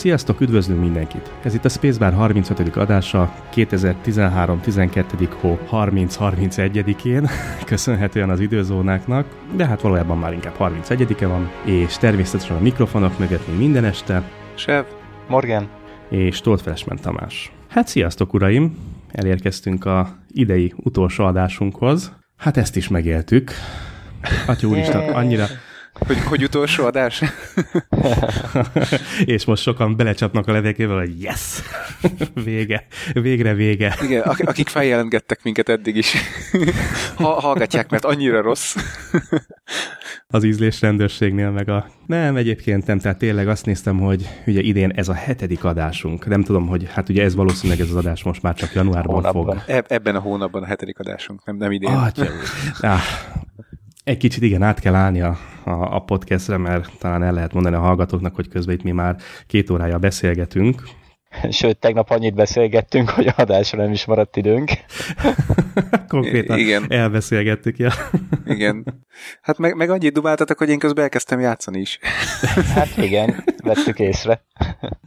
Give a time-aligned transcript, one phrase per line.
[0.00, 1.32] Sziasztok, üdvözlünk mindenkit!
[1.42, 2.76] Ez itt a Spacebar 35.
[2.76, 4.60] adása 2013.
[4.60, 5.28] 12.
[5.40, 7.28] hó 30-31-én,
[7.64, 9.26] köszönhetően az időzónáknak,
[9.56, 14.22] de hát valójában már inkább 31-e van, és természetesen a mikrofonok mögött még minden este.
[14.54, 14.84] Sev,
[15.28, 15.68] Morgan
[16.08, 17.52] és Tóth Freshman Tamás.
[17.68, 18.76] Hát sziasztok, uraim!
[19.12, 22.12] Elérkeztünk a idei utolsó adásunkhoz.
[22.36, 23.50] Hát ezt is megéltük.
[24.46, 25.46] Atya úristen, annyira,
[26.06, 27.22] hogy, hogy utolsó adás?
[29.24, 31.62] és most sokan belecsapnak a levekével, hogy yes!
[32.44, 32.86] vége.
[33.12, 33.96] Végre vége.
[34.02, 36.14] Igen, akik feljelentgettek minket eddig is.
[37.14, 38.76] ha, hallgatják, mert annyira rossz.
[40.28, 41.86] az ízlésrendőrségnél meg a...
[42.06, 46.26] Nem, egyébként nem, tehát tényleg azt néztem, hogy ugye idén ez a hetedik adásunk.
[46.26, 49.58] Nem tudom, hogy hát ugye ez valószínűleg ez az adás most már csak januárban hónapban.
[49.58, 49.62] fog.
[49.66, 51.90] Eb- ebben a hónapban a hetedik adásunk, nem, nem idén.
[51.90, 52.26] Atya,
[52.80, 53.00] ah,
[54.04, 57.76] egy kicsit igen, át kell állni a, a, a podcastre, mert talán el lehet mondani
[57.76, 60.82] a hallgatóknak, hogy közben itt mi már két órája beszélgetünk,
[61.50, 64.70] Sőt, tegnap annyit beszélgettünk, hogy adásra nem is maradt időnk.
[66.08, 66.86] Konkrétan igen.
[66.88, 67.92] elbeszélgettük, ja.
[68.44, 68.84] igen.
[69.42, 71.98] Hát meg, meg annyit dubáltatok, hogy én közben elkezdtem játszani is.
[72.74, 74.44] hát igen, vettük észre.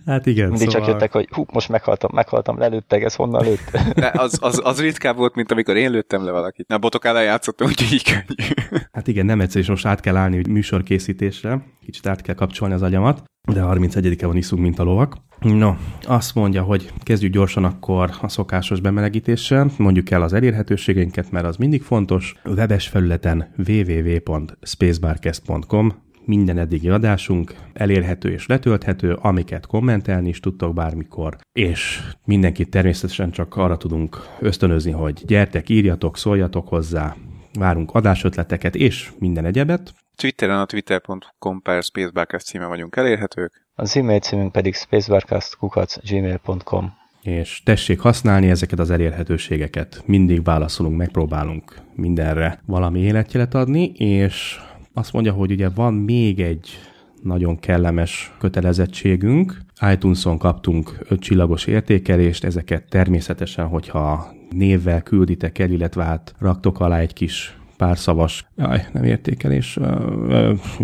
[0.06, 0.82] Hát igen, Mindig szóval...
[0.82, 3.78] csak jöttek, hogy hú, most meghaltam, meghaltam, lelőttek, ez honnan lőtt?
[3.96, 6.68] De az, az, az ritkább volt, mint amikor én lőttem le valakit.
[6.68, 8.54] Na, botok ellen játszottam, úgyhogy így könnyű.
[8.92, 12.82] Hát igen, nem egyszer, és most át kell állni műsorkészítésre, kicsit át kell kapcsolni az
[12.82, 15.18] agyamat, de 31-e van iszunk, mint a lovak.
[15.40, 21.46] No, azt mondja, hogy kezdjük gyorsan akkor a szokásos bemelegítéssel, mondjuk el az elérhetőségeinket, mert
[21.46, 22.36] az mindig fontos.
[22.46, 32.02] Webes felületen www.spacebarcast.com minden eddigi adásunk elérhető és letölthető, amiket kommentelni is tudtok bármikor, és
[32.26, 37.16] mindenkit természetesen csak arra tudunk ösztönözni, hogy gyertek, írjatok, szóljatok hozzá,
[37.60, 39.94] várunk adásötleteket és minden egyebet.
[40.16, 43.68] Twitteren a twitter.com per spacebarcast címe vagyunk elérhetők.
[43.76, 50.04] Az e-mail címünk pedig spacebarcast.gmail.com és tessék használni ezeket az elérhetőségeket.
[50.06, 54.60] Mindig válaszolunk, megpróbálunk mindenre valami életjelet adni, és
[54.94, 56.80] azt mondja, hogy ugye van még egy
[57.22, 59.58] nagyon kellemes kötelezettségünk.
[59.92, 67.00] iTunes-on kaptunk öt csillagos értékelést, ezeket természetesen, hogyha névvel külditek el, illetve hát raktok alá
[67.00, 69.80] egy kis pár szavas, jaj, nem értékelés,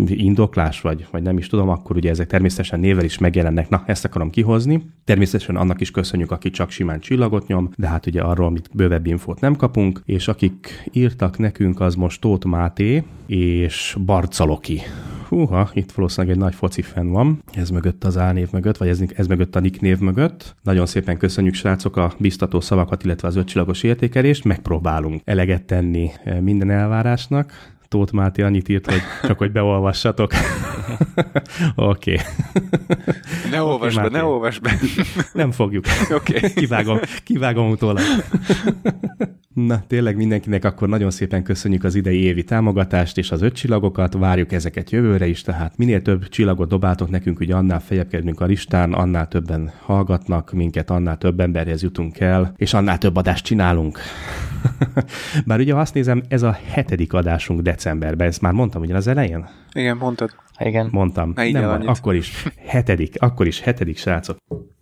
[0.06, 3.68] indoklás, vagy, vagy nem is tudom, akkor ugye ezek természetesen nével is megjelennek.
[3.68, 4.82] Na, ezt akarom kihozni.
[5.04, 9.06] Természetesen annak is köszönjük, aki csak simán csillagot nyom, de hát ugye arról, amit bővebb
[9.06, 14.80] infót nem kapunk, és akik írtak nekünk, az most Tóth Máté és Barcaloki
[15.30, 19.00] húha, itt valószínűleg egy nagy foci fenn van, ez mögött az álnév mögött, vagy ez,
[19.14, 20.54] ez mögött a nick név mögött.
[20.62, 24.44] Nagyon szépen köszönjük, srácok, a biztató szavakat, illetve az ötcsillagos értékelést.
[24.44, 27.52] Megpróbálunk eleget tenni eh, minden elvárásnak.
[27.90, 30.32] Tóth Máté annyit írt, hogy csak hogy beolvassatok.
[31.74, 32.18] Oké.
[33.50, 34.78] Ne olvasd okay, be, ne olvasd be.
[35.32, 35.84] Nem fogjuk.
[36.14, 36.36] Oké.
[36.36, 36.52] Okay.
[36.52, 38.02] Kivágom, kivágom utólag.
[39.54, 44.14] Na, tényleg mindenkinek akkor nagyon szépen köszönjük az idei évi támogatást és az öt csillagokat,
[44.14, 48.44] várjuk ezeket jövőre is, tehát minél több csillagot dobáltok nekünk, ugye annál feljebb kerülünk a
[48.44, 53.98] listán, annál többen hallgatnak minket, annál több emberhez jutunk el, és annál több adást csinálunk.
[55.46, 59.48] Bár ugye azt nézem, ez a hetedik adásunk decemberben, ezt már mondtam ugyan az elején?
[59.72, 60.30] Igen, mondtad.
[60.58, 60.88] Igen.
[60.90, 61.32] Mondtam.
[61.34, 62.44] Nem, van, akkor is.
[62.66, 64.36] Hetedik, akkor is hetedik, srácok.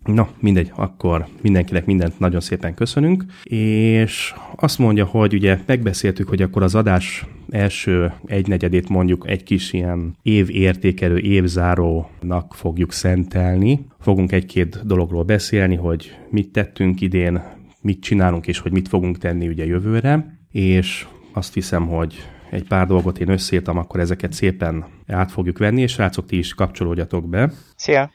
[0.04, 6.42] No, mindegy, akkor mindenkinek mindent nagyon szépen köszönünk, és azt mondja, hogy ugye megbeszéltük, hogy
[6.42, 13.86] akkor az adás első egynegyedét mondjuk egy kis ilyen évértékelő, évzárónak fogjuk szentelni.
[14.00, 17.42] Fogunk egy-két dologról beszélni, hogy mit tettünk idén,
[17.80, 22.14] mit csinálunk, és hogy mit fogunk tenni ugye jövőre, és azt hiszem, hogy
[22.50, 26.54] egy pár dolgot én összeírtam, akkor ezeket szépen át fogjuk venni, és srácok, ti is
[26.54, 27.52] kapcsolódjatok be.
[27.76, 28.10] Szia!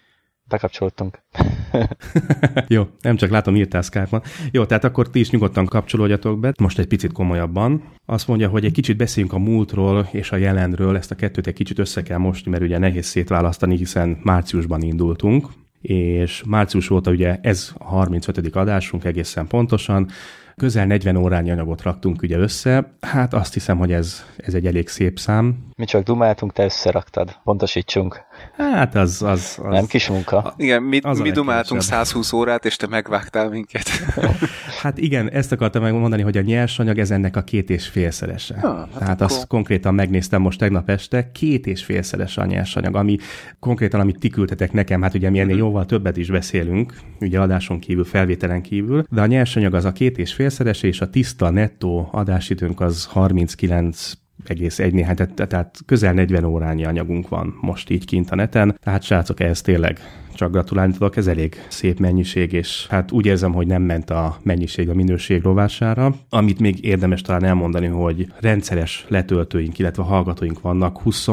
[0.48, 1.20] Bekapcsolódtunk.
[2.68, 4.22] Jó, nem csak látom, írtál skype
[4.52, 6.54] Jó, tehát akkor ti is nyugodtan kapcsolódjatok be.
[6.60, 7.84] Most egy picit komolyabban.
[8.06, 10.96] Azt mondja, hogy egy kicsit beszéljünk a múltról és a jelenről.
[10.96, 15.48] Ezt a kettőt egy kicsit össze kell mosni, mert ugye nehéz szétválasztani, hiszen márciusban indultunk
[15.84, 18.56] és március óta ugye ez a 35.
[18.56, 20.10] adásunk egészen pontosan,
[20.56, 24.88] Közel 40 órányi anyagot raktunk ugye össze, hát azt hiszem, hogy ez, ez egy elég
[24.88, 25.68] szép szám.
[25.78, 27.40] Mi csak dumáltunk, te összeraktad.
[27.44, 28.22] Pontosítsunk.
[28.58, 29.22] Hát az...
[29.22, 30.54] az, az Nem kis munka.
[30.58, 33.90] Igen, mi, mi dumáltunk 120 órát, és te megvágtál minket.
[34.82, 38.60] hát igen, ezt akartam megmondani, hogy a nyersanyag ez ennek a két és félszerese.
[38.60, 39.38] Ha, hát Tehát akkor...
[39.38, 43.18] azt konkrétan megnéztem most tegnap este, két és félszerese a nyersanyag, ami
[43.60, 45.64] konkrétan, amit ti küldtetek nekem, hát ugye mi ennél mm-hmm.
[45.64, 50.18] jóval többet is beszélünk, ugye adáson kívül, felvételen kívül, de a nyersanyag az a két
[50.18, 54.12] és félszerese, és a tiszta nettó adásidőnk az 39
[54.46, 58.78] egész egy néhány, tehát, tehát közel 40 órányi anyagunk van most így kint a neten,
[58.84, 60.00] tehát srácok, ehhez tényleg
[60.34, 64.38] csak gratulálni tudok, ez elég szép mennyiség, és hát úgy érzem, hogy nem ment a
[64.44, 66.16] mennyiség a minőség rovására.
[66.30, 71.28] Amit még érdemes talán elmondani, hogy rendszeres letöltőink, illetve hallgatóink vannak 20,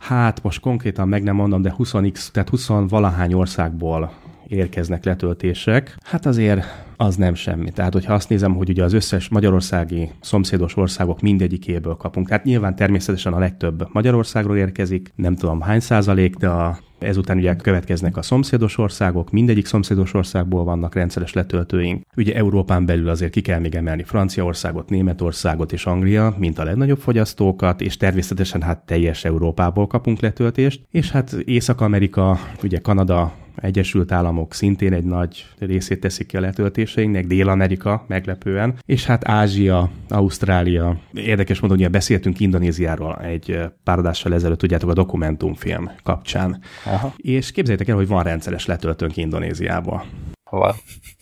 [0.00, 4.12] hát most konkrétan meg nem mondom, de 20x, tehát 20 valahány országból
[4.48, 6.64] érkeznek letöltések, hát azért
[6.96, 7.70] az nem semmi.
[7.70, 12.76] Tehát, hogyha azt nézem, hogy ugye az összes magyarországi szomszédos országok mindegyikéből kapunk, tehát nyilván
[12.76, 18.22] természetesen a legtöbb Magyarországról érkezik, nem tudom hány százalék, de a Ezután ugye következnek a
[18.22, 22.02] szomszédos országok, mindegyik szomszédos országból vannak rendszeres letöltőink.
[22.16, 26.98] Ugye Európán belül azért ki kell még emelni Franciaországot, Németországot és Anglia, mint a legnagyobb
[26.98, 34.54] fogyasztókat, és természetesen hát teljes Európából kapunk letöltést, és hát Észak-Amerika, ugye Kanada, Egyesült Államok
[34.54, 41.00] szintén egy nagy részét teszik ki a letöltéseinknek, Dél-Amerika meglepően, és hát Ázsia, Ausztrália.
[41.12, 46.60] Érdekes módon, hogy beszéltünk Indonéziáról egy pár adással ezelőtt, tudjátok, a dokumentumfilm kapcsán.
[46.84, 47.14] Aha.
[47.16, 50.04] És képzeljétek el, hogy van rendszeres letöltőnk Indonéziába.
[50.44, 50.76] Hova?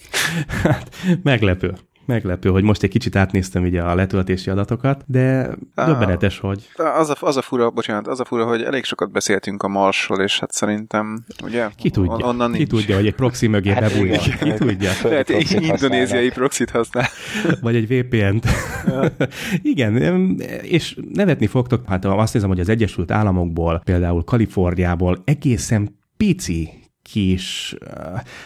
[0.63, 1.75] hát, meglepő
[2.07, 6.69] meglepő, hogy most egy kicsit átnéztem ugye a letöltési adatokat, de döbbenetes, hogy...
[6.75, 10.21] Az a, az a fura, bocsánat, az a fura, hogy elég sokat beszéltünk a Marsról,
[10.21, 11.69] és hát szerintem, ugye?
[11.77, 12.71] Ki tudja, onnan ki nincs.
[12.71, 14.19] tudja, hogy egy proxy mögé hát bebújja.
[14.19, 14.91] Ki tudja.
[15.03, 17.07] Lehet egy indonéziai proxit használ.
[17.61, 18.47] Vagy egy VPN-t.
[19.75, 19.97] Igen,
[20.63, 27.77] és nevetni fogtok, hát azt nézem, hogy az Egyesült Államokból, például Kaliforniából egészen pici kis,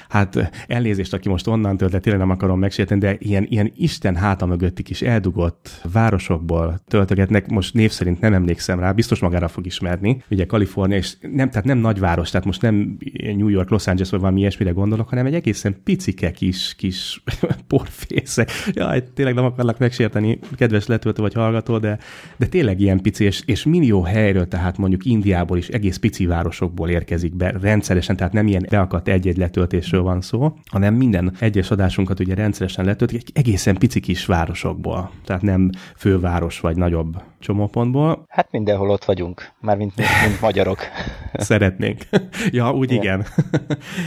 [0.09, 4.17] hát elnézést, aki most onnan tölt, de tényleg nem akarom megsérteni, de ilyen, ilyen Isten
[4.17, 9.67] háta mögötti kis eldugott városokból töltögetnek, most név szerint nem emlékszem rá, biztos magára fog
[9.67, 14.11] ismerni, ugye Kalifornia, és nem, tehát nem nagyváros, tehát most nem New York, Los Angeles
[14.11, 17.23] vagy valami ilyesmire gondolok, hanem egy egészen picike kis, kis
[17.69, 18.51] porfészek.
[18.73, 21.99] Jaj, tényleg nem akarlak megsérteni, kedves letöltő vagy hallgató, de,
[22.37, 26.89] de tényleg ilyen pici, és, és millió helyről, tehát mondjuk Indiából is egész pici városokból
[26.89, 32.21] érkezik be rendszeresen, tehát nem ilyen beakadt egy-egy letöltésről van szó, hanem minden egyes adásunkat
[32.21, 38.25] ugye rendszeresen letöltik egy egészen pici kis városokból, tehát nem főváros vagy nagyobb csomópontból.
[38.29, 40.79] Hát mindenhol ott vagyunk, mármint mint, mint magyarok.
[41.33, 42.03] Szeretnénk.
[42.51, 43.03] ja, úgy igen.
[43.03, 43.27] igen.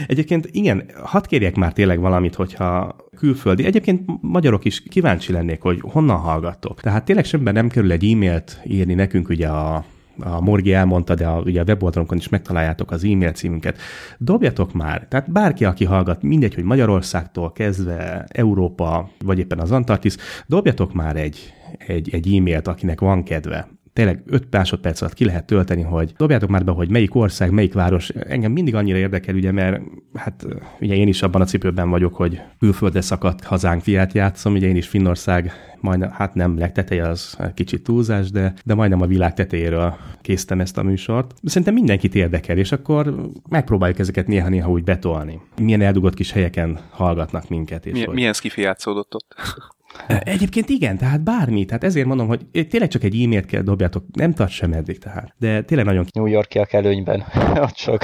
[0.07, 3.65] Egyébként igen, hadd kérjek már tényleg valamit, hogyha külföldi.
[3.65, 6.81] Egyébként magyarok is kíváncsi lennék, hogy honnan hallgattok.
[6.81, 9.85] Tehát tényleg semmiben nem kerül egy e-mailt írni nekünk ugye a
[10.19, 13.77] a Morgi elmondta, de a, ugye a weboldalunkon is megtaláljátok az e-mail címünket.
[14.17, 20.43] Dobjatok már, tehát bárki, aki hallgat, mindegy, hogy Magyarországtól kezdve Európa, vagy éppen az Antarktisz,
[20.47, 21.53] dobjatok már egy,
[21.87, 26.49] egy, egy e-mailt, akinek van kedve tényleg 5 másodperc alatt ki lehet tölteni, hogy dobjátok
[26.49, 28.09] már be, hogy melyik ország, melyik város.
[28.09, 29.81] Engem mindig annyira érdekel, ugye, mert
[30.13, 30.45] hát
[30.79, 34.75] ugye én is abban a cipőben vagyok, hogy külföldre szakadt hazánk fiát játszom, ugye én
[34.75, 39.95] is Finnország majdnem, hát nem legteteje, az kicsit túlzás, de, de majdnem a világ tetejéről
[40.21, 41.33] késztem ezt a műsort.
[41.43, 45.41] Szerintem mindenkit érdekel, és akkor megpróbáljuk ezeket néha-néha úgy betolni.
[45.61, 47.85] Milyen eldugott kis helyeken hallgatnak minket.
[47.85, 48.15] És milyen, hogy...
[48.15, 49.35] milyen skifi játszódott ott?
[50.07, 51.65] Egyébként igen, tehát bármi.
[51.65, 55.33] Tehát ezért mondom, hogy tényleg csak egy e-mailt kell dobjátok, nem tart sem eddig tehát.
[55.37, 56.05] De tényleg nagyon...
[56.13, 57.23] New Yorkiak előnyben,
[57.65, 58.01] ott sok.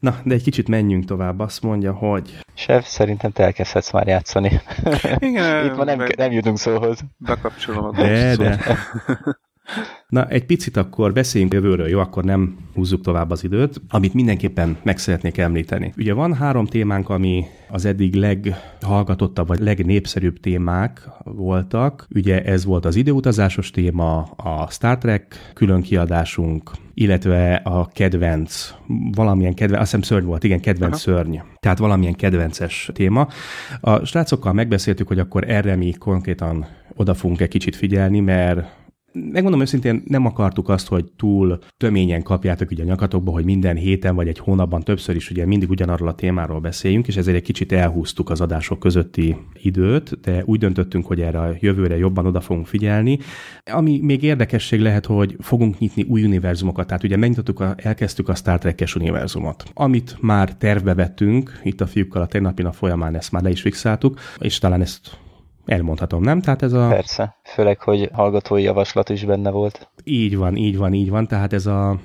[0.00, 1.38] Na, de egy kicsit menjünk tovább.
[1.40, 2.38] Azt mondja, hogy...
[2.54, 4.60] Chef, szerintem te elkezdhetsz már játszani.
[5.18, 7.00] Igen, Itt ma nem, nem jutunk szóhoz.
[7.18, 8.58] Bekapcsolom a De, de.
[10.08, 11.98] Na, egy picit akkor beszéljünk jövőről, jó?
[11.98, 15.92] Akkor nem húzzuk tovább az időt, amit mindenképpen meg szeretnék említeni.
[15.96, 22.06] Ugye van három témánk, ami az eddig leghallgatottabb, vagy legnépszerűbb témák voltak.
[22.14, 28.74] Ugye ez volt az időutazásos téma, a Star Trek különkiadásunk, illetve a kedvenc,
[29.14, 31.16] valamilyen kedvenc, azt hiszem szörny volt, igen, kedvenc Aha.
[31.16, 31.36] szörny.
[31.60, 33.28] Tehát valamilyen kedvences téma.
[33.80, 38.80] A srácokkal megbeszéltük, hogy akkor erre mi konkrétan oda fogunk egy kicsit figyelni, mert
[39.12, 44.14] megmondom őszintén, nem akartuk azt, hogy túl töményen kapjátok ugye a nyakatokba, hogy minden héten
[44.14, 47.72] vagy egy hónapban többször is ugye mindig ugyanarról a témáról beszéljünk, és ezért egy kicsit
[47.72, 52.66] elhúztuk az adások közötti időt, de úgy döntöttünk, hogy erre a jövőre jobban oda fogunk
[52.66, 53.18] figyelni.
[53.72, 58.34] Ami még érdekesség lehet, hogy fogunk nyitni új univerzumokat, tehát ugye megnyitottuk, a, elkezdtük a
[58.34, 63.32] Star Trek-es univerzumot, amit már tervbe vettünk, itt a fiúkkal a tegnapi nap folyamán ezt
[63.32, 65.20] már le is fixáltuk, és talán ezt
[65.66, 66.40] Elmondhatom, nem?
[66.40, 66.88] Tehát ez a...
[66.88, 69.88] Persze, főleg, hogy hallgatói javaslat is benne volt.
[70.04, 71.26] Így van, így van, így van.
[71.26, 71.98] Tehát ez a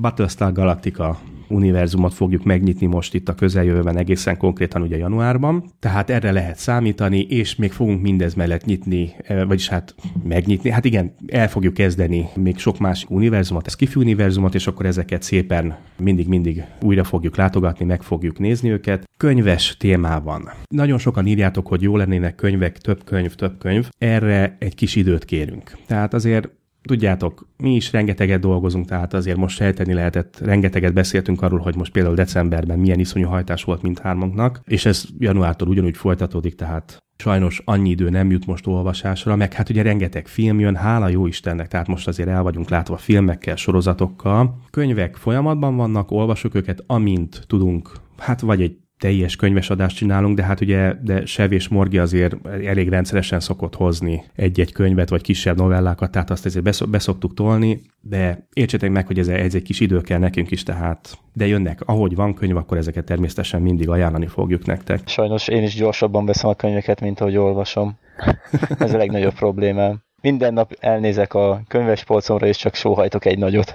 [0.00, 5.64] Battlestar Galactica univerzumot fogjuk megnyitni most itt a közeljövőben, egészen konkrétan ugye januárban.
[5.80, 10.70] Tehát erre lehet számítani, és még fogunk mindez mellett nyitni, eh, vagyis hát megnyitni.
[10.70, 15.22] Hát igen, el fogjuk kezdeni még sok más univerzumot, ez kifi univerzumot, és akkor ezeket
[15.22, 19.04] szépen mindig-mindig újra fogjuk látogatni, meg fogjuk nézni őket.
[19.16, 20.50] Könyves témában.
[20.68, 23.88] Nagyon sokan írjátok, hogy jó lennének könyvek, több könyv, több könyv.
[23.98, 25.76] Erre egy kis időt kérünk.
[25.86, 26.48] Tehát azért
[26.88, 31.92] tudjátok, mi is rengeteget dolgozunk, tehát azért most sejteni lehetett, rengeteget beszéltünk arról, hogy most
[31.92, 37.90] például decemberben milyen iszonyú hajtás volt mindhármunknak, és ez januártól ugyanúgy folytatódik, tehát sajnos annyi
[37.90, 41.86] idő nem jut most olvasásra, meg hát ugye rengeteg film jön, hála jó Istennek, tehát
[41.86, 44.62] most azért el vagyunk látva filmekkel, sorozatokkal.
[44.70, 50.42] Könyvek folyamatban vannak, olvasok őket, amint tudunk, hát vagy egy teljes könyves adást csinálunk, de
[50.42, 55.56] hát ugye de Sev és Morgi azért elég rendszeresen szokott hozni egy-egy könyvet, vagy kisebb
[55.56, 60.00] novellákat, tehát azt ezért beszoktuk tolni, de értsétek meg, hogy ez, ez egy kis idő
[60.00, 64.66] kell nekünk is, tehát de jönnek, ahogy van könyv, akkor ezeket természetesen mindig ajánlani fogjuk
[64.66, 65.00] nektek.
[65.08, 67.98] Sajnos én is gyorsabban veszem a könyveket, mint ahogy olvasom.
[68.78, 70.02] ez a legnagyobb problémám.
[70.22, 73.74] Minden nap elnézek a könyves polcomra, és csak sóhajtok egy nagyot.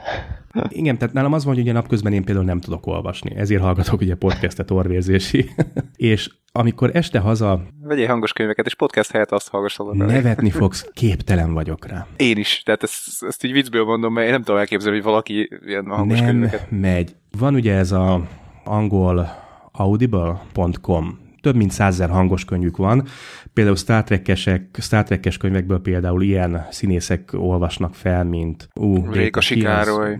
[0.67, 3.35] Igen, tehát nálam az van, hogy ugye napközben én például nem tudok olvasni.
[3.35, 5.49] Ezért hallgatok ugye podcastet orvérzési.
[5.95, 7.61] és amikor este haza...
[7.81, 12.07] Vegyél hangos könyveket, és podcast helyett azt hallgass Nevetni fogsz, képtelen vagyok rá.
[12.17, 15.49] Én is, tehát ezt, ezt így viccből mondom, mert én nem tudom elképzelni, hogy valaki
[15.65, 16.71] ilyen hangos nem könyveket...
[16.71, 17.15] megy.
[17.37, 18.21] Van ugye ez a
[18.63, 19.41] angol
[19.71, 23.07] audible.com több mint százer hangos könyvük van.
[23.53, 28.69] Például Star Trek-esek, Star Trek-es könyvekből például ilyen színészek olvasnak fel, mint...
[28.75, 30.19] Uh, Réka Sikároly.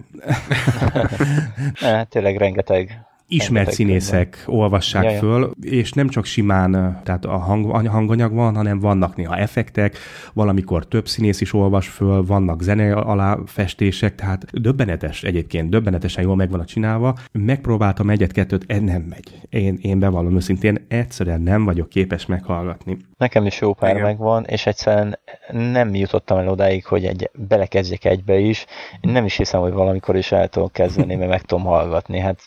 [2.10, 6.72] tényleg rengeteg ismert színészek olvassák ja, föl, és nem csak simán
[7.04, 9.98] tehát a hang, hanganyag van, hanem vannak néha effektek,
[10.34, 16.36] valamikor több színész is olvas föl, vannak zene alá festések, tehát döbbenetes egyébként, döbbenetesen jól
[16.36, 17.16] meg van a csinálva.
[17.32, 19.40] Megpróbáltam egyet-kettőt, ez nem megy.
[19.50, 22.98] Én, én bevallom őszintén, egyszerűen nem vagyok képes meghallgatni.
[23.18, 24.04] Nekem is jó pár Igen.
[24.04, 25.20] megvan, és egyszerűen
[25.52, 28.66] nem jutottam el odáig, hogy egy, belekezdjek egybe is.
[29.02, 32.20] Én nem is hiszem, hogy valamikor is el tudom kezdeni, mert meg tudom hallgatni.
[32.20, 32.40] Hát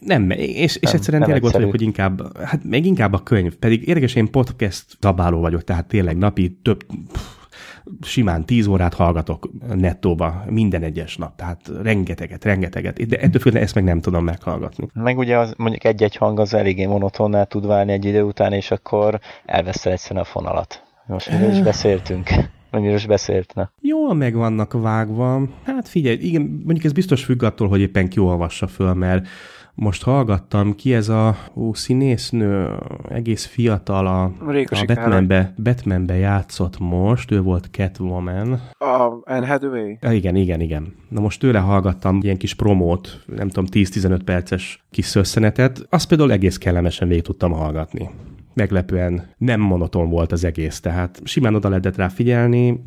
[0.00, 3.22] nem, és, és nem, egyszerűen nem tényleg ott vagyok, hogy inkább, hát meg inkább a
[3.22, 7.40] könyv, pedig érdekes, én podcast zabáló vagyok, tehát tényleg napi több, pff,
[8.00, 13.74] simán tíz órát hallgatok nettóba minden egyes nap, tehát rengeteget, rengeteget, de ettől függetlenül ezt
[13.74, 14.88] meg nem tudom meghallgatni.
[14.94, 18.70] Meg ugye az, mondjuk egy-egy hang az eléggé monotonná tud válni egy idő után, és
[18.70, 20.82] akkor elveszel egyszerűen a fonalat.
[21.06, 22.30] Most miről is beszéltünk?
[22.70, 23.72] Miről is beszéltne?
[23.80, 25.42] Jól meg vannak vágva.
[25.64, 29.26] Hát figyelj, igen, mondjuk ez biztos függ attól, hogy éppen ki olvassa föl, mert
[29.74, 37.30] most hallgattam ki, ez a ó, színésznő, egész fiatal, a, a Batmanbe, Batmanbe játszott most,
[37.30, 38.52] ő volt Catwoman.
[38.78, 39.96] A Anne Hathaway?
[40.00, 40.94] Igen, igen, igen.
[41.08, 46.32] Na most tőle hallgattam ilyen kis promót, nem tudom, 10-15 perces kis szösszenetet, azt például
[46.32, 48.10] egész kellemesen végig tudtam hallgatni
[48.54, 52.84] meglepően nem monoton volt az egész, tehát simán oda lehetett rá figyelni,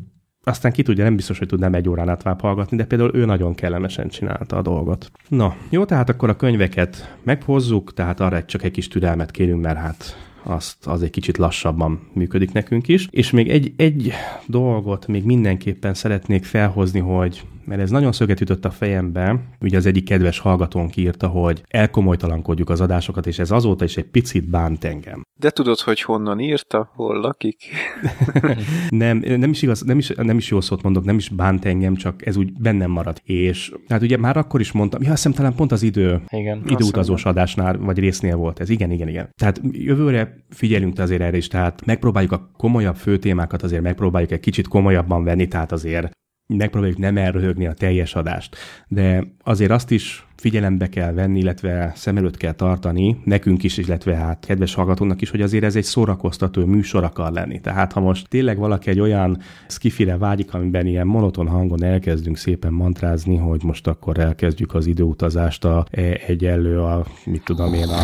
[0.48, 3.54] aztán ki tudja, nem biztos, hogy tudnám egy órán át hallgatni, de például ő nagyon
[3.54, 5.10] kellemesen csinálta a dolgot.
[5.28, 9.78] Na, jó, tehát akkor a könyveket meghozzuk, tehát arra csak egy kis türelmet kérünk, mert
[9.78, 13.08] hát azt az egy kicsit lassabban működik nekünk is.
[13.10, 14.12] És még egy, egy
[14.46, 19.40] dolgot még mindenképpen szeretnék felhozni, hogy mert ez nagyon szöget ütött a fejembe.
[19.60, 24.10] Ugye az egyik kedves hallgatónk írta, hogy elkomolytalankodjuk az adásokat, és ez azóta is egy
[24.10, 25.22] picit bánt engem.
[25.38, 27.56] De tudod, hogy honnan írta, hol lakik?
[28.88, 31.94] nem, nem is igaz, nem is, nem is jó szót mondok, nem is bánt engem,
[31.94, 33.20] csak ez úgy bennem maradt.
[33.24, 36.62] És hát ugye már akkor is mondtam, ja, azt hiszem talán pont az idő, igen,
[36.66, 38.68] időutazós adásnál, vagy résznél volt ez.
[38.68, 39.28] Igen, igen, igen.
[39.40, 44.68] Tehát jövőre figyelünk azért erre is, tehát megpróbáljuk a komolyabb főtémákat azért megpróbáljuk egy kicsit
[44.68, 46.10] komolyabban venni, tehát azért
[46.46, 48.56] megpróbáljuk nem elröhögni a teljes adást.
[48.88, 54.14] De azért azt is figyelembe kell venni, illetve szem előtt kell tartani, nekünk is, illetve
[54.14, 57.60] hát kedves hallgatónak is, hogy azért ez egy szórakoztató műsor akar lenni.
[57.60, 59.38] Tehát ha most tényleg valaki egy olyan
[59.68, 65.64] skifire vágyik, amiben ilyen monoton hangon elkezdünk szépen mantrázni, hogy most akkor elkezdjük az időutazást
[65.64, 68.00] a e, egyenlő a, mit tudom én, a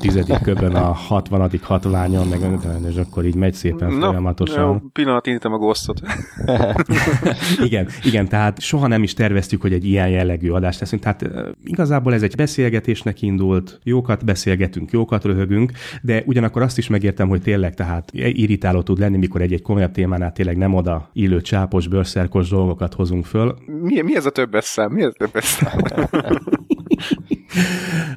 [0.00, 2.40] tizedik köbben a hatvanadik hatványon, meg
[2.88, 4.62] és akkor így megy szépen no, folyamatosan.
[4.62, 6.00] Jó, pillanat, indítom a gosztot.
[7.66, 11.30] igen, igen, tehát soha nem is terveztük, hogy egy ilyen jellegű adást teszünk, tehát
[11.64, 17.42] igazából ez egy beszélgetésnek indult, jókat beszélgetünk, jókat röhögünk, de ugyanakkor azt is megértem, hogy
[17.42, 22.48] tényleg tehát irritáló tud lenni, mikor egy-egy komolyabb témánál tényleg nem oda illő csápos, bőrszerkos
[22.48, 23.56] dolgokat hozunk föl.
[23.82, 24.92] Mi, mi ez a többes szám?
[24.92, 25.80] Mi ez a többes szám?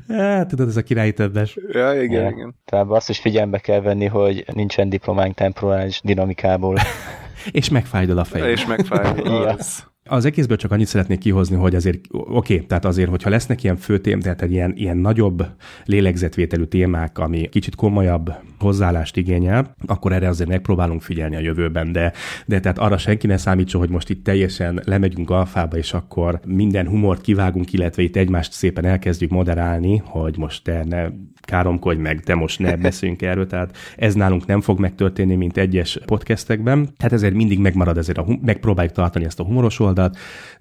[0.08, 1.58] Hát, tudod, ez a királyi többes.
[1.72, 2.30] Ja, igen, ja.
[2.30, 2.56] igen.
[2.66, 6.78] Tehát azt is figyelembe kell venni, hogy nincsen diplománk temporális dinamikából.
[7.52, 8.48] És megfájdul a fejed.
[8.48, 9.56] És megfájdul, ja.
[10.10, 13.76] Az egészből csak annyit szeretnék kihozni, hogy azért, oké, okay, tehát azért, hogyha lesznek ilyen
[13.76, 15.46] fő tém, tehát egy ilyen, ilyen nagyobb
[15.86, 22.14] lélegzetvételű témák, ami kicsit komolyabb hozzáállást igényel, akkor erre azért megpróbálunk figyelni a jövőben, de,
[22.46, 26.88] de tehát arra senki ne számítson, hogy most itt teljesen lemegyünk alfába, és akkor minden
[26.88, 31.08] humort kivágunk, illetve itt egymást szépen elkezdjük moderálni, hogy most te ne
[31.42, 36.00] káromkodj meg, te most ne beszéljünk erről, tehát ez nálunk nem fog megtörténni, mint egyes
[36.06, 36.90] podcastekben.
[36.98, 39.95] Hát ezért mindig megmarad, ezért a, megpróbáljuk tartani ezt a humoros oldalt,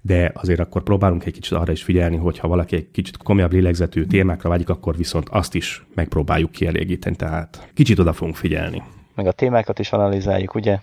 [0.01, 3.51] de azért akkor próbálunk egy kicsit arra is figyelni, hogy ha valaki egy kicsit komolyabb
[3.51, 8.83] lélegzetű témákra vágyik, akkor viszont azt is megpróbáljuk kielégíteni, tehát kicsit oda fogunk figyelni.
[9.15, 10.79] Meg a témákat is analizáljuk, ugye?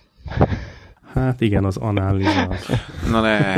[1.13, 2.57] Hát igen, az análizál.
[3.11, 3.55] Na ne.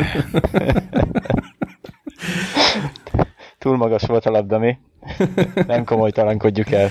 [3.58, 4.78] Túl magas volt a labda, mi?
[5.68, 6.90] Nem komoly talankodjuk el.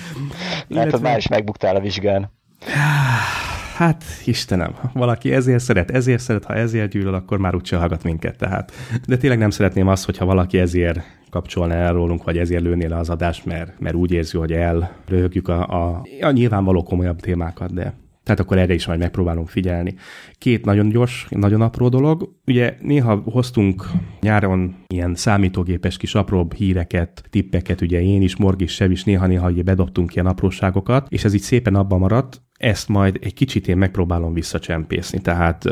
[0.68, 2.30] Látod, már is megbuktál a vizsgán.
[3.74, 8.38] Hát, Istenem, valaki ezért szeret, ezért szeret, ha ezért gyűlöl, akkor már úgyse hallgat minket.
[8.38, 8.72] Tehát.
[9.06, 11.00] De tényleg nem szeretném azt, hogyha valaki ezért
[11.30, 15.48] kapcsolna el rólunk, vagy ezért lőnél le az adást, mert, mert úgy érzi, hogy elröhögjük
[15.48, 19.94] a, a, a nyilvánvaló komolyabb témákat, de tehát akkor erre is majd megpróbálunk figyelni.
[20.38, 22.34] Két nagyon gyors, nagyon apró dolog.
[22.46, 23.86] Ugye néha hoztunk
[24.20, 29.52] nyáron ilyen számítógépes kis apróbb híreket, tippeket, ugye én is, Morg is, Sev is néha-néha
[29.64, 34.32] bedobtunk ilyen apróságokat, és ez így szépen abban maradt, ezt majd egy kicsit én megpróbálom
[34.32, 35.64] visszacsempészni, tehát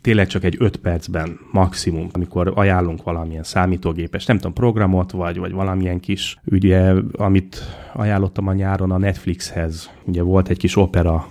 [0.00, 5.52] tényleg csak egy öt percben maximum, amikor ajánlunk valamilyen számítógépes, nem tudom, programot, vagy, vagy
[5.52, 11.26] valamilyen kis, ugye, amit ajánlottam a nyáron a Netflixhez, ugye volt egy kis opera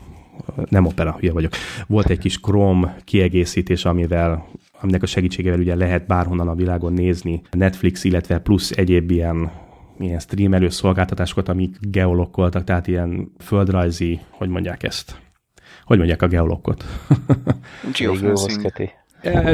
[0.70, 1.52] nem opera, hülye vagyok.
[1.88, 4.48] Volt egy kis Chrome kiegészítés, amivel
[4.82, 9.52] aminek a segítségével ugye lehet bárhonnan a világon nézni Netflix, illetve plusz egyéb ilyen
[10.00, 15.20] ilyen streamelő szolgáltatásokat, amik geolokkoltak, tehát ilyen földrajzi, hogy mondják ezt?
[15.84, 16.84] Hogy mondják a geolokkot?
[18.00, 18.72] Geofencing.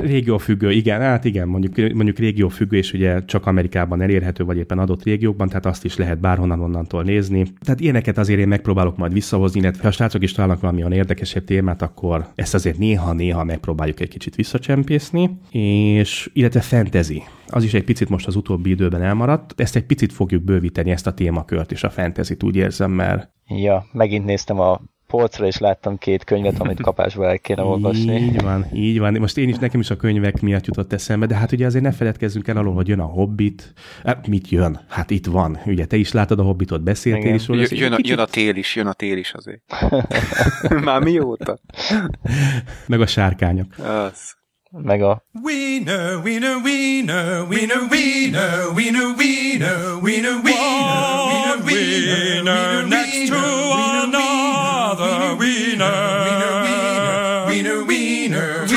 [0.01, 5.03] Régiófüggő, igen, hát igen, mondjuk, mondjuk régiófüggő, és ugye csak Amerikában elérhető, vagy éppen adott
[5.03, 7.45] régiókban, tehát azt is lehet bárhonnan onnantól nézni.
[7.59, 11.43] Tehát ilyeneket azért én megpróbálok majd visszahozni, illetve ha a srácok is találnak valamilyen érdekesebb
[11.43, 17.23] témát, akkor ezt azért néha-néha megpróbáljuk egy kicsit visszacsempészni, és illetve fantasy.
[17.47, 19.61] Az is egy picit most az utóbbi időben elmaradt.
[19.61, 23.85] Ezt egy picit fogjuk bővíteni, ezt a témakört és a fantasy úgy érzem, mert Ja,
[23.91, 28.15] megint néztem a polcra, és láttam két könyvet, amit kapásból el kéne olvasni.
[28.15, 29.13] Így van, így van.
[29.13, 31.91] Most én is, nekem is a könyvek miatt jutott eszembe, de hát ugye azért ne
[31.91, 33.73] feledkezzünk el arról, hogy jön a Hobbit.
[34.03, 34.79] Hát mit jön?
[34.87, 35.59] Hát itt van.
[35.65, 37.35] Ugye te is látod a Hobbitot, beszéltél Igen.
[37.35, 37.61] is róla.
[37.61, 39.61] Jön, jön, a, jön a tél is, jön a tél is azért.
[40.83, 41.59] Már mióta?
[42.87, 43.77] Meg a sárkányok.
[43.77, 44.39] Az.
[44.73, 54.40] Meg a Wiener, wiener, wiener, wiener, wiener, wiener, wiener, wiener, wiener, wiener, wiener, next to
[54.91, 55.87] another wiener,
[57.47, 58.75] wiener, wiener, two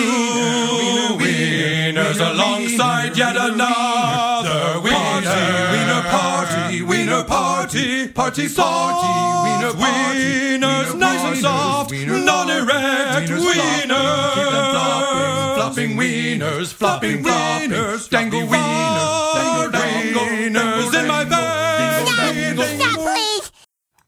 [1.19, 9.09] wieners alongside yet another wiener, wiener party, wiener party, party, party,
[9.45, 14.35] wiener wieners, nice and soft, non-erect wieners,
[15.57, 15.97] flopping.
[15.97, 17.25] wieners, flopping.
[17.25, 20.74] Wieners, dangle wieners, dangle wieners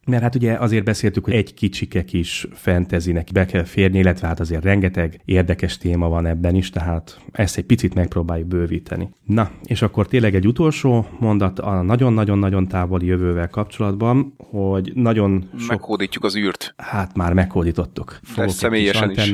[0.06, 4.40] Mert hát ugye azért beszéltük, hogy egy kicsike kis fantasynek be kell férni, illetve hát
[4.40, 9.10] azért rengeteg érdekes téma van ebben is, tehát ezt egy picit megpróbáljuk bővíteni.
[9.24, 15.68] Na, és akkor tényleg egy utolsó mondat a nagyon-nagyon-nagyon távoli jövővel kapcsolatban, hogy nagyon sok...
[15.68, 16.74] Meghódítjuk az űrt.
[16.76, 18.18] Hát már meghódítottuk.
[18.22, 19.32] Fogok kis személyesen is.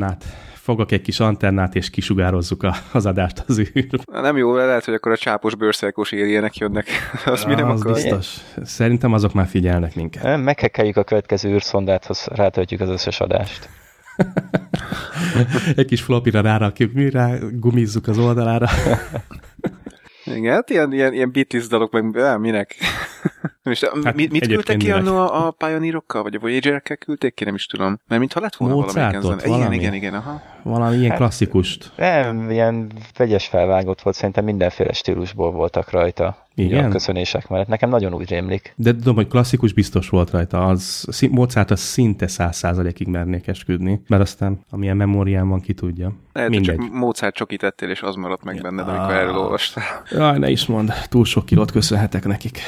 [0.62, 3.87] Fogok egy kis antennát, és kisugározzuk a, az adást az űr.
[4.12, 6.87] Nem jó, lehet, hogy akkor a csápos bőrszelkós érjenek jönnek.
[7.25, 7.92] Azt mi nem az akar.
[7.92, 8.37] biztos.
[8.62, 10.22] Szerintem azok már figyelnek minket.
[10.22, 13.68] Nem, meghekkeljük a következő űrszondáthoz, rátöltjük az összes adást.
[15.77, 18.68] Egy kis flopira rárakjuk, mi rá gumizzuk az oldalára.
[20.37, 22.75] Igen, hát ilyen, ilyen, ilyen Beatles dalok, meg á, minek?
[23.64, 27.35] És Hát hát, mit, mit küldtek ki annó a, a Pioneerokkal, vagy a Voyager-ekkel küldték
[27.35, 27.99] ki, nem is tudom.
[28.09, 29.38] Mert mintha lett volna Mozartot, valamelyik ezen.
[29.38, 29.77] Igen, valami?
[29.77, 30.42] igen, igen, aha.
[30.62, 31.92] Valami ilyen Hát- klasszikust.
[31.97, 36.42] Nem, ilyen vegyes felvágott volt, szerintem mindenféle stílusból voltak rajta.
[36.55, 36.85] Igen?
[36.85, 37.67] A köszönések mellett.
[37.67, 38.73] Nekem nagyon úgy rémlik.
[38.77, 40.67] De tudom, hogy klasszikus biztos volt rajta.
[40.67, 46.12] Az, Mozart az szinte száz százalékig mernék esküdni, mert aztán amilyen memóriám van, ki tudja.
[46.33, 46.77] Lehet, Mindegy.
[46.77, 49.85] csak Mozart csokítettél, és az maradt meg benned, amikor erről olvastál.
[50.11, 52.59] Jaj, ne is mond, túl sok kilót köszönhetek nekik.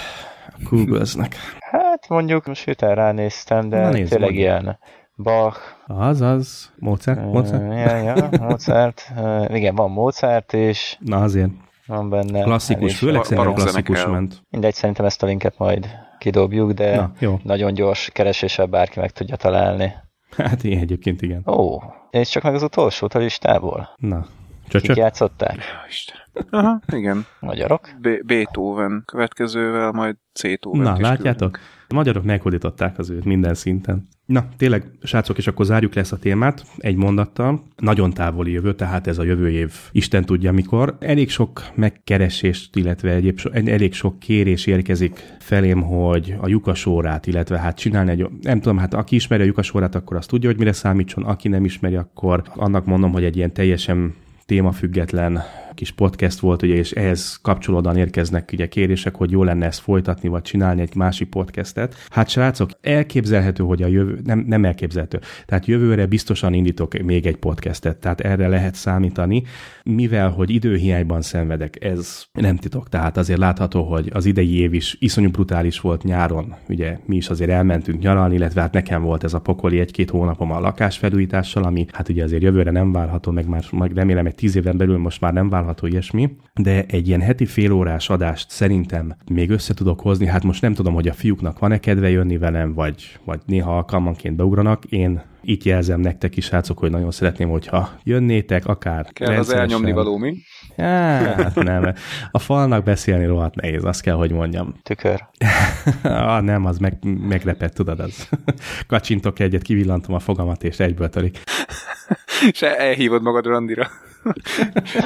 [0.70, 1.36] Googleznek.
[1.60, 4.42] Hát mondjuk most hirtelen ránéztem, de Na, nézd, tényleg mondj.
[4.42, 4.78] ilyen
[5.16, 6.70] Bach, Az, az.
[6.78, 7.32] Mozart?
[7.32, 7.62] Mozart?
[7.72, 9.12] ja, ja, Mozart,
[9.58, 11.50] igen, van Mozart is, Na azért.
[11.86, 12.42] Van benne.
[12.42, 14.20] Klasszikus, elég- főleg szerintem klasszikus zenekkel.
[14.20, 14.42] ment.
[14.50, 15.86] Mindegy, szerintem ezt a linket majd
[16.18, 17.38] kidobjuk, de Na, jó.
[17.42, 19.92] nagyon gyors kereséssel bárki meg tudja találni.
[20.36, 21.42] Hát én egyébként igen.
[21.48, 23.88] Ó, és csak meg az utolsót a listából.
[23.96, 24.20] Na,
[24.62, 24.96] Kik Csöcsök?
[24.96, 25.54] játszották?
[25.56, 26.16] Ja, Isten.
[26.50, 27.26] Aha, igen.
[27.40, 27.88] Magyarok?
[28.00, 30.80] Be- Beethoven következővel, majd Beethoven.
[30.82, 31.58] Na, látjátok?
[31.88, 34.08] A magyarok meghódították az őt minden szinten.
[34.26, 37.62] Na, tényleg, srácok, és akkor zárjuk le ezt a témát egy mondattal.
[37.76, 40.96] Nagyon távoli jövő, tehát ez a jövő év, Isten tudja mikor.
[41.00, 47.58] Elég sok megkeresést, illetve egyéb, so- elég sok kérés érkezik felém, hogy a lyukasórát, illetve
[47.58, 50.72] hát csinálni egy, nem tudom, hát aki ismeri a lyukasórát, akkor azt tudja, hogy mire
[50.72, 54.14] számítson, aki nem ismeri, akkor annak mondom, hogy egy ilyen teljesen
[54.46, 55.42] témafüggetlen
[55.74, 60.28] kis podcast volt, ugye, és ehhez kapcsolódóan érkeznek ugye kérések, hogy jó lenne ezt folytatni,
[60.28, 61.94] vagy csinálni egy másik podcastet.
[62.10, 65.20] Hát srácok, elképzelhető, hogy a jövő, nem, nem elképzelhető.
[65.46, 69.42] Tehát jövőre biztosan indítok még egy podcastet, tehát erre lehet számítani,
[69.84, 72.88] mivel, hogy időhiányban szenvedek, ez nem titok.
[72.88, 76.54] Tehát azért látható, hogy az idei év is iszonyú brutális volt nyáron.
[76.68, 80.52] Ugye mi is azért elmentünk nyaralni, illetve hát nekem volt ez a pokoli egy-két hónapom
[80.52, 84.56] a lakásfelújítással, ami hát ugye azért jövőre nem várható, meg már meg remélem egy tíz
[84.56, 89.50] éven belül most már nem várható ilyesmi, de egy ilyen heti félórás adást szerintem még
[89.50, 90.26] össze tudok hozni.
[90.26, 94.36] Hát most nem tudom, hogy a fiúknak van-e kedve jönni velem, vagy, vagy néha alkalmanként
[94.36, 94.84] beugranak.
[94.84, 99.92] Én itt jelzem nektek is, srácok, hogy nagyon szeretném, hogyha jönnétek, akár Kell az elnyomni
[99.92, 100.36] való, mi?
[100.76, 101.94] Hát nem.
[102.30, 104.74] A falnak beszélni rohadt nehéz, azt kell, hogy mondjam.
[104.82, 105.24] Tükör.
[106.02, 106.98] ah, nem, az meg,
[107.28, 108.28] meglepett, tudod, az.
[108.86, 111.38] Kacsintok egyet, kivillantom a fogamat, és egyből törik.
[112.50, 113.90] És el- elhívod magad Randira.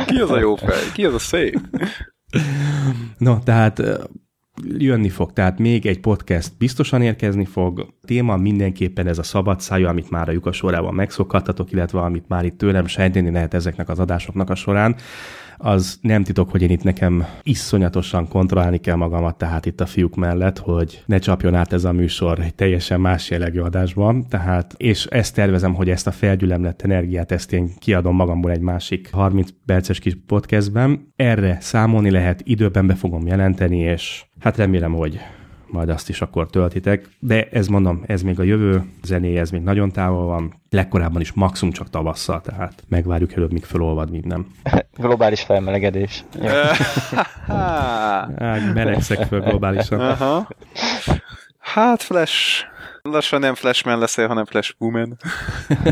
[0.07, 0.93] Ki az a jó fej?
[0.95, 1.61] Ki az a szép?
[3.19, 3.83] No, tehát
[4.65, 7.95] jönni fog, tehát még egy podcast biztosan érkezni fog.
[8.07, 12.45] Téma mindenképpen ez a szabad szája, amit már a lyukas sorában megszokhattatok, illetve amit már
[12.45, 14.97] itt tőlem sejteni lehet ezeknek az adásoknak a során.
[15.61, 20.14] Az nem titok, hogy én itt nekem iszonyatosan kontrollálni kell magamat, tehát itt a fiúk
[20.14, 24.27] mellett, hogy ne csapjon át ez a műsor egy teljesen más jellegű adásban.
[24.29, 29.11] Tehát, és ezt tervezem, hogy ezt a felgyülemlett energiát, ezt én kiadom magamból egy másik
[29.12, 31.12] 30 perces kis podcastben.
[31.16, 35.21] Erre számolni lehet, időben be fogom jelenteni, és hát remélem, hogy
[35.71, 37.09] majd azt is akkor töltitek.
[37.19, 40.61] De ez mondom, ez még a jövő zenéje, ez még nagyon távol van.
[40.71, 44.47] Legkorábban is maximum csak tavasszal, tehát megvárjuk előbb, míg felolvad minden.
[44.97, 46.25] Globális felmelegedés.
[47.47, 50.01] Hát, melegszek föl globálisan.
[50.01, 50.49] Aha.
[51.59, 52.65] Hát Flash.
[53.03, 55.17] Lassan nem Flashman leszel, hanem Flash Woman.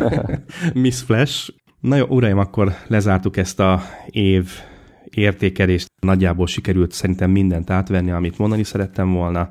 [0.73, 1.51] Miss Flash.
[1.81, 4.51] Na jó, uraim, akkor lezártuk ezt a év
[5.17, 5.91] értékelést.
[6.01, 9.49] Nagyjából sikerült szerintem mindent átvenni, amit mondani szerettem volna.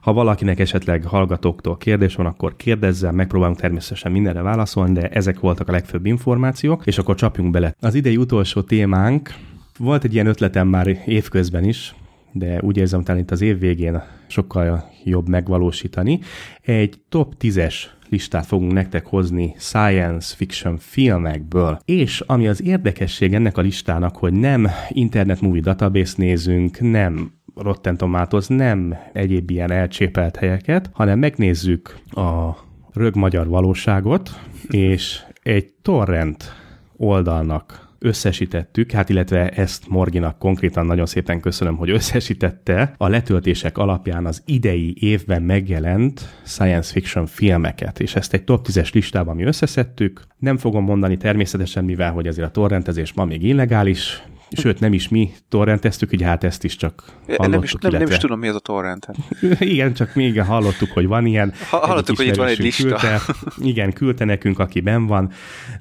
[0.00, 5.68] Ha valakinek esetleg hallgatóktól kérdés van, akkor kérdezzen, megpróbálunk természetesen mindenre válaszolni, de ezek voltak
[5.68, 7.74] a legfőbb információk, és akkor csapjunk bele.
[7.80, 9.34] Az idei utolsó témánk,
[9.78, 11.94] volt egy ilyen ötletem már évközben is,
[12.32, 16.20] de úgy érzem, talán itt az év végén sokkal jobb megvalósítani.
[16.60, 17.74] Egy top 10-es
[18.08, 21.78] listát fogunk nektek hozni science fiction filmekből.
[21.84, 27.96] És ami az érdekesség ennek a listának, hogy nem Internet Movie Database nézünk, nem Rotten
[27.96, 32.50] Tomatoes, nem egyéb ilyen elcsépelt helyeket, hanem megnézzük a
[32.92, 36.52] rög magyar valóságot, és egy torrent
[36.96, 42.94] oldalnak összesítettük, hát illetve ezt Morginak konkrétan nagyon szépen köszönöm, hogy összesítette.
[42.96, 48.92] A letöltések alapján az idei évben megjelent science fiction filmeket, és ezt egy top 10-es
[48.92, 50.26] listában mi összeszedtük.
[50.38, 55.08] Nem fogom mondani természetesen, mivel hogy azért a torrentezés ma még illegális, sőt nem is
[55.08, 58.14] mi torrenteztük, így hát ezt is csak hallottuk, Nem is, nem, nem illetve...
[58.14, 59.04] is tudom, mi az a torrent.
[59.04, 59.16] Hát.
[59.60, 61.52] Igen, csak még hallottuk, hogy van ilyen.
[61.70, 62.82] Ha- hallottuk, hogy itt van egy lista.
[62.82, 63.20] Küldte,
[63.58, 65.30] igen, küldte nekünk, aki ben van.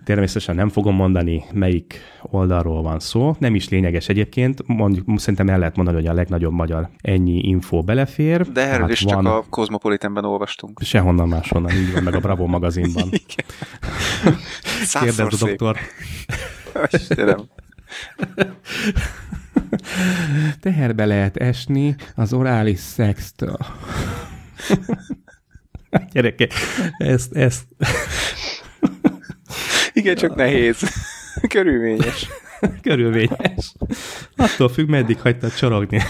[0.03, 3.35] Természetesen nem fogom mondani, melyik oldalról van szó.
[3.39, 4.67] Nem is lényeges egyébként.
[4.67, 8.51] Mondjuk, szerintem el lehet mondani, hogy a legnagyobb magyar ennyi info belefér.
[8.51, 10.79] De erről Tehát is csak a Cosmopolitanben olvastunk.
[10.81, 13.09] Sehonnan máshonnan, így van, meg a Bravo magazinban.
[15.01, 15.77] Kérdezd a doktor.
[16.91, 17.49] Istenem.
[20.59, 23.57] Teherbe lehet esni az orális szextől.
[26.11, 26.53] Gyerekek,
[26.97, 27.65] ezt, ezt,
[29.93, 30.77] Igen, csak nehéz.
[31.49, 32.27] Körülményes.
[32.81, 33.73] Körülményes.
[34.35, 36.01] Attól függ, meddig hagytad csorogni.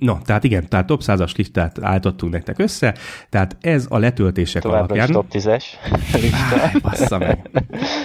[0.00, 2.94] No, tehát igen, tehát top 100-as listát állítottunk nektek össze,
[3.28, 5.22] tehát ez a letöltések Továbbra is alapján...
[5.22, 5.64] top 10-es
[6.22, 7.16] lista.
[7.16, 7.50] Áj, meg.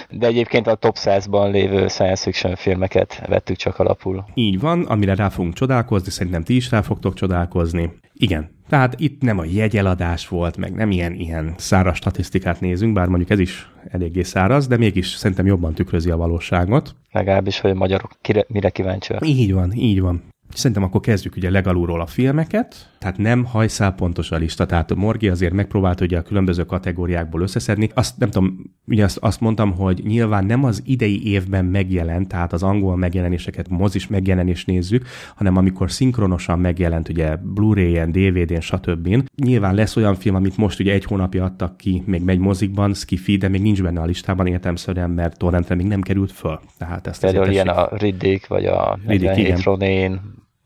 [0.09, 4.25] De egyébként a top 100-ban lévő science fiction filmeket vettük csak alapul.
[4.33, 7.91] Így van, amire rá fogunk csodálkozni, szerintem ti is rá fogtok csodálkozni.
[8.13, 13.07] Igen, tehát itt nem a jegyeladás volt, meg nem ilyen, ilyen száraz statisztikát nézünk, bár
[13.07, 16.95] mondjuk ez is eléggé száraz, de mégis szerintem jobban tükrözi a valóságot.
[17.11, 19.27] Legalábbis, hogy a magyarok kire, mire kíváncsiak.
[19.27, 20.23] Így van, így van.
[20.53, 25.27] Szerintem akkor kezdjük ugye legalulról a filmeket, tehát nem hajszál pontos a lista, tehát Morgi
[25.27, 27.89] azért megpróbált ugye a különböző kategóriákból összeszedni.
[27.93, 32.53] Azt nem tudom, ugye azt, azt mondtam, hogy nyilván nem az idei évben megjelent, tehát
[32.53, 39.23] az angol megjelenéseket, mozis megjelenés nézzük, hanem amikor szinkronosan megjelent ugye Blu-ray-en, DVD-n, stb.
[39.43, 43.37] Nyilván lesz olyan film, amit most ugye egy hónapja adtak ki, még megy mozikban, Skiffy,
[43.37, 46.59] de még nincs benne a listában értelmszerűen, mert torrentre még nem került föl.
[46.77, 49.59] Tehát ezt Például ilyen a Riddick, vagy a Riddick, igen.
[49.63, 50.21] Ronin,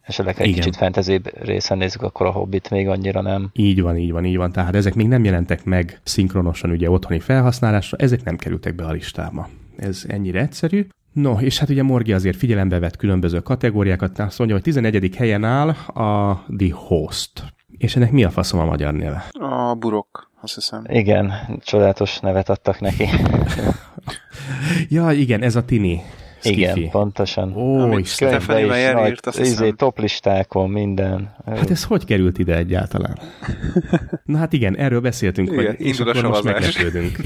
[0.09, 0.59] esetleg egy Igen.
[0.59, 3.49] kicsit fentezébb részen nézzük, akkor a Hobbit még annyira nem.
[3.53, 4.51] Így van, így van, így van.
[4.51, 8.91] Tehát ezek még nem jelentek meg szinkronosan ugye otthoni felhasználásra, ezek nem kerültek be a
[8.91, 9.49] listába.
[9.77, 10.87] Ez ennyire egyszerű.
[11.13, 15.15] No, és hát ugye Morgi azért figyelembe vett különböző kategóriákat, azt mondja, hogy 11.
[15.15, 17.43] helyen áll a The Host.
[17.77, 19.25] És ennek mi a faszom a magyar neve?
[19.31, 20.83] A burok, azt hiszem.
[20.87, 23.05] Igen, csodálatos nevet adtak neki.
[24.89, 26.01] Ja, igen, ez a tini.
[26.41, 26.89] Igen, Skiffy.
[26.89, 27.55] pontosan.
[27.57, 28.29] Ó, Isten.
[28.29, 31.35] Stephanie írt, azt izé, toplistákon, minden.
[31.45, 33.17] Hát ez hogy került ide egyáltalán?
[34.23, 37.17] Na hát igen, erről beszéltünk, Igen, hogy és indul a akkor most meglepődünk.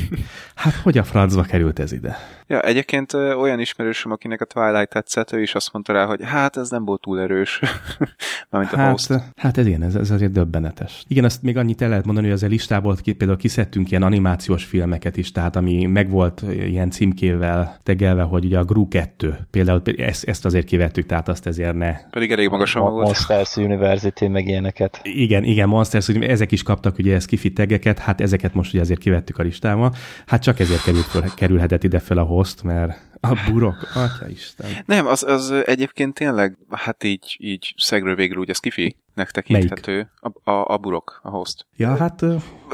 [0.55, 2.17] Hát hogy a francba került ez ide?
[2.47, 6.19] Ja, egyébként ö, olyan ismerősöm, akinek a Twilight tetszett, ő is azt mondta rá, hogy
[6.23, 7.59] hát ez nem volt túl erős.
[8.49, 9.13] Mármint a Hát, host.
[9.35, 11.03] hát ez igen, ez, ez azért döbbenetes.
[11.07, 14.63] Igen, azt még annyit el lehet mondani, hogy az a listából például kiszedtünk ilyen animációs
[14.63, 20.23] filmeket is, tehát ami megvolt ilyen címkével tegelve, hogy ugye a Gru 2, például ezt,
[20.23, 21.95] ezt azért kivettük, tehát azt ezért ne.
[22.09, 23.05] Pedig elég magasan Mo- volt.
[23.05, 24.99] Monsters University, meg ilyeneket.
[25.03, 28.81] Igen, igen, Monsters, hogy ezek is kaptak ugye ezt kifi tegeket, hát ezeket most ugye
[28.81, 29.93] azért kivettük a listába.
[30.25, 34.69] Hát csak ezért került föl, kerülhetett ide fel a host, mert a burok, atya Isten.
[34.85, 40.09] Nem, az, az egyébként tényleg, hát így, így szegről végül ugye Skiffy-nek tekinthető.
[40.19, 41.65] A, a, a burok, a host.
[41.75, 42.25] Ja, hát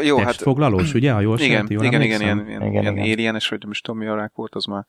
[0.02, 2.98] Jó, hát testfoglalós, ugye, ha jól igen, sejti, jól igen, igen, ilyen, ilyen, Igen, ilyen
[2.98, 3.12] igen.
[3.12, 4.86] alienes, vagy nem is tudom, mi a rák volt az már.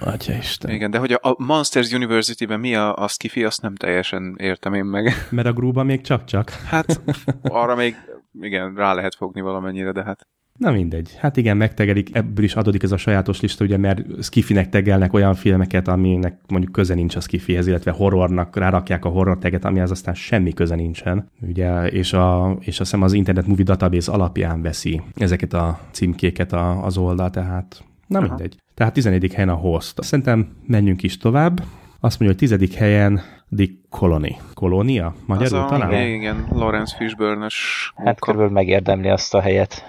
[0.00, 0.70] Atya Isten.
[0.70, 4.74] igen, de hogy a, a Monsters University-ben mi a, a Skiffy, azt nem teljesen értem
[4.74, 5.12] én meg.
[5.30, 6.50] Mert a grúban még csak-csak.
[6.50, 7.00] Hát
[7.42, 7.96] arra még,
[8.40, 10.26] igen, rá lehet fogni valamennyire, de hát
[10.62, 11.14] Na mindegy.
[11.18, 15.34] Hát igen, megtegelik, ebből is adódik ez a sajátos lista, ugye, mert skifinek tegelnek olyan
[15.34, 20.14] filmeket, aminek mondjuk köze nincs a skifihez, illetve horrornak rárakják a horror teget, amihez aztán
[20.14, 21.28] semmi köze nincsen.
[21.40, 26.52] Ugye, és, a, és azt hiszem az Internet Movie Database alapján veszi ezeket a címkéket
[26.52, 28.28] a, az oldal, tehát na Aha.
[28.28, 28.56] mindegy.
[28.74, 29.32] Tehát 11.
[29.32, 30.02] helyen a host.
[30.02, 31.62] Szerintem menjünk is tovább.
[32.00, 32.74] Azt mondja, hogy 10.
[32.74, 33.20] helyen
[33.56, 34.36] The Colony.
[34.54, 35.14] Kolónia?
[35.26, 35.90] Magyarul az a, talán?
[35.92, 38.20] igen, igen, Lawrence Fishburne-ös Hát munka.
[38.26, 39.82] körülbelül megérdemli azt a helyet.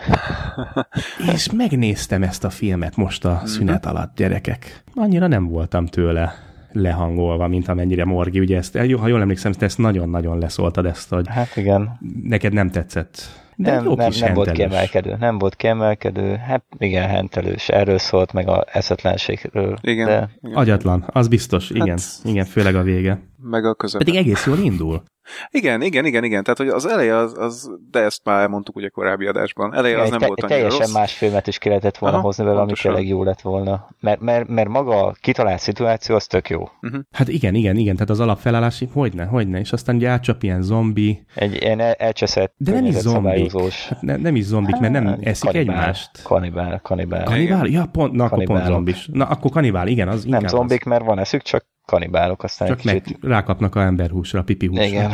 [1.34, 3.34] És megnéztem ezt a filmet most Mhm.
[3.34, 4.84] a szünet alatt, gyerekek.
[4.96, 6.34] Annyira nem voltam tőle
[6.72, 8.40] lehangolva, mint amennyire Morgi.
[8.40, 11.98] Ugye ezt, ha jól emlékszem, te ezt nagyon-nagyon leszóltad ezt, hogy Hát igen.
[12.24, 13.43] neked nem tetszett.
[13.56, 15.16] De nem, jó nem, kis nem volt kiemelkedő.
[15.20, 16.36] Nem volt kiemelkedő.
[16.36, 17.70] Hát igen, hentelős.
[17.70, 19.78] Erről szólt meg a eszetlenségről.
[19.82, 20.58] Igen, De igen.
[20.58, 23.20] Agyatlan, az biztos, igen, Hát- igen, főleg a vége.
[23.42, 24.04] meg a között.
[24.04, 25.04] Pedig egész jól indul.
[25.50, 26.44] Igen, igen, igen, igen.
[26.44, 29.74] Tehát, hogy az eleje az, az de ezt már elmondtuk ugye korábbi adásban.
[29.74, 30.96] Eleje az egy, nem te, volt egy annyira teljesen rossz.
[30.96, 33.88] más filmet is ki lehetett volna Aha, hozni vele, ami tényleg jó lett volna.
[34.00, 36.70] Mert, mert, mert maga a kitalált szituáció az tök jó.
[37.12, 41.26] Hát igen, igen, igen, tehát az alapfelállás, hogyne, hogyne, és aztán ugye átcsap ilyen zombi,
[41.36, 43.52] Egy ilyen el, elcseszett de nem is zombik.
[43.90, 46.24] Hát ne, nem is zombik, mert nem Hát, eszik kanibál, egymást.
[46.24, 47.24] Kanibál, kanibál.
[47.24, 47.68] Kanibál?
[47.68, 49.10] Ja, pont, na akkor pont zombis.
[49.12, 52.78] Na akkor kanibál, igen, az nem zombik, mert van eszük, csak kanibálok, aztán az.
[52.78, 53.22] egy Csak kicsit.
[53.22, 54.84] meg rákapnak a emberhúsra, a pipi húsra.
[54.84, 55.10] Igen.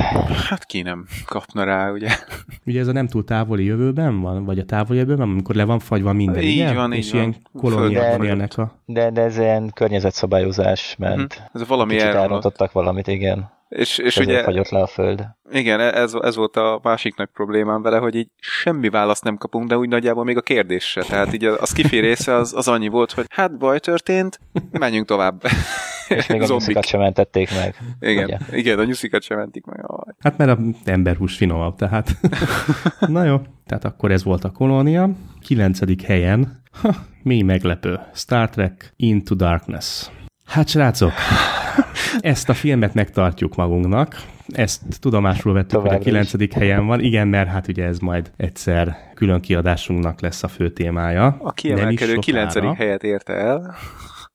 [0.49, 2.09] Hát ki nem kapna rá, ugye?
[2.65, 5.79] Ugye ez a nem túl távoli jövőben van, vagy a távoli jövőben, amikor le van
[5.79, 6.75] fagyva minden, Így igen?
[6.75, 7.21] van, így És van.
[7.21, 8.71] ilyen kolóniában élnek a...
[8.85, 11.35] De, de ez ilyen környezetszabályozás ment.
[11.51, 11.61] Mhm.
[11.61, 13.51] Ez valami Kicsit elrontottak valamit, igen.
[13.69, 15.25] És, és ezért ugye, fagyott le a föld.
[15.51, 19.67] igen, ez, ez volt a másik nagy problémám vele, hogy így semmi választ nem kapunk,
[19.67, 21.01] de úgy nagyjából még a kérdés se.
[21.01, 24.39] Tehát így a, a skifi része az, az annyi volt, hogy hát baj történt,
[24.71, 25.43] menjünk tovább.
[26.09, 27.75] És még a nyuszikat sem mentették meg.
[27.99, 28.37] Igen, Ugye?
[28.51, 29.79] igen, a nyuszikat sem mentik meg.
[29.81, 30.13] Aj.
[30.19, 32.09] Hát mert a emberhús finomabb, tehát.
[32.99, 35.09] Na jó, tehát akkor ez volt a kolónia.
[35.41, 40.09] Kilencedik helyen, ha, mi meglepő, Star Trek Into Darkness.
[40.45, 41.11] Hát srácok,
[42.19, 46.99] ezt a filmet megtartjuk magunknak, ezt tudomásul vettük, hogy a kilencedik helyen van.
[47.01, 51.37] Igen, mert hát ugye ez majd egyszer külön kiadásunknak lesz a fő témája.
[51.39, 52.15] A kiemelkedő.
[52.15, 52.75] 9.
[52.75, 53.75] helyet érte el.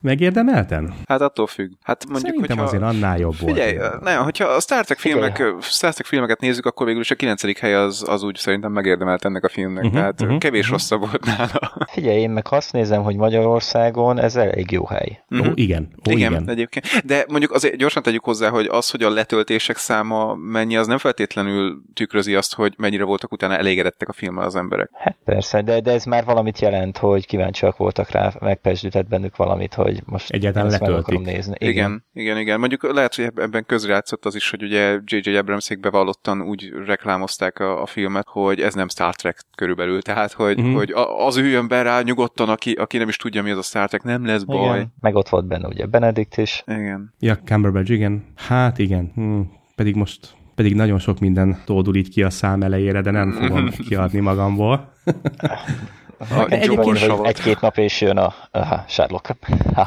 [0.05, 0.95] Megérdemelten?
[1.07, 1.71] Hát attól függ.
[1.83, 2.77] Hát mondjuk, Szerintem hogyha...
[2.77, 3.53] azért annál jobb volt.
[3.53, 7.15] Figyelj, nem, hogyha a Star Trek, filmek, Star Trek filmeket nézzük, akkor végül is a
[7.15, 7.59] 9.
[7.59, 9.85] hely az, az úgy szerintem megérdemelt ennek a filmnek.
[9.85, 10.79] Uh-huh, Tehát uh-huh, kevés uh-huh.
[10.79, 11.87] rosszabb volt nála.
[11.93, 15.25] Figyelj, én meg azt nézem, hogy Magyarországon ez elég jó hely.
[15.33, 16.33] Ó, igen, ó, igen.
[16.33, 16.87] Igen, egyébként.
[17.05, 20.99] De mondjuk azért gyorsan tegyük hozzá, hogy az, hogy a letöltések száma mennyi, az nem
[20.99, 24.91] feltétlenül tükrözi azt, hogy mennyire voltak utána elégedettek a filmmel az emberek.
[24.93, 29.75] Hát persze, de, de ez már valamit jelent, hogy kíváncsiak voltak rá, megpesdített bennük valamit,
[29.75, 31.15] hogy hogy most Egyáltalán ezt meg letöltik.
[31.15, 31.55] akarom nézni.
[31.59, 32.39] Igen, igen, igen.
[32.39, 32.59] igen.
[32.59, 35.37] Mondjuk lehet, hogy ebben közrejátszott az is, hogy ugye J.J.
[35.37, 40.03] Abramsék bevallottan úgy reklámozták a, a filmet, hogy ez nem Star Trek körülbelül.
[40.03, 40.75] Tehát, hogy, mm-hmm.
[40.75, 40.93] hogy
[41.27, 44.03] az üljön be rá nyugodtan, aki, aki nem is tudja, mi az a Star Trek,
[44.03, 44.77] nem lesz baj.
[44.77, 44.93] Igen.
[45.01, 46.63] Meg ott volt benne ugye Benedikt is.
[46.67, 47.15] Igen.
[47.19, 48.25] Ja, Cumberbatch, igen.
[48.35, 49.13] Hát igen.
[49.15, 49.41] Hm.
[49.75, 53.69] Pedig most pedig nagyon sok minden tódul így ki a szám elejére, de nem fogom
[53.89, 54.93] kiadni magamból.
[56.19, 59.37] A Egyébként, egy-két nap és jön a aha, Sherlock.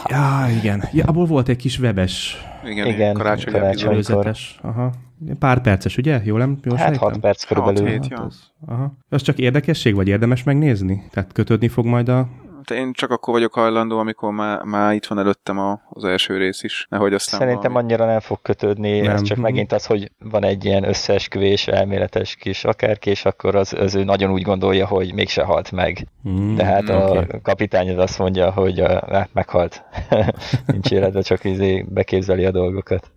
[0.07, 0.83] Ja, igen.
[0.91, 3.91] Ja, abból volt egy kis webes Igen, Igen, karácsony, karácsony.
[3.93, 4.13] epizód.
[4.15, 4.59] Amikor- előzetes.
[4.61, 4.91] Aha.
[5.39, 6.21] Pár perces, ugye?
[6.23, 6.57] Jól nem?
[6.63, 7.09] Jól Hát sejtem?
[7.09, 7.87] 6 perc körülbelül.
[7.87, 8.07] hét.
[8.09, 8.93] Hát az, aha.
[9.09, 11.03] Az csak érdekesség, vagy érdemes megnézni?
[11.11, 12.27] Tehát kötődni fog majd a...
[12.67, 16.37] De én csak akkor vagyok hajlandó, amikor már, már itt van előttem a, az első
[16.37, 16.87] rész is.
[16.89, 17.93] Nehogy aztán Szerintem valami...
[17.93, 19.15] annyira nem fog kötődni, Nem.
[19.15, 23.73] ez csak megint az, hogy van egy ilyen összeesküvés, elméletes kis akárki, és akkor az,
[23.73, 26.07] az ő nagyon úgy gondolja, hogy mégse halt meg.
[26.23, 27.39] Hmm, De hát a oké.
[27.41, 29.83] kapitányod azt mondja, hogy a, meghalt.
[30.65, 33.11] Nincs életben, csak izé beképzeli a dolgokat.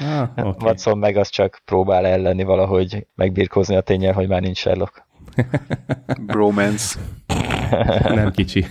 [0.00, 0.52] Ah, Okay.
[0.68, 5.06] Watson meg az csak próbál ellenni valahogy megbirkózni a tényel, hogy már nincs Sherlock.
[6.26, 6.98] Bromance.
[8.14, 8.64] Nem kicsi.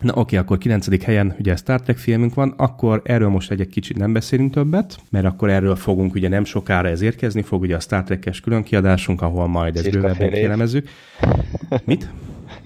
[0.00, 1.04] Na oké, akkor 9.
[1.04, 4.96] helyen ugye Star Trek filmünk van, akkor erről most egy, egy kicsit nem beszélünk többet,
[5.10, 9.22] mert akkor erről fogunk ugye nem sokára ez érkezni fog, ugye a Star Trek-es különkiadásunk,
[9.22, 10.88] ahol majd ezt Cirka bővebben kielemezzük.
[11.84, 12.08] Mit?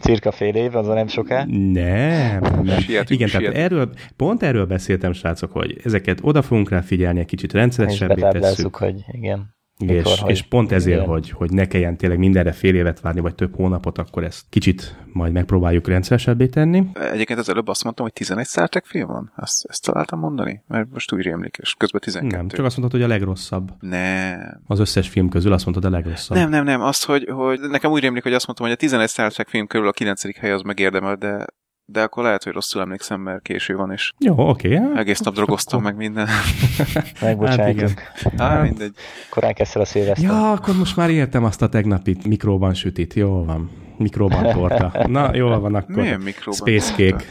[0.01, 1.45] Cirka fél év, az a nem soká.
[1.45, 2.79] Nem, nem.
[2.79, 3.57] Sietünk, Igen, tehát sietünk.
[3.57, 8.77] erről, pont erről beszéltem, srácok, hogy ezeket oda fogunk rá figyelni, egy kicsit rendszeresebbé tesszük.
[8.77, 9.55] hogy igen.
[9.79, 11.09] Mikor, És, hogy- és pont ezért, igen.
[11.11, 14.97] hogy, hogy ne kelljen tényleg mindenre fél évet várni, vagy több hónapot, akkor ezt kicsit
[15.13, 16.85] majd megpróbáljuk rendszeresebbé tenni.
[17.13, 19.33] Egyébként az előbb azt mondtam, hogy 11 Star Trek film van?
[19.37, 20.63] Ezt, ezt találtam mondani?
[20.69, 22.37] Mert most úgy rémlik, és közben 12.
[22.37, 23.71] Nem, csak azt mondtad, hogy a legrosszabb.
[23.81, 24.61] Nem.
[24.67, 26.37] Az összes film közül azt mondtad a legrosszabb.
[26.37, 29.09] Nem, nem, nem, azt, hogy, hogy nekem úgy rémlik, hogy azt mondtam, hogy a 11
[29.09, 30.37] Star Trek film körül a 9.
[30.39, 31.47] hely az megérdemel, de,
[31.93, 34.77] de akkor lehet, hogy rosszul emlékszem, mert késő van, és Jó, oké.
[34.77, 36.29] hát egész nap drogoztam meg minden.
[37.21, 37.93] Megbocsájtjuk.
[38.37, 38.95] Á, mindegy.
[39.31, 40.31] Korán kezd el a szilveszter.
[40.31, 43.15] Ja, akkor most már értem azt a tegnapit, mikróban sütit.
[43.15, 43.71] Jó van.
[43.97, 44.93] Mikróban torta.
[45.09, 45.95] Na, jól van akkor.
[45.95, 47.17] Milyen mikróban Space torta?
[47.17, 47.25] cake.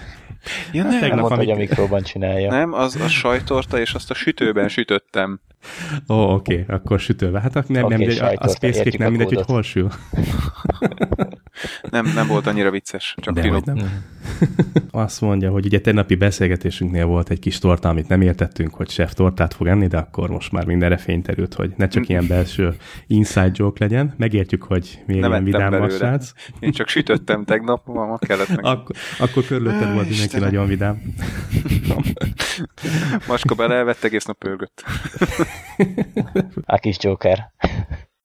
[0.71, 2.51] Ja, nem, Nem tegnap, mondta, hogy a mikróban csinálja.
[2.51, 5.39] nem, az a sajtorta, és azt a sütőben sütöttem.
[6.09, 7.39] Ó, oké, akkor sütőve.
[7.41, 9.89] Hát akkor nem, Oké, nem, a, a sajtorta, Space Cake nem mindegy, hogy hol sül.
[11.89, 13.61] Nem, nem volt annyira vicces, csak De finom.
[13.65, 14.03] nem.
[14.91, 19.13] Azt mondja, hogy ugye tegnapi beszélgetésünknél volt egy kis torta, amit nem értettünk, hogy chef
[19.13, 22.75] tortát fog enni, de akkor most már mindenre fényterült, hogy ne csak ilyen belső
[23.07, 24.13] inside joke legyen.
[24.17, 26.31] Megértjük, hogy miért Nem ilyen vidám a srác.
[26.59, 28.65] Én csak sütöttem tegnap, ma kellett meg.
[28.65, 31.01] Akkor, akkor körülötted volt mindenki nagyon vidám.
[33.27, 34.83] Macska belevett, egész nap pörgött.
[36.65, 37.51] A kis Joker.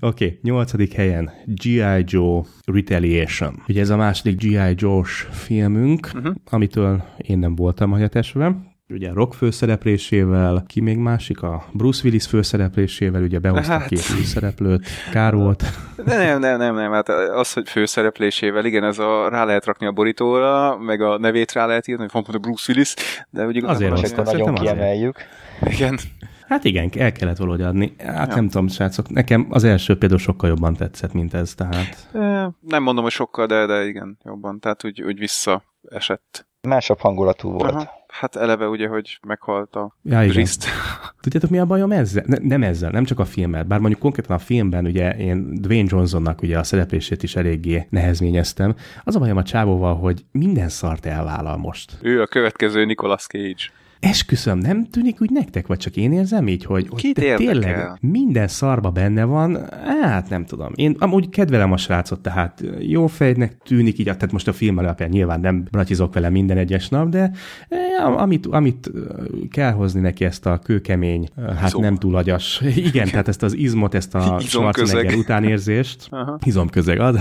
[0.07, 2.05] Oké, okay, nyolcadik helyen G.I.
[2.07, 3.63] Joe Retaliation.
[3.69, 4.75] Ugye ez a második G.I.
[4.77, 6.35] Joe-s filmünk, uh-huh.
[6.51, 8.57] amitől én nem voltam hagyatesve.
[8.89, 11.43] Ugye Rock főszereplésével, ki még másik?
[11.43, 13.89] A Bruce Willis főszereplésével, ugye behoztak Hát.
[13.89, 15.65] két új szereplőt, kár volt.
[16.05, 19.87] De nem, nem, nem, nem, hát az, hogy főszereplésével, igen, ez a rá lehet rakni
[19.87, 22.95] a borítóra, meg a nevét rá lehet írni, hogy van a Bruce Willis,
[23.31, 25.17] de igazából Azért Azt szerintem nagyon kiemeljük.
[25.63, 25.99] Igen.
[26.47, 27.95] Hát igen, el kellett valahogy adni.
[27.99, 28.35] Hát Ja.
[28.35, 32.83] nem tudom, srácok, nekem az első például sokkal jobban tetszett, mint ez, tehát Eh, Nem
[32.83, 34.61] mondom, hogy sokkal, de, de igen, jobban.
[34.61, 36.47] Tehát úgy, úgy visszaesett.
[36.69, 37.73] Másabb hangulatú volt.
[37.75, 37.91] Aha.
[38.09, 40.35] Hát eleve ugye, hogy meghalt a Ja, igen.
[40.35, 40.67] Riszt.
[41.21, 42.25] Tudjátok, mi a bajom ezzel?
[42.27, 43.63] Ne, nem ezzel, nem csak a filmmel.
[43.65, 48.75] Bár mondjuk konkrétan a filmben ugye én Dwayne Johnsonnak ugye a szereplését is eléggé nehezményeztem.
[49.05, 51.93] Az a bajom a csávóval, hogy minden szart elvállal most.
[52.03, 53.63] Ő a következő Nicolas Cage.
[54.01, 58.49] Esküszöm, nem tűnik úgy nektek, vagy csak én érzem így, hogy, hogy te tényleg minden
[58.49, 59.59] szarba benne van,
[60.03, 60.73] hát nem tudom.
[60.75, 65.09] Én amúgy kedvelem a srácot, tehát jó fejnek tűnik így, tehát most a film alapján
[65.09, 67.31] nyilván nem bratizok vele minden egyes nap, de
[67.69, 69.03] eh, amit, amit eh,
[69.51, 71.83] kell hozni neki ezt a kőkemény, eh, hát Izom.
[71.83, 74.39] nem túl agyas, igen, tehát ezt az izmot, ezt a.
[74.41, 76.09] Schwarzenegger utánérzést,
[76.45, 77.19] izomközeg ad,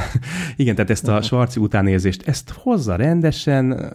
[0.55, 3.93] igen, tehát ezt a Schwarzi utánérzést, ezt hozza rendesen,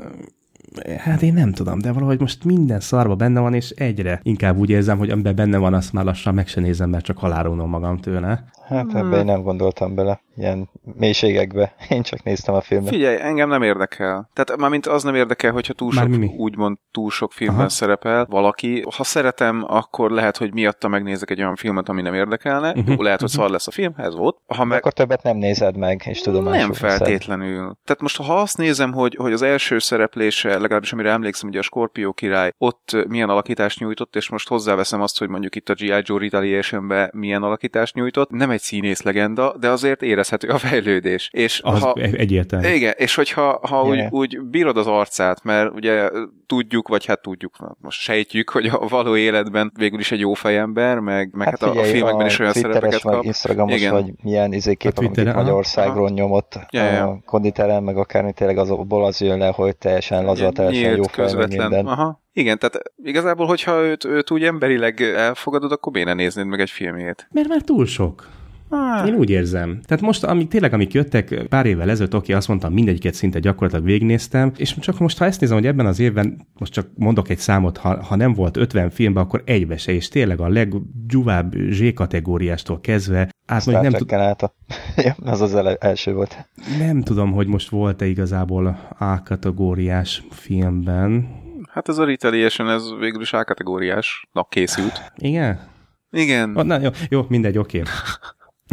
[0.98, 4.70] Hát én nem tudom, de valahogy most minden szarba benne van, és egyre inkább úgy
[4.70, 7.96] érzem, hogy amiben benne van, azt már lassan meg se nézem, mert csak halálulnom magam
[7.96, 8.44] tőle.
[8.70, 11.74] Hát ebbe én nem gondoltam bele, ilyen mélységekbe.
[11.88, 12.88] Én csak néztem a filmet.
[12.88, 14.30] Figyelj, engem nem érdekel.
[14.32, 17.68] Tehát mármint az nem érdekel, hogyha túl sok, mi úgymond túl sok filmben Aha.
[17.68, 18.84] szerepel valaki.
[18.96, 22.72] Ha szeretem, akkor lehet, hogy miatta megnézek egy olyan filmet, ami nem érdekelne.
[22.72, 24.36] Mhm, Jó, lehet, hogy szar lesz a film, ez volt.
[24.46, 27.76] Ha De meg akkor többet nem nézed meg, és tudomásul nem feltétlenül.
[27.84, 31.62] Tehát most, ha azt nézem, hogy, hogy az első szereplése, legalábbis amire emlékszem, ugye a
[31.62, 36.02] Scorpio király ott milyen alakítást nyújtott, és most hozzáveszem azt, hogy mondjuk itt a G.I.
[36.02, 41.30] Joe Retaliation-be milyen alakítást nyújtott, nem egy egy színész legenda, de azért érezhető a fejlődés.
[41.32, 42.68] És Az ha, egyértelmű.
[42.68, 44.12] igen, és hogyha ha úgy, Yeah.
[44.12, 46.10] úgy bírod az arcát, mert ugye
[46.46, 50.98] tudjuk, vagy hát tudjuk, most sejtjük, hogy a való életben végül is egy jó fejember,
[50.98, 53.24] meg, meg hát, hát a, a filmekben is olyan Twitteres szerepeket vagy kap.
[53.24, 53.92] Instagramos, Igen.
[53.92, 55.42] vagy milyen izéképek, A amit Twitteren, aha.
[55.42, 57.06] Magyarországról nyomott Ja, ja.
[57.08, 61.34] a konditeren, meg akármi tényleg azokból az jön le, hogy teljesen laza, teljesen jó fel,
[61.36, 61.86] meg minden.
[61.86, 62.22] Aha.
[62.32, 66.70] Igen, tehát igazából, hogyha őt, őt úgy emberileg elfogadod, akkor miért ne néznéd meg egy
[66.70, 67.28] filmjét?
[67.30, 68.26] Mert már túl sok.
[68.72, 69.80] Ah, Én úgy érzem.
[69.84, 73.84] Tehát most, amik tényleg, amik jöttek pár évvel ezelőtt, oké, azt mondtam, mindegyiket szinte gyakorlatilag
[73.84, 77.38] végignéztem, és csak most, ha ezt nézem, hogy ebben az évben, most csak mondok egy
[77.38, 82.80] számot, ha, ha nem volt 50 filmben, akkor egybe se, és tényleg a leggyuvább Z-kategóriástól
[82.80, 84.54] kezdve, át Star nem, tud, át a...
[85.04, 86.48] ja, az az ele- első volt.
[86.78, 91.28] nem tudom, hogy most volt-e igazából A-kategóriás filmben.
[91.72, 95.12] hát ez a Retaliation, ez végül is A-kategóriásnak készült.
[95.16, 95.60] Igen?
[96.10, 96.56] Igen.
[96.56, 97.82] Oh, na, jó, jó, mindegy, oké.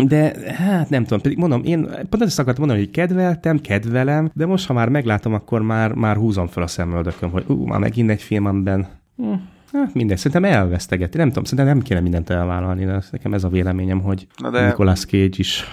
[0.03, 4.45] De hát nem tudom, pedig mondom, én pont ezt akartam mondani, hogy kedveltem, kedvelem, de
[4.45, 8.09] most, ha már meglátom, akkor már, már húzom fel a szemöldököm, hogy ú, már megint
[8.09, 8.87] egy film, amiben
[9.17, 9.33] hm,
[9.73, 11.17] hát mindegy, szerintem elvesztegeti.
[11.17, 14.65] Nem tudom, szerintem nem kéne mindent elvállalni, de nekem ez a véleményem, hogy Na de...
[14.65, 15.63] Nicolas Cage is.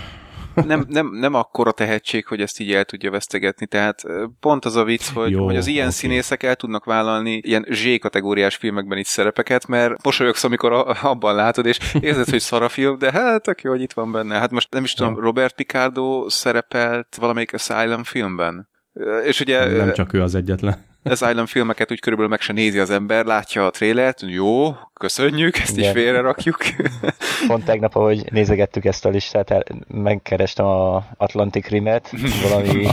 [0.55, 4.03] Nem, nem, nem akkora tehetség, hogy ezt így el tudja vesztegetni, tehát
[4.41, 5.95] pont az a vicc, hogy, Jó, hogy az ilyen oké.
[5.95, 11.67] színészek el tudnak vállalni ilyen Z-kategóriás filmekben is szerepeket, mert mosolyogsz, amikor a, abban látod,
[11.67, 14.39] és érzed, hogy szar a film, de hát tök jó, hogy itt van benne.
[14.39, 15.21] Hát most nem is tudom.
[15.21, 18.69] Robert Picardo szerepelt valamelyik Asylum filmben.
[19.25, 20.93] És ugye Nem csak ő az egyetlen.
[21.05, 25.77] Asylum filmeket úgy körülbelül meg se nézi az ember, látja a trélert, jó, köszönjük, ezt
[25.77, 25.93] is Igen.
[25.93, 26.57] félre rakjuk.
[27.47, 32.89] Pont tegnap, ahogy nézegettük ezt a listát, el- megkerestem a Atlantic Rimet, valami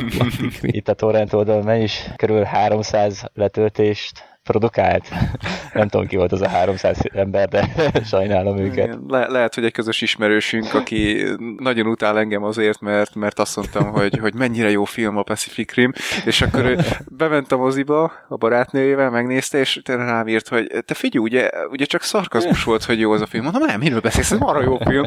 [0.61, 5.09] itt a torrent oldalon, is körül 300 letöltést produkált.
[5.73, 7.73] Nem tudom, ki volt az a 300 ember, de
[8.11, 8.85] sajnálom őket.
[8.85, 11.23] Igen, Le- lehet, hogy egy közös ismerősünk, aki
[11.57, 15.73] nagyon utál engem azért, mert, mert azt mondtam, hogy, hogy mennyire jó film a Pacific
[15.73, 15.91] Rim,
[16.25, 16.77] és akkor ő
[17.17, 22.01] bement a moziba a barátnőjével, megnézte, és rám írt, hogy te figyelj, ugye, ugye csak
[22.01, 23.43] szarkazmus volt, hogy jó az a film.
[23.43, 25.05] Mondom, nem, miről beszélsz, ez marha jó film.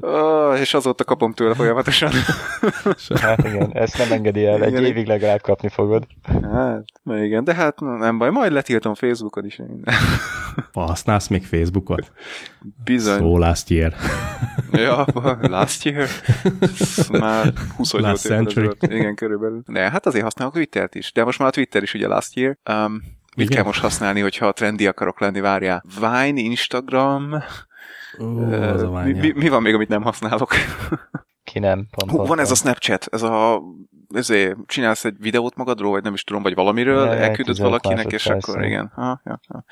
[0.00, 2.10] Uh, és azóta kapom tőle folyamatosan.
[3.20, 4.84] Hát igen, ezt nem engedi el, egy Igen.
[4.84, 6.06] évig legalább kapni fogod.
[6.52, 9.60] Hát, igen, de hát nem baj, majd letiltom Facebookon is.
[10.72, 12.12] Használsz még Facebookot?
[12.84, 13.18] Bizony.
[13.18, 13.94] So last year.
[14.72, 15.06] Ja,
[15.40, 16.08] last year?
[16.60, 18.70] Ez Már 28 Last century.
[18.80, 19.62] Igen, körülbelül.
[19.66, 21.12] De hát azért használok Twittert is.
[21.12, 22.58] De most már a Twitter is ugye last year.
[22.70, 22.92] Um,
[23.36, 23.56] mit Igen?
[23.56, 25.84] kell most használni, hogyha trendi akarok lenni, várjál.
[26.00, 27.42] Vine, Instagram,
[28.20, 30.54] Ó, uh, az a mi, mi, mi, van még, amit nem használok?
[31.44, 32.54] Ki nem, pont, Hú, van ez a.
[32.54, 33.62] Snapchat, ez a
[34.14, 38.12] ezért csinálsz egy videót magadról, vagy nem is tudom, vagy valamiről, Ja, elküldöd 15 valakinek,
[38.12, 38.92] és akkor igen.
[38.94, 39.64] Ha, ja, ja.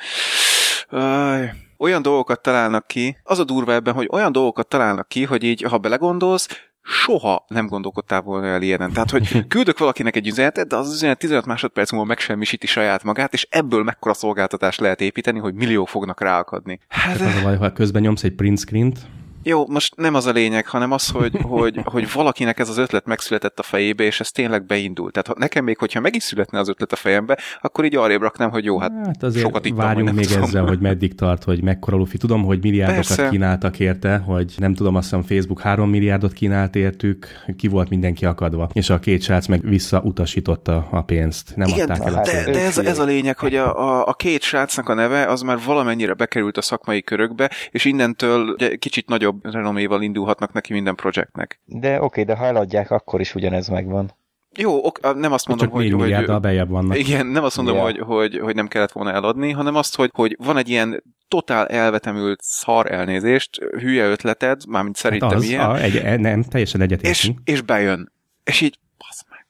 [0.99, 1.53] Aj.
[1.79, 5.63] Olyan dolgokat találnak ki, az a durva ebben, hogy olyan dolgokat találnak ki, hogy így,
[5.63, 6.49] ha belegondolsz,
[6.83, 8.93] soha nem gondolkodtál volna el ilyenen.
[8.93, 13.33] Tehát, hogy küldök valakinek egy üzenetet, de az üzenet 15 másodperc múlva megsemmisíti saját magát,
[13.33, 16.81] és ebből mekkora szolgáltatást lehet építeni, hogy milliók fognak ráakadni.
[16.89, 18.99] Hát, Az a baj, ha közben nyomsz egy print screen-t,
[19.43, 23.07] jó, most nem az a lényeg, hanem az, hogy, hogy, hogy valakinek ez az ötlet
[23.07, 25.13] megszületett a fejébe, és ez tényleg beindult.
[25.13, 28.21] Tehát ha nekem még, hogyha meg is születne az ötlet a fejembe, akkor így arrébb
[28.21, 30.43] raknám, hogy jó, hát, Hát azért sokat ittam, várjunk nem még tudom.
[30.43, 32.19] ezzel, hogy meddig tart, hogy mekkora lufi.
[32.19, 33.29] Tudom, hogy milliárdokat Persze.
[33.29, 37.27] kínáltak érte, hogy nem tudom, azt hiszem Facebook 3 milliárdot kínált értük,
[37.57, 38.69] ki volt mindenki akadva.
[38.73, 41.53] És a két srác meg visszautasította a pénzt.
[41.57, 44.07] Nem Igen, adták el a hát de, de ez, ez a lényeg, hogy a, a,
[44.07, 49.09] a két srácnak a neve az már valamennyire bekerült a szakmai körökbe, és innentől kicsit
[49.09, 51.61] nagyobb renoméval indulhatnak neki minden projektnek.
[51.65, 54.11] De oké, de ha eladják, akkor is ugyanez megvan.
[54.57, 56.99] Jó, ok, nem azt mondom, Csak hogy, 4 hogy milliárddal bejebb vannak.
[56.99, 57.83] Igen, nem azt mondom, Ja.
[57.83, 61.67] hogy, hogy, hogy nem kellett volna eladni, hanem azt, hogy, hogy van egy ilyen totál
[61.67, 66.81] elvetemült szar elnézést, hülye ötleted, mármint szerintem hát az, ilyen, a, egy, e- nem, teljesen
[66.81, 67.39] és, egyetértünk.
[67.45, 68.13] és bejön.
[68.45, 69.47] És így, basz meg.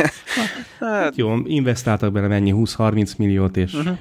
[0.90, 3.98] hát, Jó, investáltak bele mennyi, 20-30 milliót, és uh-huh.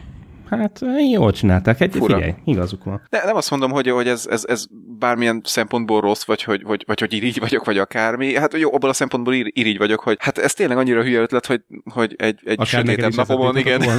[0.49, 0.79] Hát
[1.11, 1.81] jól csinálták.
[1.81, 2.15] Egy, Fura.
[2.15, 3.01] figyelj, igazuk van.
[3.09, 4.65] de nem azt mondom, hogy, hogy ez, ez, ez
[4.99, 8.35] bármilyen szempontból rossz, vagy hogy, vagy, vagy hogy irigy vagyok, vagy akármi.
[8.35, 11.45] Hát jó, abból a szempontból ir, irigy vagyok, hogy hát ez tényleg annyira hülye ötlet,
[11.45, 13.81] hogy, hogy egy, egy Akár sötétebb napomon, igen.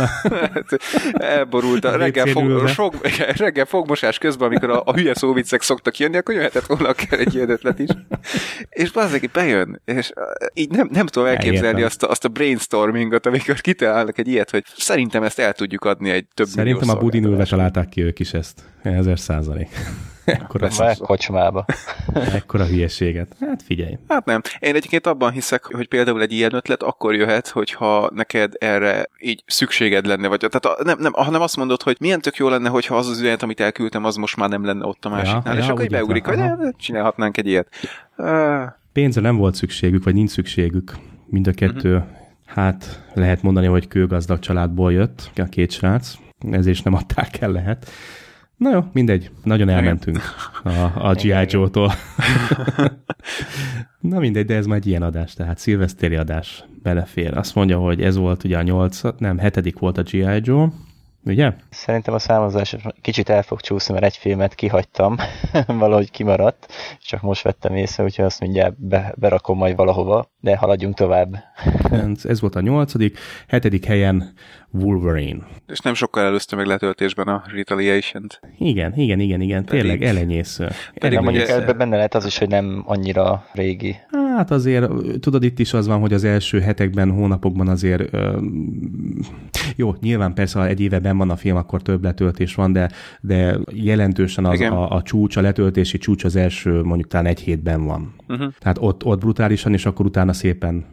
[0.54, 0.78] Hát,
[1.12, 2.94] elborult a reggel, fog, sok,
[3.36, 7.34] reggel fogmosás közben, amikor a, a hülye szóviccek szoktak jönni, akkor jöhetett volna akár egy
[7.34, 7.88] ilyen ötlet is.
[8.70, 10.24] És bazdmeg bejön, és uh,
[10.54, 11.84] így nem, nem tudom elképzelni Elértem.
[11.84, 16.10] azt a, azt a brainstormingot, amikor kitalálnak egy ilyet, hogy szerintem ezt el tudjuk adni
[16.10, 18.62] egy több Szerintem a budin ülve találták ki ők is ezt.
[18.82, 19.68] Ezer százalék.
[20.24, 21.64] Ekkora, Már kocsmába.
[22.34, 23.36] ekkora hülyeséget.
[23.40, 23.98] Hát figyelj.
[24.08, 24.40] Hát nem.
[24.58, 29.42] Én egyébként abban hiszek, hogy például egy ilyen ötlet akkor jöhet, hogyha neked erre így
[29.46, 32.68] szükséged lenne, vagy tehát a, nem, nem, hanem azt mondod, hogy milyen tök jó lenne,
[32.68, 35.60] hogyha az az üzenet, amit elküldtem, az most már nem lenne ott a másiknál, ja,
[35.60, 36.36] és akkor úgy így beugrik, hogy.
[36.36, 37.68] "Ne, csinálhatnánk egy ilyet.
[38.16, 38.62] Uh,
[38.92, 40.92] Pénzre nem volt szükségük, vagy nincs szükségük.
[41.26, 42.08] Mind a kettő, uh-huh.
[42.46, 46.14] hát lehet mondani, hogy kőgazdag családból jött a két srác,
[46.50, 47.90] ezért is nem adták el lehet.
[48.56, 49.30] Na jó, mindegy.
[49.42, 50.18] Nagyon elmentünk
[50.64, 51.44] a, a G.I.
[51.48, 51.92] Joe-tól.
[54.00, 57.36] Na mindegy, de ez már egy ilyen adás, tehát szilvesztéri adás belefér.
[57.36, 60.40] Azt mondja, hogy ez volt ugye a nyolc, nem, hetedik volt a G.I.
[60.42, 60.68] Joe,
[61.24, 61.52] ugye?
[61.70, 65.16] Szerintem a számozás kicsit el fog csúszni, mert egy filmet kihagytam,
[65.66, 70.94] valahogy kimaradt, csak most vettem észre, úgyhogy azt mindjárt be, berakom majd valahova, de haladjunk
[70.94, 71.36] tovább.
[71.90, 73.18] Ez, ez volt a nyolcadik,
[73.48, 74.32] hetedik helyen
[74.80, 75.46] Wolverine.
[75.66, 78.40] és nem sokkal előzte meg letöltésben a Retaliation-t.
[78.58, 80.68] Igen, igen, igen, igen, tényleg Pedig- elenyésző.
[80.94, 83.96] Pedig De mondjuk ebben benne lehet az is, hogy nem annyira régi.
[84.36, 88.38] Hát azért, tudod, itt is az van, hogy az első hetekben, hónapokban azért, ö,
[89.76, 92.90] jó, nyilván persze, ha egy éve benn van a film, akkor több letöltés van, de,
[93.20, 94.72] de jelentősen az Igen.
[94.72, 98.14] a, a csúcs, a letöltési csúcs az első, mondjuk talán egy hétben van.
[98.28, 98.52] Uh-huh.
[98.58, 100.84] Tehát ott, ott brutálisan, és akkor utána szépen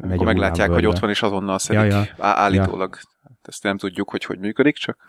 [0.00, 1.92] megy Akkor meglátják, hogy ott van, és azonnal szedik.
[1.92, 2.04] Ja, ja.
[2.18, 2.96] Állítólag.
[3.48, 5.06] Ezt nem tudjuk, hogy hogy működik, csak.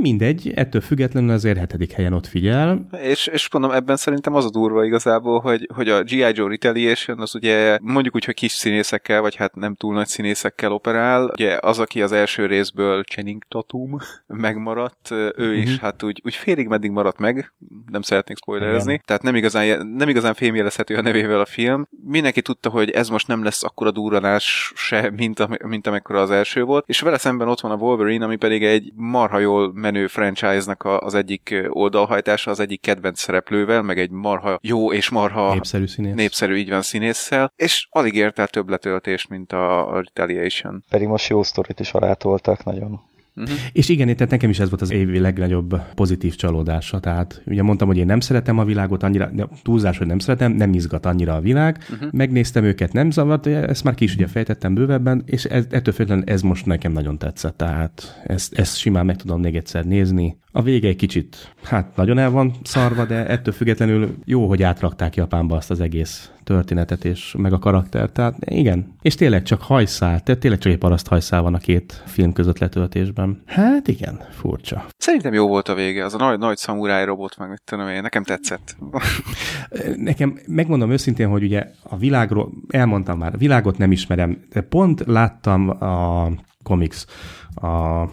[0.00, 2.86] Mindegy, ettől függetlenül azért hetedik helyen ott figyel.
[3.02, 6.16] És, és mondom, ebben szerintem az a durva igazából, hogy, hogy a G.I.
[6.16, 10.72] Joe Retaliation az ugye mondjuk úgy, hogy kis színészekkel, vagy hát nem túl nagy színészekkel
[10.72, 11.30] operál.
[11.32, 13.96] Ugye az, aki az első részből Channing Tatum
[14.26, 15.62] megmaradt, ő uh-huh.
[15.62, 17.52] is hát úgy, úgy félig meddig maradt meg,
[17.90, 19.04] nem szeretnék spoilerezni, Igen.
[19.06, 21.88] tehát nem igazán, nem igazán fémjelezhető a nevével a film.
[22.04, 26.30] Mindenki tudta, hogy ez most nem lesz akkora durranás se, mint, am- mint amekkora az
[26.30, 30.06] első volt, és vele szemben ott van a Wolverine, ami pedig egy marha jól menő
[30.06, 35.52] franchise-nak a- az egyik oldalhajtása, az egyik kedvenc szereplővel, meg egy marha jó és marha
[35.52, 36.14] Népszerű színész.
[36.14, 40.84] népszerű így van színésszel, és alig ért el több letöltés, mint a, a Retaliation.
[40.90, 43.00] Pedig most jó sztorit is alátoltak nagyon.
[43.72, 47.00] És igen, tehát nekem is ez volt az évi legnagyobb pozitív csalódása.
[47.00, 49.30] Tehát ugye mondtam, hogy én nem szeretem a világot annyira,
[49.62, 51.78] túlzás, hogy nem szeretem, nem izgat annyira a világ.
[51.92, 52.12] Uh-huh.
[52.12, 56.24] Megnéztem őket, nem zavart, ezt már ki is ugye fejtettem bővebben, és ez, ettől függetlenül
[56.26, 57.56] ez most nekem nagyon tetszett.
[57.56, 60.36] Tehát ezt, ezt simán meg tudom még egyszer nézni.
[60.58, 65.14] A vége egy kicsit, hát nagyon el van szarva, de ettől függetlenül jó, hogy átrakták
[65.14, 68.12] Japánba azt az egész történetet, és meg a karaktert.
[68.12, 68.96] Tehát igen.
[69.02, 72.58] És tényleg csak hajszál, tehát tényleg csak egy paraszt hajszál van a két film között
[72.58, 73.42] letöltésben.
[73.46, 74.86] Hát igen, furcsa.
[74.96, 78.02] Szerintem jó volt a vége, az a nagy, nagy szamuráj robot, meg mit tudom én,
[78.02, 78.76] nekem tetszett.
[79.96, 85.02] Nekem megmondom őszintén, hogy ugye a világról, elmondtam már, a világot nem ismerem, de pont
[85.06, 86.28] láttam a
[86.62, 87.04] comics,
[87.54, 88.04] a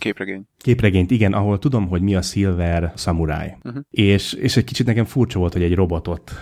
[0.00, 0.42] Képregény.
[0.56, 3.54] képregényt, igen, ahol tudom, hogy mi a Silver Samurai.
[3.64, 3.82] Uh-huh.
[3.90, 6.32] És, és egy kicsit nekem furcsa volt, hogy egy robotot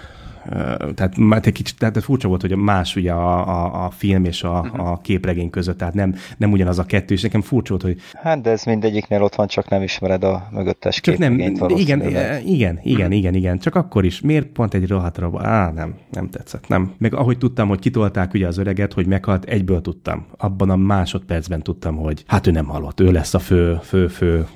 [0.94, 4.42] tehát, már egy kicsit, tehát furcsa volt, hogy más ugye a, a, a film és
[4.42, 4.90] a, uh-huh.
[4.90, 8.40] a képregény között, tehát nem, nem ugyanaz a kettő, és nekem furcsa volt, hogy Hát,
[8.40, 12.02] de ez mindegyiknél ott van, csak nem ismered a mögöttes csak nem, igen,
[12.44, 14.20] igen, igen, igen, igen, csak akkor is.
[14.20, 15.42] Miért pont egy rohadt robot?
[15.42, 16.92] Á, nem, nem tetszett, nem.
[16.98, 20.26] Meg ahogy tudtam, hogy kitolták ugye az öreget, hogy meghalt, egyből tudtam.
[20.36, 24.46] Abban a másodpercben tudtam, hogy hát ő nem halott, ő lesz a fő, fő, fő,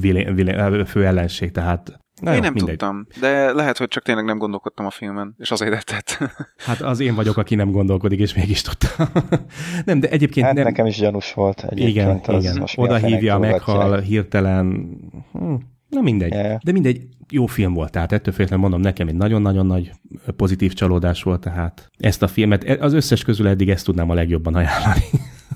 [0.00, 2.76] vilé, vilé, fő ellenség, tehát Na Én jó, nem mindegy.
[2.76, 6.18] tudtam, de lehet, hogy csak tényleg nem gondolkodtam a filmen, és azért tetszett.
[6.66, 9.06] Hát az én vagyok, aki nem gondolkodik, és mégis tudtam.
[9.84, 10.64] nem, de egyébként Hát nem.
[10.64, 11.88] nekem is gyanús volt egyébként.
[11.88, 12.58] igen, az igen.
[12.58, 14.88] Most mi a Oda hívja, meghal, hirtelen.
[15.32, 15.54] Hm,
[15.88, 16.32] na mindegy.
[16.32, 16.58] Ja.
[16.64, 19.90] De mindegy, jó film volt, tehát ettől függetlenül mondom, nekem egy nagyon-nagyon nagy
[20.36, 24.14] pozitív csalódás volt, tehát ezt a filmet, e- az összes közül eddig ezt tudnám a
[24.14, 25.04] legjobban ajánlani.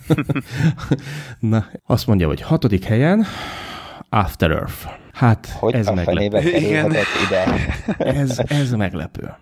[1.40, 3.24] Na, azt mondja, hogy hatodik helyen
[4.08, 4.86] After Earth.
[5.16, 6.38] Hát Hogy ez a meglepő.
[6.48, 6.90] Igen.
[7.26, 7.44] ide?
[7.98, 9.34] Ez, ez meglepő.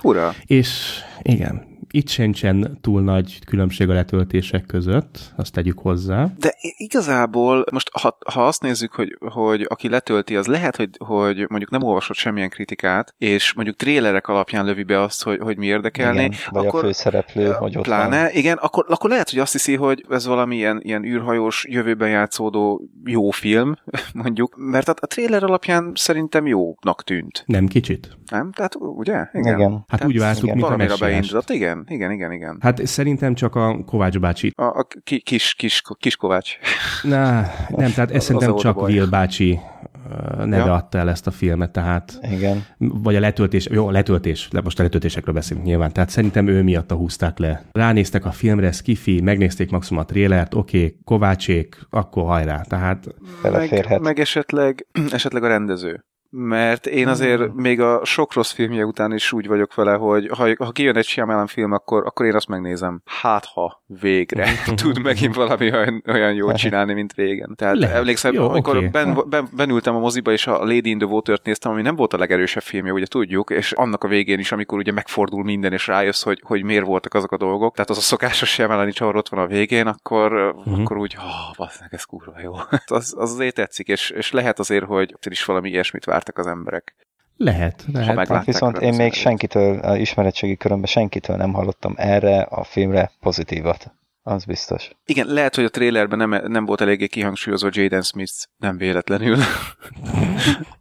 [0.00, 0.34] Hurra!
[0.46, 1.64] És igen,
[1.94, 6.26] itt sincsen túl nagy különbség a letöltések között, azt tegyük hozzá.
[6.38, 11.46] De igazából most, ha, ha azt nézzük, hogy, hogy aki letölti, az lehet, hogy, hogy
[11.48, 15.66] mondjuk nem olvasott semmilyen kritikát, és mondjuk trélerek alapján lövi be azt, hogy, hogy mi
[15.66, 18.30] érdekelni, Igen, vagy a főszereplő, hogy ott pláne, van.
[18.32, 22.88] igen, akkor, akkor lehet, hogy azt hiszi, hogy ez valami ilyen, ilyen űrhajós, jövőben játszódó
[23.04, 23.74] jó film,
[24.24, 28.16] mondjuk, mert a, a tréler alapján szerintem jónak tűnt, Nem kicsit.
[28.30, 28.52] nem?
[28.52, 29.26] Tehát ugye?
[29.32, 29.84] Igen.
[29.88, 30.76] Hát úgy vártuk, igen.
[30.76, 31.50] mint a beindult.
[31.50, 32.56] Igen, igen, igen, igen.
[32.60, 34.52] Hát szerintem csak a Kovács bácsi.
[34.54, 36.56] A, a ki, kis, kis, kis Kovács.
[37.02, 38.82] Na, nem, tehát ezt szerintem csak.
[38.82, 39.60] Will bácsi
[40.38, 40.74] neve Ja.
[40.74, 42.64] adta el ezt a filmet, tehát Igen.
[42.78, 46.62] vagy a letöltés, jó, a letöltés, le- most a letöltésekről beszélünk nyilván, tehát szerintem ő
[46.62, 47.62] miatt húzták le.
[47.72, 53.06] Ránéztek a filmre, Skifi, megnézték maximum a trélert, oké, okay, Kovácsék, akkor hajrá, tehát
[53.42, 56.04] Meg, meg esetleg, esetleg a rendező.
[56.34, 60.48] Mert én azért még a sok rossz filmje után is úgy vagyok vele, hogy ha,
[60.58, 63.02] ha kijön egy Shyamalan film, akkor, akkor én azt megnézem.
[63.04, 64.48] Hát ha végre
[64.82, 67.54] tud megint valami olyan, olyan jót csinálni, mint régen.
[67.56, 67.96] Tehát Lehet.
[67.96, 68.86] emlékszem, Jó, amikor oké.
[68.86, 72.12] ben, ben, benültem a moziba, és a Lady in the Water-t néztem, ami nem volt
[72.12, 75.86] a legerősebb filmje, ugye tudjuk, és annak a végén is, amikor ugye megfordul minden, és
[75.86, 77.74] rájössz, hogy, hogy miért voltak azok a dolgok.
[77.74, 80.80] Tehát az a szokásos Shyamalan ahol ott van a végén, akkor, uh-huh.
[80.80, 82.52] akkor úgy, ah, bassznak, ez kurva jó.
[82.86, 86.94] az, az azért tetszik, és, és lehet azért, hogy is valami ilyesmit vártak az emberek.
[87.36, 88.06] Lehet, lehet.
[88.08, 93.10] Hát Látták viszont én még senkitől, a ismeretségi körömben senkitől nem hallottam erre a filmre
[93.20, 93.92] pozitívat.
[94.22, 94.90] Az biztos.
[95.04, 99.36] Igen, lehet, hogy a trailerben nem, nem volt eléggé kihangsúlyozva Jaden Smith, nem véletlenül.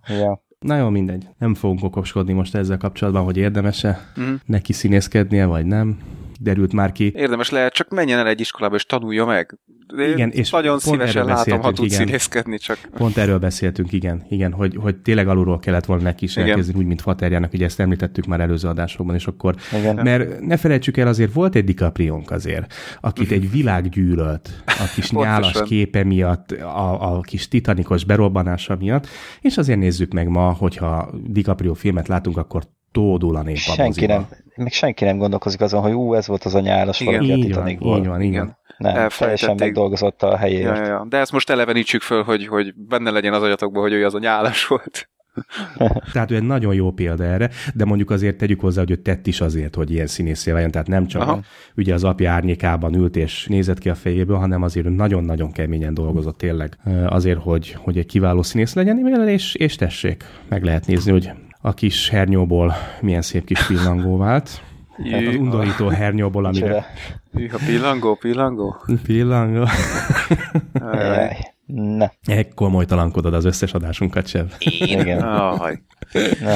[0.08, 0.44] Ja.
[0.60, 1.28] Na jó, mindegy.
[1.38, 4.34] Nem fogunk okoskodni most ezzel kapcsolatban, hogy érdemese Mhm.
[4.46, 6.00] neki színészkednie, vagy nem.
[6.44, 7.12] Derült már ki.
[7.16, 9.60] Érdemes lehet, csak menjen el egy iskolába, és tanulja meg.
[9.98, 11.98] Én Igen, és nagyon pont szívesen erről látom, ha beszéltünk, tud igen.
[11.98, 16.38] színészkedni, csak Pont erről beszéltünk, igen, igen, hogy, hogy tényleg alulról kellett volna neki is
[16.38, 19.96] elkezdeni, úgy, mint Faterjának, ugye ezt említettük már előző adásokban, és akkor, Igen.
[19.96, 25.12] mert ne felejtsük el, azért volt egy DiCaprionk azért, akit egy világ gyűlölt, a kis
[25.22, 29.08] nyálas képe miatt, a, a kis titanikos berobbanása miatt,
[29.42, 33.84] és azért nézzük meg ma, hogyha DiCaprio filmet látunk, akkor tódul a nép a Senki
[33.84, 34.14] moziba.
[34.14, 37.14] nem, még senki nem gondolkozik azon, hogy ú, ez volt az a nyálas Igen.
[37.14, 37.98] valaki a Így van, Titanicból.
[37.98, 38.46] így van, így Igen.
[38.46, 38.60] van.
[38.78, 40.78] Nem, teljesen megdolgozott a helyéért.
[40.78, 41.06] Ja, ja, ja.
[41.10, 44.20] De ezt most elevenítsük föl, hogy, hogy benne legyen az agyatokban, hogy ő az a
[44.20, 45.10] nyálas volt.
[46.14, 49.28] Tehát ő egy nagyon jó példa erre, de mondjuk azért tegyük hozzá, hogy ő tett
[49.28, 51.40] is azért, hogy ilyen színészé legyen, tehát nem csak Aha.
[51.76, 56.38] ugye az apja árnyékában ült és nézett ki a fejéből, hanem azért nagyon-nagyon keményen dolgozott
[56.38, 61.32] tényleg azért, hogy, hogy egy kiváló színész legyen, és, és tessék, meg lehet nézni, hogy
[61.62, 64.62] a kis hernyóból milyen szép kis pillangó vált.
[65.12, 66.86] Hát az undorító hernyóból, amire.
[67.32, 68.76] Hűha, pillangó, pillangó.
[69.04, 69.68] pillangó.
[70.74, 71.38] Jaj.
[71.66, 72.12] Na,
[72.56, 74.48] Komolytalankodod az összes adásunkat sem.
[74.60, 75.22] igen.
[75.22, 75.82] Aj.
[76.42, 76.56] Na,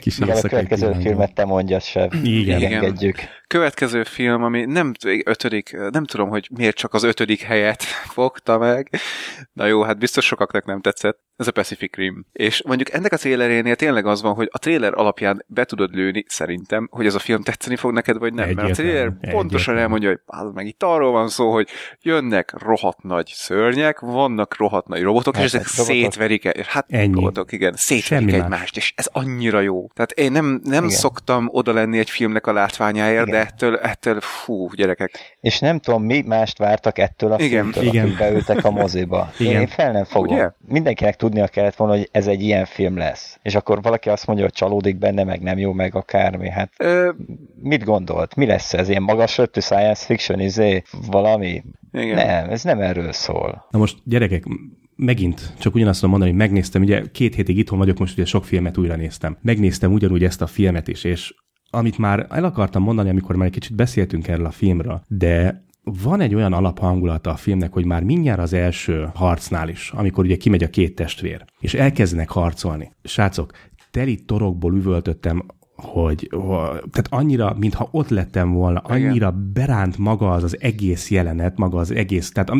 [0.00, 1.08] Kis igen, a következő pillangó.
[1.08, 2.08] filmet te mondjad se.
[2.22, 2.58] Igen.
[2.58, 2.72] Igen.
[2.72, 3.16] Engedjük.
[3.46, 4.92] Következő film, ami nem
[5.24, 7.82] ötödik, nem tudom, hogy miért csak az ötödik helyet
[8.16, 8.90] fogta meg.
[9.52, 11.18] Na jó, hát biztos sokaknak nem tetszett.
[11.36, 12.26] Ez a Pacific Rim.
[12.32, 16.24] És mondjuk ennek a trailerénél tényleg az van, hogy a trailer alapján be tudod lőni,
[16.28, 18.46] szerintem, hogy ez a film tetszeni fog neked, vagy nem.
[18.46, 19.80] Mert a Egyértelmű, trailer pontosan egyértelmű.
[19.80, 21.68] elmondja, hogy az meg itt arról van szó, hogy
[22.02, 25.86] jönnek rohadt nagy szörnyek, vannak rohadt nagy robotok, Hát, és ezek robotok.
[26.02, 27.14] szétverik, el- hát Ennyi.
[27.14, 28.42] robotok, igen, szétverik Semmi más.
[28.52, 29.86] egymást, és ez annyira jó.
[29.94, 30.96] Tehát én nem, nem Igen.
[30.96, 33.40] szoktam oda lenni egy filmnek a látványáért, Igen.
[33.40, 35.36] de ettől, ettől, fú, gyerekek.
[35.40, 37.48] És nem tudom, mi mást vártak ettől a Igen.
[37.62, 38.14] filmtől, Igen.
[38.18, 39.32] beültek a moziba.
[39.38, 39.60] Igen.
[39.60, 40.34] Én fel nem fogom.
[40.34, 40.50] Ugye?
[40.68, 43.38] Mindenkinek tudnia kellett volna, hogy ez egy ilyen film lesz.
[43.42, 46.50] És akkor valaki azt mondja, hogy csalódik benne, meg nem jó, meg akármi.
[46.50, 47.10] Hát Ö,
[47.62, 48.34] mit gondolt?
[48.34, 48.88] Mi lesz ez?
[48.88, 51.62] Ilyen magas öttű science fiction, izé, valami?
[51.92, 52.26] igen.
[52.26, 53.66] Nem, ez nem erről szól.
[53.70, 54.44] Na most gyerekek,
[54.96, 58.44] megint csak ugyanazt tudom mondani, hogy megnéztem, ugye két hétig itthon vagyok, most ugye sok
[58.44, 59.38] filmet újra néztem.
[59.42, 61.34] Megnéztem ugyanúgy ezt a filmet is, és
[61.70, 66.20] amit már el akartam mondani, amikor már egy kicsit beszéltünk erről a filmről, de van
[66.20, 70.62] egy olyan alaphangulata a filmnek, hogy már mindjárt az első harcnál is, amikor ugye kimegy
[70.62, 72.92] a két testvér, és elkezdenek harcolni.
[73.02, 73.52] Srácok,
[73.90, 76.28] teli torokból üvöltöttem hogy,
[76.90, 79.08] tehát annyira, mintha ott lettem volna, Igen.
[79.08, 82.52] annyira beránt maga az az egész jelenet, maga az egész, tehát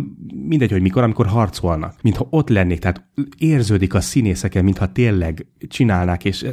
[0.47, 3.05] mindegy, hogy mikor, amikor harcolnak, mintha ott lennék, tehát
[3.39, 6.47] érződik a színészeken, mintha tényleg csinálnák, és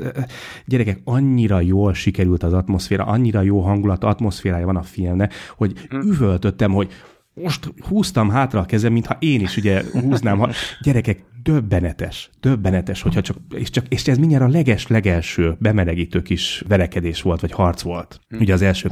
[0.66, 6.72] gyerekek, annyira jól sikerült az atmoszféra, annyira jó hangulat, atmoszférája van a filmnek, hogy üvöltöttem,
[6.72, 6.92] hogy
[7.34, 10.38] most húztam hátra a kezem, mintha én is ugye húznám.
[10.38, 10.50] Ha,
[10.82, 17.22] gyerekek, döbbenetes, döbbenetes, hogyha csak, és, csak, és ez mindjárt a leges-legelső bemelegítő kis verekedés
[17.22, 18.20] volt, vagy harc volt.
[18.40, 18.88] Ugye az első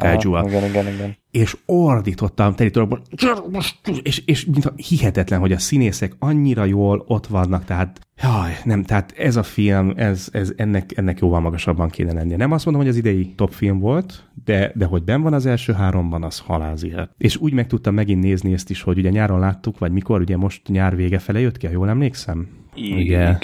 [0.45, 1.17] Ah, igen, igen, igen.
[1.31, 3.01] És ordítottam telítőrökből,
[4.03, 9.13] és, és mintha hihetetlen, hogy a színészek annyira jól ott vannak, tehát jaj, nem, tehát
[9.17, 12.37] ez a film, ez, ez ennek, ennek jóval magasabban kéne lennie.
[12.37, 15.45] Nem azt mondom, hogy az idei top film volt, de, de hogy ben van az
[15.45, 17.11] első háromban, az halázihet.
[17.17, 20.37] És úgy meg tudtam megint nézni ezt is, hogy ugye nyáron láttuk, vagy mikor, ugye
[20.37, 22.47] most nyár vége fele jött ki, ha jól emlékszem?
[22.75, 23.37] Igen.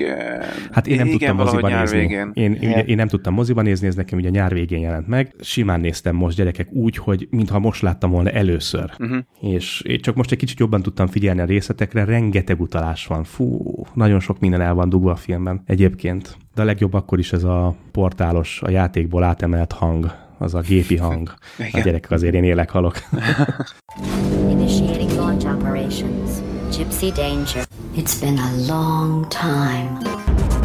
[0.71, 1.97] Hát én nem Igen, tudtam moziban nézni.
[1.97, 2.31] végén.
[2.33, 2.69] Én, Igen.
[2.69, 5.35] ugye, én nem tudtam moziban nézni, ez nekem ugye nyár végén jelent meg.
[5.39, 8.91] Simán néztem most gyerekek úgy, hogy mintha most láttam volna először.
[8.99, 9.17] Uh-huh.
[9.41, 13.23] És én csak most egy kicsit jobban tudtam figyelni a részletekre, rengeteg utalás van.
[13.23, 13.61] Fú,
[13.93, 16.37] nagyon sok minden el van dugva a filmben egyébként.
[16.55, 20.97] De a legjobb akkor is ez a portálos, a játékból átemelt hang, az a gépi
[20.97, 21.33] hang.
[21.73, 22.95] A gyerekek azért én élek halok.
[24.49, 26.29] Initiating launch operations.
[26.77, 27.65] Gypsy danger.
[27.97, 30.03] It's been a long time.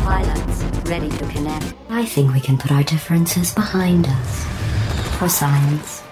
[0.04, 1.72] Pilots ready to connect.
[1.88, 4.44] I think we can put our differences behind us.
[5.18, 6.02] For science.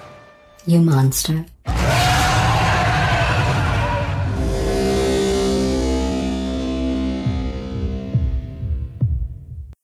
[0.65, 1.45] You monster.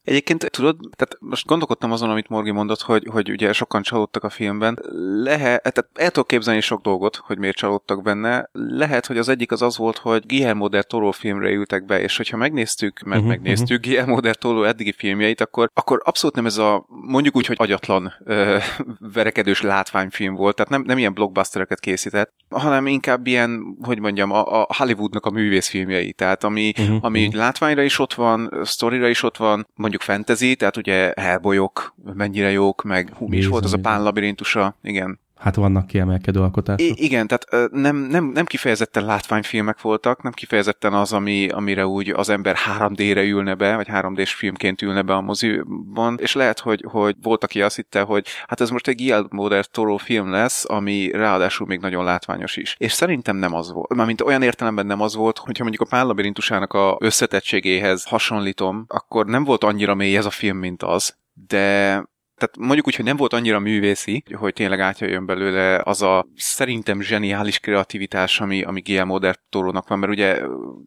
[0.06, 4.30] Egyébként tudod, tehát most gondolkodtam azon, amit Morgi mondott, hogy, hogy ugye sokan csalódtak a
[4.30, 4.78] filmben.
[5.22, 8.48] Lehet, tehát el tudok képzelni sok dolgot, hogy miért csalódtak benne.
[8.52, 12.16] Lehet, hogy az egyik az az volt, hogy Guillermo del Toro filmre ültek be, és
[12.16, 13.84] hogyha megnéztük, mert uh-huh, megnéztük uh-huh.
[13.84, 18.12] Guillermo del Toro eddigi filmjeit, akkor, akkor abszolút nem ez a, mondjuk úgy, hogy agyatlan
[18.24, 18.58] ö,
[19.14, 24.60] verekedős látványfilm volt, tehát nem, nem ilyen blockbustereket készített, hanem inkább ilyen, hogy mondjam, a,
[24.60, 27.40] a Hollywoodnak a művészfilmjei, tehát ami, uh-huh, ami uh-huh.
[27.40, 32.82] látványra is ott van, sztorira is ott van, mondjuk fantasy, tehát ugye Hellboyok mennyire jók,
[32.82, 35.20] meg hú, mi is volt az a pán labirintusa, igen.
[35.38, 36.80] Hát vannak kiemelkedő alkotások.
[36.80, 42.08] I- igen, tehát nem, nem, nem kifejezetten látványfilmek voltak, nem kifejezetten az, ami, amire úgy
[42.08, 46.84] az ember 3D-re ülne be, vagy 3D-s filmként ülne be a moziban, és lehet, hogy,
[46.88, 50.64] hogy volt, aki azt hitte, hogy hát ez most egy Guillermo del Toro film lesz,
[50.68, 52.74] ami ráadásul még nagyon látványos is.
[52.78, 53.94] És szerintem nem az volt.
[53.94, 59.26] Mármint olyan értelemben nem az volt, hogyha mondjuk a Pál labirintusának a összetettségéhez hasonlítom, akkor
[59.26, 61.16] nem volt annyira mély ez a film, mint az,
[61.48, 62.04] de
[62.36, 67.00] tehát mondjuk úgy, hogy nem volt annyira művészi, hogy tényleg átjöjjön belőle az a szerintem
[67.00, 70.40] zseniális kreativitás, ami, ami Guillermo del Toro-nak van, mert ugye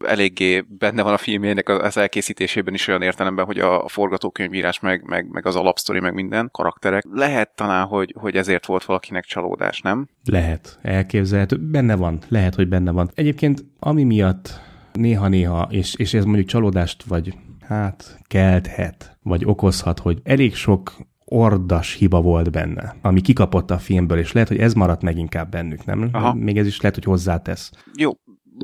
[0.06, 5.04] eléggé benne van a filmjének az elkészítésében is olyan értelemben, hogy a, a forgatókönyvírás, meg,
[5.04, 7.04] meg, meg az alapsztori, meg minden karakterek.
[7.12, 10.08] Lehet talán, hogy, hogy ezért volt valakinek csalódás, nem?
[10.24, 11.58] Lehet, elképzelhető.
[11.58, 13.12] Benne van, lehet, hogy benne van.
[13.14, 14.60] Egyébként, ami miatt
[14.94, 17.34] néha-néha, és, és ez mondjuk csalódást, vagy
[17.68, 20.94] hát kelthet, vagy okozhat, hogy elég sok
[21.30, 25.50] ordas hiba volt benne, ami kikapott a filmből, és lehet, hogy ez maradt meg inkább
[25.52, 26.10] bennük, nem?
[26.12, 26.34] Aha.
[26.34, 27.72] Még ez is lehet, hogy hozzátesz.
[27.96, 28.12] Jó,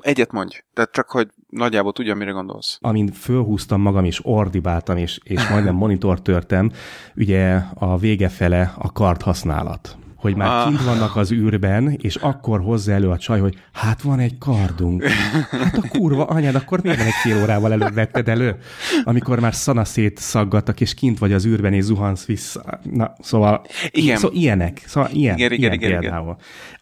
[0.02, 2.78] egyet mondj, tehát csak, hogy nagyjából tudja, mire gondolsz.
[2.82, 6.72] Amin fölhúztam magam, és ordibáltam, és, és majdnem monitor törtem,
[7.16, 10.68] ugye a vége fele a kart használat hogy már ah.
[10.68, 15.04] kint vannak az űrben, és akkor hozza elő a csaj, hogy hát van egy kardunk.
[15.52, 18.56] Hát a kurva anyád, akkor miért egy fél órával előbb vetted elő?
[19.04, 22.80] Amikor már szanaszét szaggattak, és kint vagy az űrben, és zuhansz vissza.
[22.92, 24.18] Na, szóval, igen.
[24.18, 24.82] Szóval ilyenek.
[24.86, 26.24] Szóval ilyen, igen, ilyen igen, például.
[26.24, 26.38] Igen.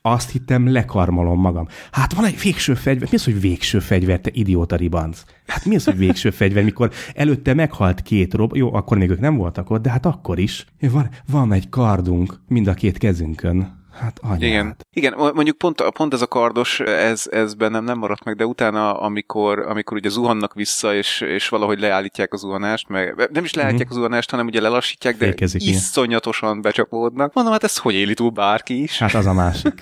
[0.05, 1.67] Azt hittem, lekarmolom magam.
[1.91, 3.07] Hát van egy végső fegyver.
[3.11, 5.23] Mi az, hogy végső fegyver, te idióta ribanc?
[5.47, 8.55] Hát mi az, hogy végső fegyver, mikor előtte meghalt két rob...
[8.55, 10.65] Jó, akkor még ők nem voltak ott, de hát akkor is.
[10.79, 13.82] Van, van egy kardunk mind a két kezünkön.
[13.93, 14.41] Hát anyád.
[14.41, 14.75] Igen.
[14.93, 18.99] Igen, mondjuk pont, pont ez a kardos, ez, ez bennem nem maradt meg, de utána,
[18.99, 23.87] amikor, amikor ugye zuhannak vissza, és, és valahogy leállítják a zuhanást, meg nem is leállítják
[23.87, 23.97] uh-huh.
[23.97, 26.61] a zuhanást, hanem ugye lelassítják, de Fékezik, iszonyatosan ilyen.
[26.61, 27.33] becsapódnak.
[27.33, 28.99] Mondom, hát ez hogy éli túl bárki is?
[28.99, 29.73] Hát az a másik.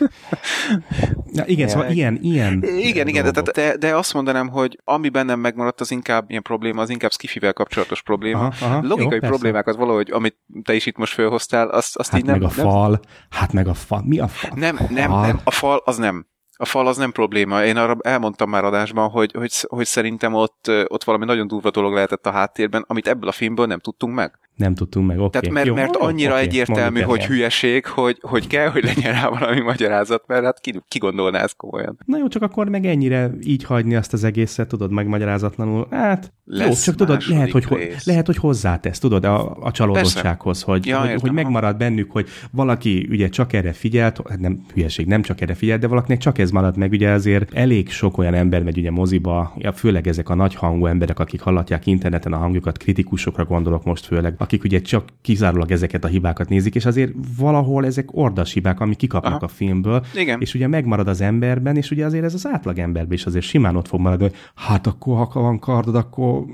[1.34, 2.64] ja, igen, szóval ilyen, ilyen.
[2.64, 6.82] Igen, igen, de, de, de, azt mondanám, hogy ami bennem megmaradt, az inkább ilyen probléma,
[6.82, 8.40] az inkább skifivel kapcsolatos probléma.
[8.40, 12.20] Aha, aha, Logikai jó, problémákat valahogy, amit te is itt most felhoztál, azt, azt hát
[12.20, 12.46] így meg nem...
[12.46, 13.00] a fal, nem...
[13.30, 14.52] hát meg a fal, mi a fal?
[14.56, 16.26] Nem, nem, nem, a fal az nem.
[16.58, 17.64] A fal az nem probléma.
[17.64, 21.94] Én arra elmondtam már adásban, hogy, hogy, hogy szerintem ott, ott valami nagyon durva dolog
[21.94, 24.40] lehetett a háttérben, amit ebből a filmből nem tudtunk meg.
[24.56, 25.26] Nem tudtunk meg, oké.
[25.26, 25.42] Okay.
[25.42, 26.44] Tehát mert, Jó, mert annyira okay.
[26.44, 31.00] egyértelmű, hogy hülyeség, hogy, hogy kell, hogy legyen rá valami magyarázat, mert hát ki, ki
[31.00, 31.98] gondolná ezt komolyan.
[32.06, 35.88] Na jó, csak akkor meg ennyire így hagyni azt az egészet, tudod, meg magyarázatlanul.
[35.90, 38.06] Hát, Lesz jó, csak tudod, lehet hogy, rész.
[38.06, 43.08] lehet, hogy hozzátesz, tudod, a, a csalódottsághoz, hogy, ja, hogy, hogy megmarad bennük, hogy valaki
[43.10, 46.52] ugye csak erre figyelt, hát nem hülyeség, nem csak erre figyelt, de valakinek csak ez
[46.52, 50.36] marad meg, ugye azért elég sok olyan ember megy ugye moziba, ja, főleg ezek a
[50.36, 55.10] nagy hangú emberek, akik hallatják interneten a hangjukat, kritikusokra gondolok most főleg, akik ugye csak
[55.22, 59.46] kizárólag ezeket a hibákat nézik, és azért valahol ezek ordas hibák, ami kikapnak Aha.
[59.46, 60.42] a filmből, Igen.
[60.42, 63.76] és ugye megmarad az emberben, és ugye azért ez az átlag emberben is azért simán
[63.76, 66.46] ott fog maradni, hogy hát akkor ha van kardod, akkor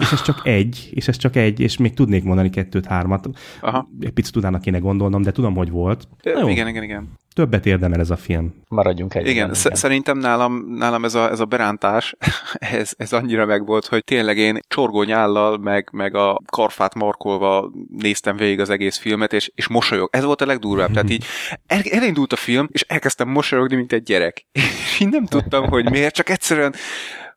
[0.00, 3.28] és ez csak egy, és ez csak egy, és még tudnék mondani kettőt, hármat.
[3.60, 3.88] Aha.
[4.00, 6.08] Egy picit utána kéne gondolnom, de tudom, hogy volt.
[6.22, 6.48] jó.
[6.48, 7.08] Igen, igen, igen.
[7.36, 8.54] Többet érdemel ez a film.
[8.68, 9.26] Maradjunk egy.
[9.26, 12.14] Igen, sz- szerintem nálam, nálam ez, a, ez a berántás,
[12.80, 18.36] ez, ez annyira megvolt, hogy tényleg én csorgó nyállal, meg, meg a karfát markolva néztem
[18.36, 20.08] végig az egész filmet, és, és mosolyog.
[20.12, 20.92] Ez volt a legdurvább.
[20.92, 21.24] Tehát így
[21.66, 24.46] el, elindult a film, és elkezdtem mosolyogni, mint egy gyerek.
[24.52, 26.74] És én nem tudtam, hogy miért, csak egyszerűen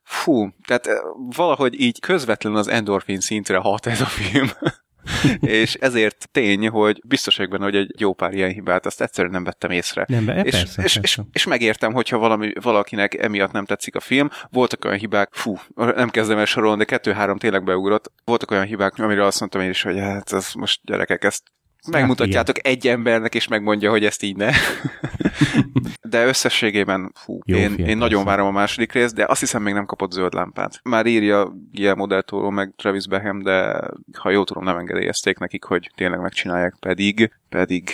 [0.02, 0.88] Fú, tehát
[1.36, 4.50] valahogy így közvetlenül az endorfin szintre hat ez a film.
[5.40, 9.32] és ezért tény, hogy biztos vagyok benne, hogy egy jó pár ilyen hibát, azt egyszerűen
[9.32, 10.04] nem vettem észre.
[10.08, 11.00] Nem, be, és, persze, és, persze.
[11.02, 14.28] És, és, megértem, hogyha valami, valakinek emiatt nem tetszik a film.
[14.50, 18.12] Voltak olyan hibák, fú, nem kezdem el sorolni, de kettő-három tényleg beugrott.
[18.24, 21.42] Voltak olyan hibák, amire azt mondtam én is, hogy hát ez most gyerekek, ezt
[21.86, 24.50] megmutatjátok hát, egy embernek, és megmondja, hogy ezt így ne.
[26.10, 29.74] de összességében, fú, Jó, én, én nagyon várom a második részt, de azt hiszem még
[29.74, 30.80] nem kapott zöld lámpát.
[30.82, 33.80] Már írja Guillermo del Toro, meg Travis Behem, de
[34.18, 37.90] ha jól tudom, nem engedélyezték nekik, hogy tényleg megcsinálják, pedig, pedig,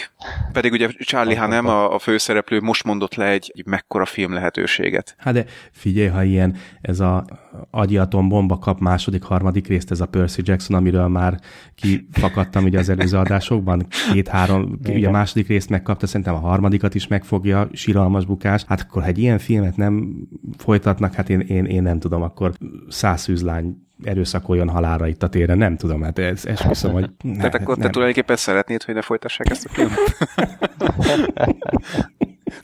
[0.52, 5.14] pedig ugye Charlie Hanem, a, a főszereplő most mondott le egy, egy mekkora film lehetőséget.
[5.18, 7.24] Hát de figyelj, ha ilyen, ez a
[7.70, 11.40] agyatom bomba kap második, harmadik részt, ez a Percy Jackson, amiről már
[11.74, 17.06] kifakadtam ugye az előző adásokban, két-három, ugye a második részt megkapta, szerintem a harmadikat is
[17.06, 17.68] megfogja,
[18.06, 18.64] síralmas bukás.
[18.68, 20.16] Hát akkor, ha egy ilyen filmet nem
[20.58, 22.52] folytatnak, hát én, én, én nem tudom, akkor
[22.88, 27.10] száz szűzlány erőszakoljon halára itt a téren, nem tudom, hát ez esküszöm, hogy...
[27.22, 27.90] Ne, Tehát akkor te nem.
[27.90, 29.98] tulajdonképpen szeretnéd, hogy ne folytassák ezt a filmet?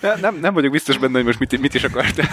[0.01, 2.27] Ne, nem, nem vagyok biztos benne, hogy most mit, mit is akartál.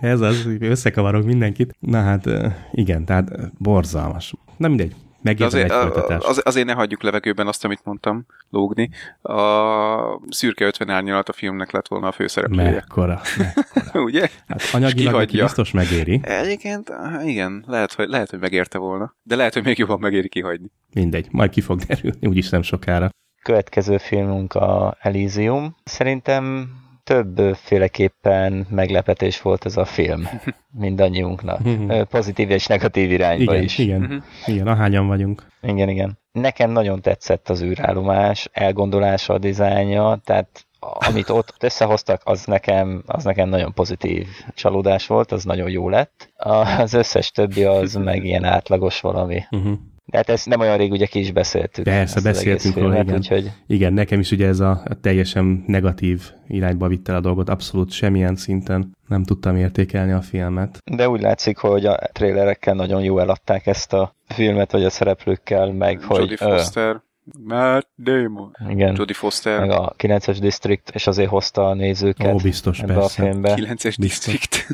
[0.00, 1.76] Ez az, összekavarok mindenkit.
[1.78, 2.28] Na hát
[2.72, 4.34] igen, tehát borzalmas.
[4.56, 6.24] Na mindegy, De megérdem egy azért, folytatás.
[6.24, 8.90] az, azért ne hagyjuk levegőben azt, amit mondtam, lógni.
[9.22, 12.70] A szürke 50 árnyalat a filmnek lett volna a főszereplője.
[12.70, 14.04] Mekkora, mekkora.
[14.08, 14.28] Ugye?
[14.46, 16.20] Hát anyagilag biztos megéri.
[16.22, 16.92] Egyébként,
[17.24, 19.14] igen, lehet hogy, lehet, hogy megérte volna.
[19.22, 20.70] De lehet, hogy még jobban megéri kihagyni.
[20.94, 23.10] Mindegy, majd ki fog derülni, úgyis nem sokára.
[23.42, 25.76] Következő filmünk a Elysium.
[25.84, 26.74] Szerintem
[27.04, 30.28] többféleképpen meglepetés volt ez a film
[30.84, 31.60] mindannyiunknak.
[31.88, 33.78] Ö, Pozitív és negatív irányba Igen, is.
[33.78, 35.46] igen, igen, ahányan vagyunk.
[35.62, 36.18] Igen, igen.
[36.32, 43.24] Nekem nagyon tetszett az űrállomás, elgondolása a dizájnja, tehát amit ott összehoztak, az nekem, az
[43.24, 46.32] nekem nagyon pozitív csalódás volt, az nagyon jó lett.
[46.36, 49.42] Az összes többi az meg ilyen átlagos valami.
[49.50, 49.72] Uh-huh.
[50.12, 51.84] De hát ezt nem olyan rég ugye ki is beszéltük.
[51.84, 53.18] Persze, beszéltünk róla, filmet, igen.
[53.18, 57.48] Úgyhogy Igen, nekem is ugye ez a a teljesen negatív irányba vitt el a dolgot,
[57.48, 60.78] abszolút semmilyen szinten nem tudtam értékelni a filmet.
[60.84, 65.72] De úgy látszik, hogy a trailerekkel nagyon jó eladták ezt a filmet, vagy a szereplőkkel,
[65.72, 66.18] meg hogy...
[66.18, 67.02] Jodie Foster,
[67.44, 68.56] Matt Damon.
[68.68, 72.94] Igen, Jodie Foster, meg a 9-es District, és azért hozta a nézőket Ó, biztos, ebbe
[72.94, 73.22] persze.
[73.22, 73.54] a filmbe.
[73.56, 74.66] 9-es district.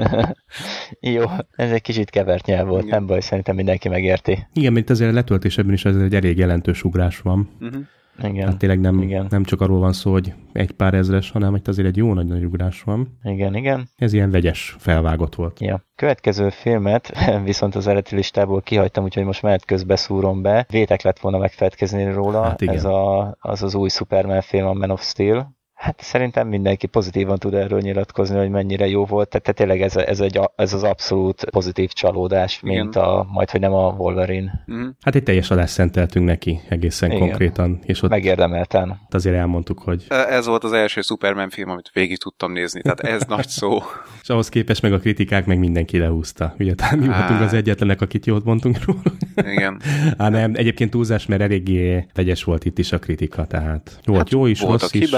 [1.16, 2.98] jó, ez egy kicsit kevert nyelv volt, Igen.
[2.98, 4.46] nem baj, szerintem mindenki megérti.
[4.52, 7.48] Igen, mert itt azért a letöltésebben is ez egy elég jelentős ugrás van.
[7.58, 7.78] Mhm.
[8.22, 9.26] Igen, Hát tényleg nem, Igen.
[9.30, 12.26] nem csak arról van szó, hogy egy pár ezres, hanem itt azért egy jó nagy,
[12.26, 13.18] nagy ugrás van.
[13.22, 13.88] igen, igen.
[13.96, 15.60] Ez ilyen vegyes felvágott volt.
[15.60, 15.84] Ja.
[15.94, 17.12] Következő filmet
[17.44, 20.66] viszont az eredeti listából kihagytam, úgyhogy most menet közben szúrom be.
[20.70, 22.42] Vétek lett volna megfelelkezni róla.
[22.42, 22.74] Hát igen.
[22.74, 25.54] Ez a, az az új Superman film, a Man of Steel.
[25.76, 29.28] Hát szerintem mindenki pozitívan tud erről nyilatkozni, hogy mennyire jó volt.
[29.28, 32.76] Tehát tényleg ez, ez, egy, ez az abszolút pozitív csalódás, Igen.
[32.82, 34.62] mint a, majd, hogy nem a Wolverine.
[34.66, 34.86] Mhm.
[35.00, 37.20] Hát egy teljes adást szenteltünk neki egészen Igen.
[37.20, 39.00] konkrétan, és ott Megérdemelten.
[39.10, 43.22] azért elmondtuk, hogy Ez volt az első Superman film, amit végig tudtam nézni, tehát ez
[43.36, 43.78] nagy szó.
[44.22, 46.54] és ahhoz képest meg a kritikák meg mindenki lehúzta.
[46.58, 47.52] Ugye talán mi voltunk az Hát.
[47.52, 49.00] egyetlenek, akit jót mondtunk róla.
[49.36, 49.80] Igen.
[50.18, 54.30] Á, nem, egyébként túlzás, mert eléggé vegyes volt itt is a kritika, tehát volt hát
[54.30, 55.10] jó is, Voltak rossz is.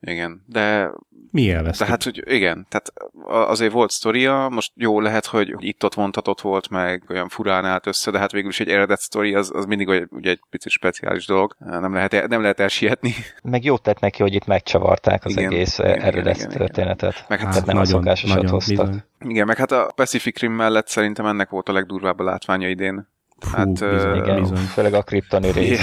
[0.00, 0.90] Igen, de
[1.30, 1.86] Mi élveztük.
[1.86, 2.92] Tehát, hogy igen, tehát
[3.48, 8.10] azért volt sztoria, most jó lehet, hogy itt-ott vontatott volt, meg olyan furán állt össze,
[8.10, 11.26] de hát végül is egy eredet sztori, az, az mindig egy, ugye egy picit speciális
[11.26, 13.14] dolog, nem lehet, nem lehet elsietni.
[13.42, 17.24] Meg jót tett neki, hogy itt megcsavarták az Igen, egész igen, eredet igen, igen, történetet.
[17.28, 18.86] Meg hát Tehát nem a szokásosat hoztak.
[18.86, 19.02] bizony.
[19.18, 23.08] Igen, meg hát a Pacific Rim mellett szerintem ennek volt a legdurvább a látványa idén.
[23.38, 24.56] Fú, Hát, bizony, Igen, bizony.
[24.56, 25.80] főleg a kriptoni rész.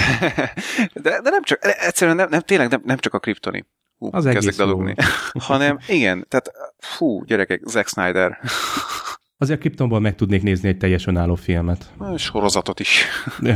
[1.04, 3.64] de, de nem csak, de egyszerűen nem, nem, tényleg nem, nem csak a kriptoni.
[3.98, 4.94] Hú, Az kezdek dalogni.
[5.48, 8.38] hanem igen, tehát fú, gyerekek, Zack Snyder.
[9.40, 11.92] Azért Kryptonból meg tudnék nézni egy teljes önálló filmet.
[12.16, 13.04] Sorozatot is.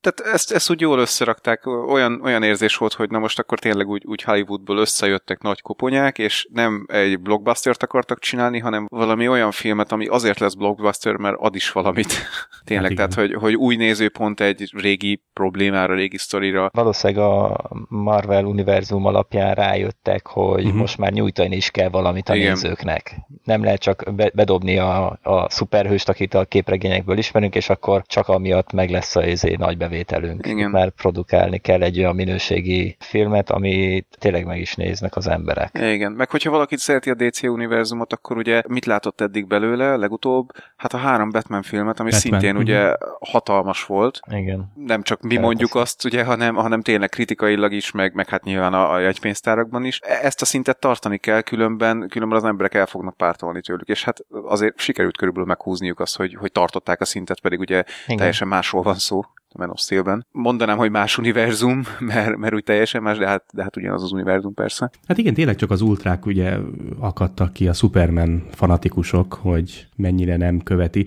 [0.00, 3.88] Tehát ezt, ezt úgy jól összerakták, olyan, olyan érzés volt, hogy na most akkor tényleg
[3.88, 9.50] úgy, úgy Hollywoodból összejöttek nagy koponyák, és nem egy blockbustert akartak csinálni, hanem valami olyan
[9.50, 12.12] filmet, ami azért lesz blockbuster, mert ad is valamit.
[12.64, 13.08] tényleg, Hát igen.
[13.08, 16.70] tehát hogy, hogy új nézőpont egy régi problémára, régi sztorira.
[16.72, 20.78] Valószínűleg a Marvel univerzum alapján rájöttek, hogy uh-huh.
[20.80, 22.48] most már nyújtani is kell valamit a Igen.
[22.48, 23.16] Nézőknek.
[23.44, 24.30] Nem lehet csak be-
[24.74, 29.26] bedobni a, a szuperhőst, akit a képregényekből ismerünk, és akkor csak amiatt meg lesz a
[29.26, 30.46] izé, nagy bevételünk.
[30.46, 30.70] Igen.
[30.70, 35.70] Mert produkálni kell egy olyan minőségi filmet, amit tényleg meg is néznek az emberek.
[35.80, 40.48] Igen, meg hogyha valakit szereti a DC univerzumot, akkor ugye mit látott eddig belőle legutóbb?
[40.76, 42.62] Hát a három Batman filmet, ami Batman, szintén mhm.
[42.62, 44.20] ugye hatalmas volt.
[44.30, 44.72] Igen.
[44.74, 48.74] nem csak mi mondjuk azt, ugye, hanem, hanem tényleg kritikailag is, meg, meg hát nyilván
[48.74, 50.00] a, a jegypénztárakban is.
[50.02, 54.04] E- Ezt a szintet tartani kell, különben, különben az emberek el fognak pártolni tőlük, és
[54.04, 54.24] hát
[54.60, 58.16] azért sikerült körülbelül meghúzniuk azt, hogy, hogy tartották a szintet, pedig ugye Igen.
[58.16, 59.24] teljesen másról van szó.
[59.52, 60.26] A Man of Steel-ben.
[60.32, 61.82] Mondanám, hogy más univerzum,
[62.14, 64.90] mert, mert úgy teljesen más, de hát, de hát ugyanaz az univerzum persze.
[65.06, 66.56] Hát igen, tényleg csak az ultrák ugye
[66.98, 71.06] akadtak ki, a Superman fanatikusok, hogy mennyire nem követi.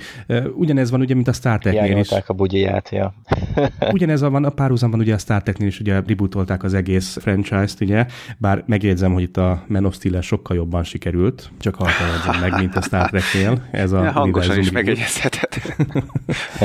[0.55, 2.09] Ugyanez van ugye, mint a Star Treknél is.
[2.27, 3.13] A bugyiját, ja.
[3.91, 8.05] Ugyanez van a párhuzamban ugye a Star Treknél is ugye rebootolták az egész franchise-t, ugye,
[8.37, 12.75] bár megjegyzem, hogy itt a Man of steel sokkal jobban sikerült, csak halkan meg, mint
[12.75, 13.67] a Star Treknél.
[13.71, 15.61] Ez a Ja, hangosan is megegyezheted.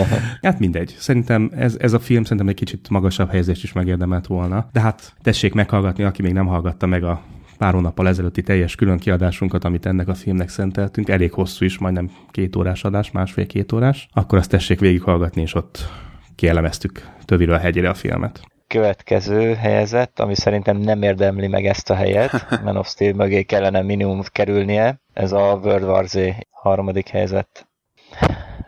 [0.42, 0.96] Hát mindegy.
[0.98, 4.68] Szerintem ez, ez a film szerintem egy kicsit magasabb helyezést is megérdemelt volna.
[4.72, 7.22] De hát tessék meghallgatni, aki még nem hallgatta meg a
[7.58, 12.10] pár hónappal ezelőtti teljes külön kiadásunkat, amit ennek a filmnek szenteltünk, elég hosszú is, majdnem
[12.30, 15.88] két órás adás, másfél-két órás, akkor azt tessék végighallgatni, és ott
[16.34, 18.40] kielemeztük töviről a hegyére a filmet.
[18.66, 23.82] Következő helyezett, ami szerintem nem érdemli meg ezt a helyet, Man of Steel mögé kellene
[23.82, 26.18] minimum kerülnie, ez a World War Z
[26.50, 27.68] harmadik helyzet.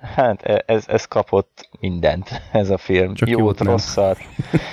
[0.02, 3.14] Hát e- ez, ez kapott mindent, ez a film.
[3.14, 3.68] Csak jót, jót nem.
[3.68, 4.18] rosszat.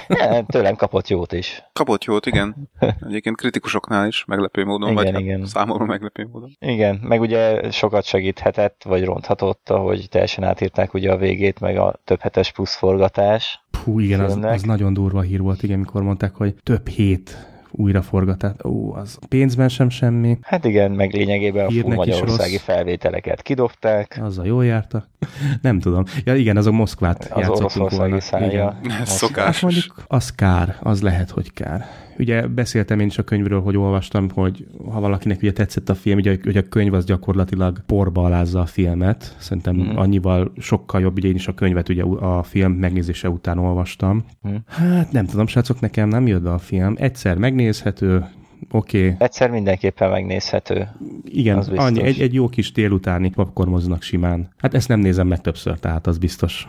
[0.07, 1.63] Ja, tőlem kapott jót is.
[1.73, 2.69] Kapott jót, igen.
[3.07, 5.45] Egyébként kritikusoknál is meglepő módon, Igen, vagy hát igen.
[5.45, 6.55] számomra meglepő módon.
[6.59, 11.99] Igen, meg ugye sokat segíthetett, vagy ronthatott, hogy teljesen átírták ugye a végét, meg a
[12.03, 13.65] több hetes plusz forgatás.
[13.83, 17.37] Hú, igen, az, az nagyon durva hír volt, igen, mikor mondták, hogy több hét
[17.71, 18.51] újraforgatás.
[18.63, 22.61] Ó, az pénzben sem semmi, Hát igen, meg lényegében a is magyarországi rossz.
[22.63, 24.19] felvételeket kidobták.
[24.21, 25.07] azzal jól jártak.
[25.61, 26.03] Nem tudom.
[26.23, 28.19] Ja igen, azok Moszkvát Az játszottunk volna.
[28.19, 28.47] szállja.
[28.83, 28.97] Igen.
[28.99, 31.85] Most- Hát mondjuk az kár, az lehet, hogy kár.
[32.19, 36.17] Ugye beszéltem én is a könyvről, hogy olvastam, hogy ha valakinek ugye tetszett a film,
[36.17, 39.35] ugye, hogy a könyv az gyakorlatilag porba alázza a filmet.
[39.39, 39.95] Szerintem mm.
[39.95, 44.25] annyival sokkal jobb, ugye én is a könyvet ugye a film megnézése után olvastam.
[44.41, 44.55] Mhm.
[44.65, 46.93] Hát nem tudom, srácok, nekem nem jött be a film.
[46.97, 48.25] Egyszer megnézhető,
[48.71, 49.15] oké, okay.
[49.17, 50.87] Egyszer mindenképpen megnézhető.
[51.23, 54.49] igen, Az annyi, egy, egy jó kis délutáni popcormoznak simán.
[54.57, 56.67] Hát ezt nem nézem meg többször, tehát az biztos.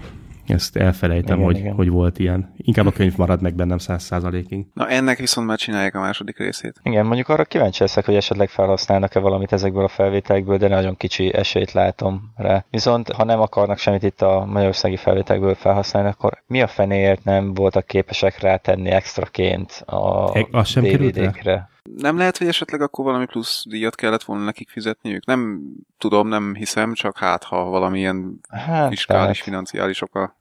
[0.49, 1.75] Ezt elfelejtem, Igen, hogy, igen.
[1.75, 2.53] hogy volt ilyen.
[2.57, 4.67] Inkább a könyv marad meg bennem száz százalékig.
[4.75, 6.81] Na ennek viszont már csinálják a második részét.
[6.83, 11.35] Igen, mondjuk arra kíváncsi leszek, hogy esetleg felhasználnak-e valamit ezekből a felvételekből, de nagyon kicsi
[11.35, 12.65] esélyt látom rá.
[12.71, 17.55] Viszont ha nem akarnak semmit itt a magyarországi felvételekből felhasználni, akkor mi a fenéért nem
[17.55, 20.83] voltak képesek rátenni extraként a E- az sem?
[20.83, 21.69] DVD-kre?
[21.97, 25.27] Nem lehet, hogy esetleg akkor valami plusz díjat kellett volna nekik fizetniük?
[25.27, 25.61] Nem
[25.99, 30.37] tudom, nem hiszem, csak hát ha valamilyen Hát, fiskális, tehát- financiális oka.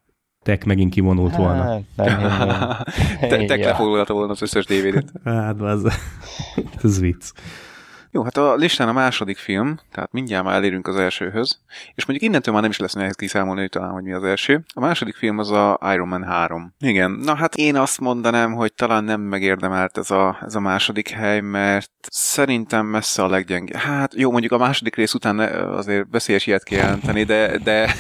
[0.47, 1.63] Tek megint kivonult volna.
[1.63, 2.57] Hát, nem hinném.
[3.29, 3.65] Te, te Ja.
[3.65, 5.11] lefoglalta volna az összes DVD-t.
[5.23, 5.83] Hát, az,
[6.83, 7.29] ez vicc.
[8.11, 11.59] Jó, hát a listán a második film, tehát mindjárt már elérünk az elsőhöz,
[11.95, 14.63] és mondjuk innentől már nem is lesz nehéz kiszámolni, hogy talán, hogy mi az első.
[14.73, 16.73] A második film az a Iron Man 3.
[16.79, 21.09] Igen, na hát én azt mondanám, hogy talán nem megérdemelt ez a, ez a második
[21.09, 23.77] hely, mert szerintem messze a leggyenge.
[23.79, 27.95] Hát jó, mondjuk a második rész után ne- azért veszélyes ilyet kijelenteni, de, de,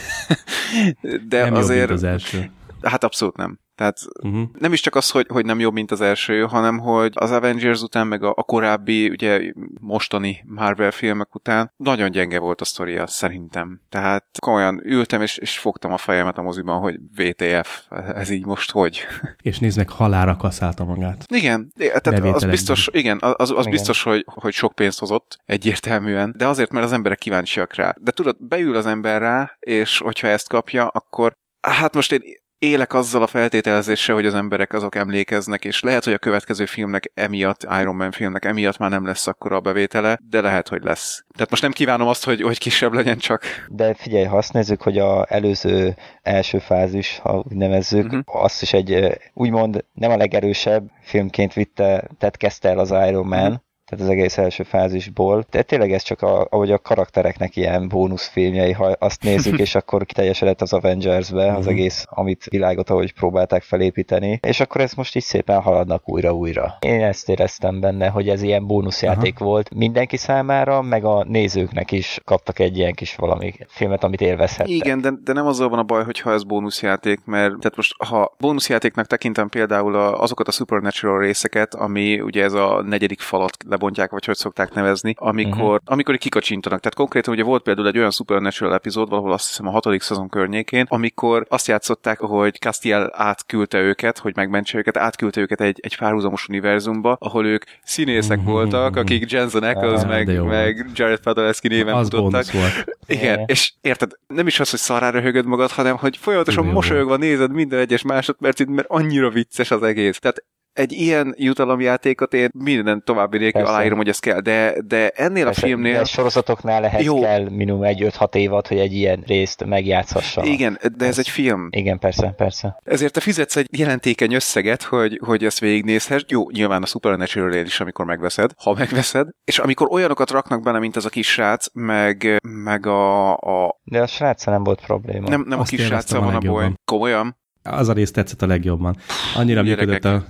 [1.29, 2.51] de nem jobb, azért, mint az első.
[2.81, 3.59] hát abszolút nem.
[3.77, 4.49] Tehát Uh-huh.
[4.59, 7.81] nem is csak az, hogy, hogy nem jobb, mint az első, hanem hogy az Avengers
[7.81, 13.07] után, meg a, a korábbi, ugye mostani Marvel filmek után nagyon gyenge volt a sztoria,
[13.07, 13.81] szerintem.
[13.89, 17.81] Tehát komolyan ültem, és, és fogtam a fejemet a moziban, hogy VTF,
[18.15, 19.05] ez így most hogy?
[19.41, 21.25] És nézd meg, halára kaszálta magát.
[21.33, 23.69] Igen, tehát az biztos, igen, az, az Igen.
[23.69, 27.95] biztos, hogy, hogy sok pénzt hozott egyértelműen, de azért, mert az emberek kíváncsiak rá.
[27.99, 32.21] De tudod, beül az ember rá, és hogyha ezt kapja, akkor hát most én
[32.59, 37.11] élek azzal a feltételezéssel, hogy az emberek azok emlékeznek, és lehet, hogy a következő filmnek
[37.13, 41.23] emiatt, Iron Man filmnek emiatt már nem lesz akkora a bevétele, de lehet, hogy lesz.
[41.33, 43.43] Tehát most nem kívánom azt, hogy, hogy kisebb legyen csak.
[43.67, 48.43] De figyelj, ha azt nézzük, hogy a előző első fázis, ha úgy nevezzük, uh-huh.
[48.43, 53.41] azt is egy úgymond nem a legerősebb filmként vitte, tehát kezdte el az Iron Man,
[53.41, 53.65] uh-huh.
[53.87, 55.45] Tehát az egész első fázisból.
[55.51, 60.05] De tényleg ez csak a, ahogy a karaktereknek ilyen bónuszfilmjei, ha azt nézzük, és akkor
[60.05, 61.69] kiteljesedett az Avengers-be az Mhm.
[61.73, 66.77] egész, amit világot, ahogy próbálták felépíteni, és akkor ez most így szépen haladnak újra-újra.
[66.79, 72.19] Én ezt éreztem benne, hogy ez ilyen bónuszjáték volt mindenki számára, meg a nézőknek is
[72.25, 74.73] kaptak egy ilyen kis valami filmet, amit élvezhettek.
[74.73, 78.35] Igen, de, de nem azzal van a baj, hogyha ez bónuszjáték, mert tehát most ha
[78.39, 84.11] bónuszjátéknak tekintem például a, azokat a Supernatural részeket, ami ugye ez a negyedik falat lebontják,
[84.11, 85.77] vagy hogy szokták nevezni, amikor, uh-huh.
[85.85, 86.79] amikor kikacsintanak.
[86.79, 90.29] Tehát konkrétan ugye volt például egy olyan Supernatural epizód, valahol azt hiszem a hatodik szezon
[90.29, 95.97] környékén, amikor azt játszották, hogy Castiel átküldte őket, hogy megmentse őket, átküldte őket egy, egy
[95.97, 101.67] párhuzamos univerzumba, ahol ők színészek voltak, akik Jensen Ackles, Ah, de meg, meg Jared Padalecki
[101.67, 102.09] néven Az
[102.51, 102.85] volt.
[103.07, 107.51] Igen, és érted, nem is az, hogy szarára röhögöd magad, hanem hogy folyamatosan mosolyogva nézed
[107.51, 110.19] minden egyes másodpercig, mert annyira vicces az egész.
[110.19, 110.43] Tehát
[110.77, 113.75] egy ilyen jutalomjátékot én minden további nélkül Persze.
[113.75, 115.97] aláírom, hogy ez kell, de, de ennél Persze, a filmnél...
[115.97, 117.19] De sorozatoknál ehhez Jó.
[117.19, 120.49] Kell minimum egy 5-6 évad, hogy egy ilyen részt megjátszhassanak.
[120.49, 121.67] Igen, de ez egy film.
[121.71, 122.79] Igen, persze, persze.
[122.83, 126.21] Ezért te fizetsz egy jelentékeny összeget, hogy, hogy ezt végignézhess.
[126.27, 129.27] Jó, nyilván a supernatural is, amikor megveszed, ha megveszed.
[129.43, 134.01] És amikor olyanokat raknak benne, mint ez a kis srác, meg, meg a, a De
[134.01, 135.29] a sráccal nem volt probléma.
[135.29, 136.63] nem, nem a Azt kis élveztem sráccal a van a baj.
[136.63, 136.79] legjobban.
[136.85, 137.37] Komolyan?
[137.63, 138.97] Az a rész tetszett a legjobban.
[139.35, 139.87] Annyira Gyerekek.
[139.87, 140.25] működött a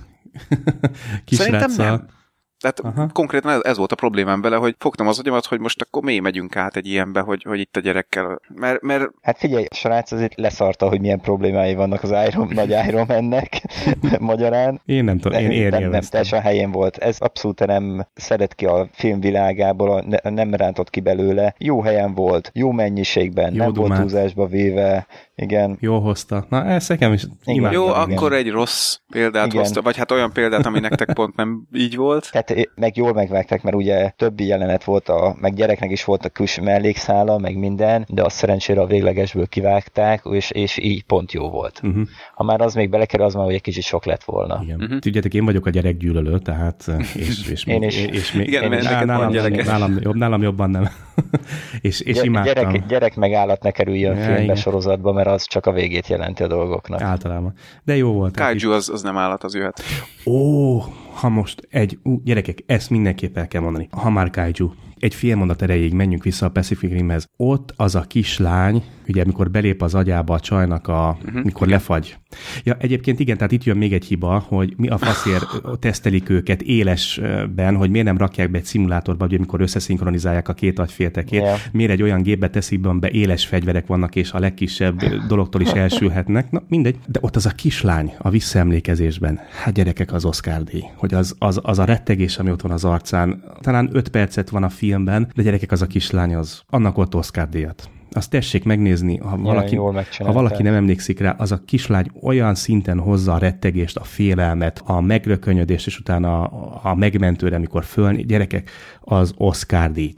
[1.24, 1.96] kis Szerintem sráccal.
[1.96, 2.16] nem.
[2.60, 3.08] Tehát Aha.
[3.12, 6.18] konkrétan ez, ez volt a problémám vele, hogy fogtam az agyamat, hogy most akkor mi
[6.18, 8.40] megyünk át egy ilyenbe, hogy, hogy itt a gyerekkel.
[8.54, 9.10] Mert, mert...
[9.22, 13.62] Hát figyelj, srác azért leszarta, hogy milyen problémái vannak az Iron, nagy Iron mennek
[14.18, 14.80] magyarán.
[14.84, 16.96] Én nem tudom, én, én nem, nem, teljesen helyén volt.
[16.96, 21.54] Ez abszolút nem szeret ki a filmvilágából, ne, nem rántott ki belőle.
[21.58, 23.88] Jó helyen volt, jó mennyiségben, jó nem dumát.
[23.88, 25.06] volt túlzásba véve,
[25.40, 25.76] igen.
[25.80, 26.46] Jó hozta.
[26.48, 27.72] Na, ez nekem is igen.
[27.72, 27.96] Jó, igen.
[27.96, 29.58] akkor egy rossz példát igen.
[29.58, 32.30] hozta, vagy hát olyan példát, ami nektek pont nem így volt.
[32.32, 36.28] Tehát meg jól megvágták, mert ugye többi jelenet volt, a, meg gyereknek is volt a
[36.28, 41.50] külső mellékszála, meg minden, de azt szerencsére a véglegesből kivágták, és, és így pont jó
[41.50, 41.80] volt.
[41.82, 42.02] Uh-huh.
[42.34, 44.60] Ha már az még belekerül, az már hogy egy kicsit sok lett volna.
[44.62, 44.80] Igen.
[44.80, 44.98] Uh-huh.
[44.98, 46.84] Tudjátok, én vagyok a gyerekgyűlölő, tehát
[47.14, 47.96] és, és én is.
[47.96, 50.88] És, és még, Igen, én nálam, nálam, nálam, jobb, nálam jobban nem.
[51.80, 52.54] és, és imádtam.
[52.54, 54.56] Gyerek, gyerek megállat ne kerüljön ja, filmbe, igen.
[54.56, 57.00] sorozatba, mert az csak a végét jelenti a dolgoknak.
[57.00, 57.52] Általában.
[57.84, 58.36] De jó volt.
[58.36, 59.82] Kaiju az, az nem állat, az jöhet.
[60.26, 60.78] Ó,
[61.12, 63.88] ha most egy, ú, gyerekek, ezt mindenképp el kell mondani.
[63.90, 67.26] Ha már kaiju, egy fél mondat erejéig menjünk vissza a Pacific Rimhez.
[67.36, 71.44] Ott az a kislány, ugye amikor belép az agyába a csajnak, a, uh-huh.
[71.44, 72.16] mikor lefagy.
[72.64, 75.46] Ja, egyébként igen, tehát itt jön még egy hiba, hogy mi a faszért
[75.78, 80.78] tesztelik őket élesben, hogy miért nem rakják be egy szimulátorba, hogy amikor összeszinkronizálják a két
[80.78, 81.58] agyféltekét, yeah.
[81.72, 85.70] miért egy olyan gépbe teszik be, be éles fegyverek vannak, és a legkisebb dologtól is
[85.70, 86.50] elsülhetnek.
[86.50, 86.96] Na, mindegy.
[87.06, 91.60] De ott az a kislány a visszaemlékezésben, hát gyerekek az Oscar díj, hogy az, az,
[91.62, 95.42] az a rettegés, ami ott van az arcán, talán öt percet van a filmben, de
[95.42, 99.76] gyerekek az a kislány, az annak ott Oscar díjat azt tessék megnézni, ha valaki,
[100.18, 104.82] ha valaki nem emlékszik rá, az a kislány olyan szinten hozza a rettegést, a félelmet,
[104.84, 110.14] a megrökönyödést, és utána a, a megmentőre, amikor föl, gyerekek, az Oscar díj.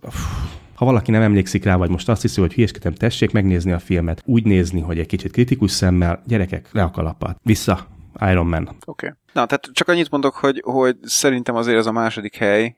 [0.75, 4.23] Ha valaki nem emlékszik rá, vagy most azt hiszi, hogy hülyeskedem, tessék megnézni a filmet,
[4.25, 7.41] úgy nézni, hogy egy kicsit kritikus szemmel, gyerekek, le a kalapát.
[7.43, 7.87] Vissza,
[8.21, 8.63] Iron Man.
[8.63, 8.77] Oké.
[8.85, 9.11] Okay.
[9.33, 12.77] Na, tehát csak annyit mondok, hogy, hogy szerintem azért ez a második hely,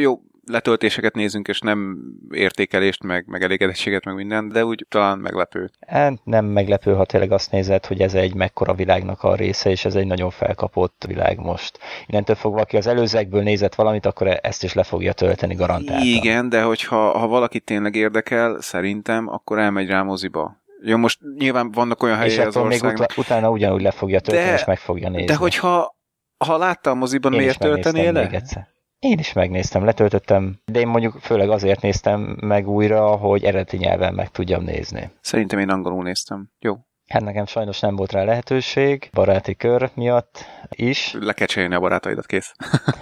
[0.00, 0.20] jó,
[0.50, 1.98] letöltéseket nézünk, és nem
[2.30, 5.70] értékelést, meg, meg elégedettséget, meg minden, de úgy talán meglepő.
[5.86, 9.84] Hát nem meglepő, ha tényleg azt nézed, hogy ez egy mekkora világnak a része, és
[9.84, 11.78] ez egy nagyon felkapott világ most.
[12.06, 16.06] Innentől fogva, aki az előzekből nézett valamit, akkor ezt is le fogja tölteni garantáltan.
[16.06, 20.58] Igen, de hogyha ha valaki tényleg érdekel, szerintem, akkor elmegy rá moziba.
[20.82, 22.98] Jó, most nyilván vannak olyan helyek az országnak.
[22.98, 25.26] még ut- utána ugyanúgy le fogja tölteni, de, és meg fogja nézni.
[25.26, 25.98] De hogyha
[26.44, 28.28] ha látta a moziban, Én miért töltenél le?
[28.28, 28.68] Egyszer.
[29.00, 34.14] Én is megnéztem, letöltöttem, de én mondjuk főleg azért néztem meg újra, hogy eredeti nyelven
[34.14, 35.10] meg tudjam nézni.
[35.20, 36.50] Szerintem én angolul néztem.
[36.58, 36.76] Jó.
[37.06, 41.16] Hát nekem sajnos nem volt rá lehetőség, baráti kör miatt is.
[41.20, 42.54] Le kell cserélni a barátaidat, kész.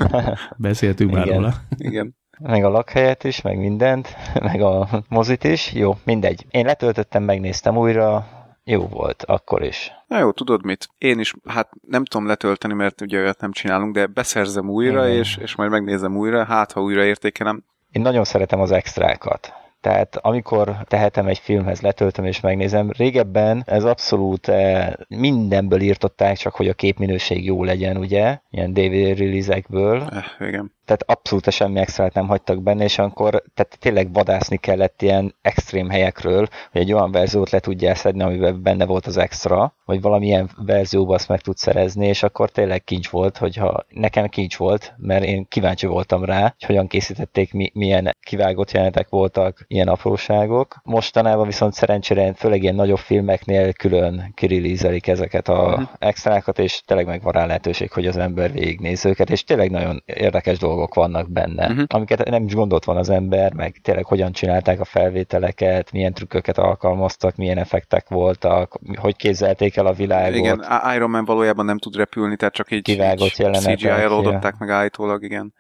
[0.57, 1.55] Beszéltünk már róla.
[1.77, 2.17] Igen.
[2.39, 4.17] Meg a lakhelyet is, meg mindent,
[4.51, 5.73] meg a mozit is.
[5.73, 6.47] Jó, mindegy.
[6.51, 8.27] Én letöltöttem, megnéztem újra,
[8.71, 9.93] jó volt, akkor is.
[10.07, 10.89] Na jó, tudod mit?
[10.99, 15.37] Én is, hát nem tudom letölteni, mert ugye olyat nem csinálunk, de beszerzem újra, és,
[15.37, 17.65] és majd megnézem újra, hát ha újra értékelem.
[17.91, 19.53] Én nagyon szeretem az extrákat.
[19.81, 26.55] Tehát amikor tehetem egy filmhez, letöltöm és megnézem, régebben ez abszolút eh, mindenből írtották, csak
[26.55, 28.39] hogy a képminőség jó legyen, ugye?
[28.51, 30.03] Ilyen DVD release-ekből.
[30.03, 35.03] Eh, igen tehát abszolút semmi extrát nem hagytak benne, és akkor tehát tényleg vadászni kellett
[35.03, 39.75] ilyen extrém helyekről, hogy egy olyan verziót le tudjál szedni, amiben benne volt az extra,
[39.85, 44.57] vagy valamilyen verzióba azt meg tudsz szerezni, és akkor tényleg kincs volt, hogyha nekem kincs
[44.57, 49.89] volt, mert én kíváncsi voltam rá, hogy hogyan készítették, mi, milyen kivágott jelenetek voltak, ilyen
[49.89, 50.81] apróságok.
[50.85, 55.89] Mostanában viszont szerencsére főleg ilyen nagyobb filmeknél külön kirilízelik ezeket a uh-huh.
[55.99, 60.59] extrákat, és tényleg megvan rá lehetőség, hogy az ember végignéz őket, és tényleg nagyon érdekes
[60.59, 61.85] dolgok dolgok vannak benne, uh-huh.
[61.89, 66.59] amiket nem is gondolt van az ember, meg tényleg hogyan csinálták a felvételeket, milyen trükköket
[66.59, 70.35] alkalmaztak, milyen effektek voltak, hogy kézzelték el a világot.
[70.35, 70.65] Igen,
[70.95, 75.55] Iron Man valójában nem tud repülni, tehát csak így, így CGI-jal oldották meg állítólag, igen.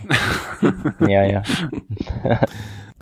[0.98, 1.42] ja, ja.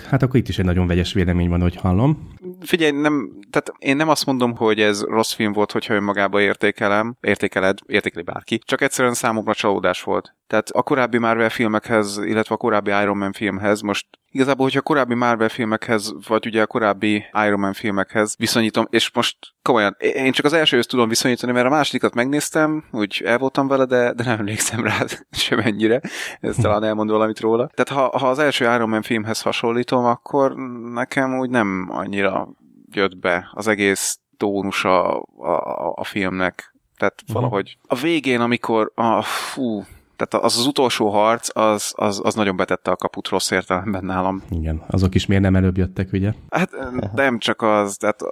[0.09, 2.36] Hát akkor itt is egy nagyon vegyes vélemény van, hogy hallom.
[2.61, 7.16] Figyelj, nem, tehát én nem azt mondom, hogy ez rossz film volt, hogyha önmagába értékelem,
[7.20, 10.34] értékeled, értékeli bárki, csak egyszerűen számomra csalódás volt.
[10.47, 14.82] Tehát a korábbi Marvel filmekhez, illetve a korábbi Iron Man filmhez most Igazából, hogyha a
[14.82, 20.32] korábbi Marvel filmekhez, vagy ugye a korábbi Iron Man filmekhez viszonyítom, és most komolyan, én
[20.32, 24.24] csak az elsőhöz tudom viszonyítani, mert a másodikat megnéztem, úgy el voltam vele, de, de
[24.24, 26.01] nem emlékszem rá semennyire.
[26.41, 27.70] Ez talán elmond valamit róla.
[27.74, 30.54] Tehát ha, ha az első Iron Man filmhez hasonlítom, akkor
[30.92, 32.48] nekem úgy nem annyira
[32.92, 36.74] jött be az egész tónusa a, a, a filmnek.
[36.96, 37.36] Tehát uh-huh.
[37.36, 39.84] valahogy a végén, amikor a, fú,
[40.16, 44.42] tehát az az utolsó harc, az, az, az nagyon betette a kaput rossz értelemben nálam.
[44.50, 46.32] Igen, azok is miért nem előbb jöttek, ugye?
[46.50, 46.70] Hát
[47.14, 48.22] nem csak az, tehát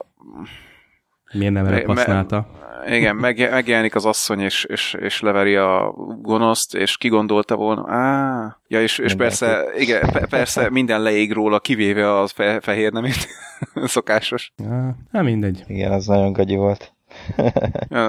[1.32, 2.46] Miért nem erre Me- használta?
[2.86, 7.84] Igen, meg, megjelenik az asszony, és, és, és leveri a gonoszt, és ki gondolta volna,
[7.92, 12.92] á, ja, és, és persze, igen, pe- persze minden leég róla, kivéve az fe, fehér
[12.92, 13.28] nemét,
[13.84, 14.52] szokásos.
[14.56, 15.64] Ja, hát mindegy.
[15.66, 16.92] Igen, az nagyon gagyi volt.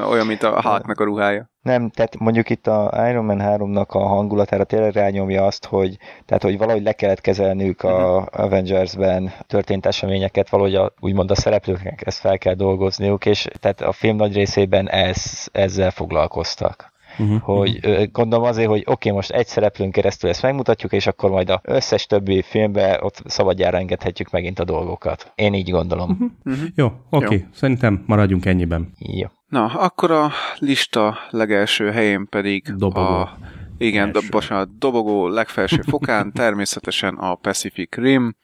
[0.09, 1.49] Olyan, mint a Hulknak a ruhája.
[1.61, 6.43] Nem, tehát mondjuk itt a Iron Man 3-nak a hangulatára tényleg rányomja azt, hogy, tehát,
[6.43, 12.19] hogy valahogy le kellett kezelniük a Avengers-ben történt eseményeket, valahogy a, úgymond a szereplőknek ezt
[12.19, 16.88] fel kell dolgozniuk, és tehát a film nagy részében ez, ezzel foglalkoztak.
[17.19, 17.41] Uh-huh.
[17.41, 21.29] Hogy ö, gondolom azért, hogy oké, okay, most egy szereplőn keresztül ezt megmutatjuk, és akkor
[21.29, 25.31] majd az összes többi filmbe ott szabadjára engedhetjük megint a dolgokat.
[25.35, 26.37] Én így gondolom.
[26.43, 26.63] Uh-huh.
[26.75, 27.25] Jó, oké.
[27.25, 27.45] Okay.
[27.53, 28.91] Szerintem maradjunk ennyiben.
[28.97, 29.27] Jó.
[29.47, 33.01] Na, akkor a lista legelső helyén pedig Dobogó.
[33.01, 33.37] a
[33.77, 34.29] igen, do, Első.
[34.31, 38.35] bocsánat, dobogó legfelső fokán természetesen a Pacific Rim.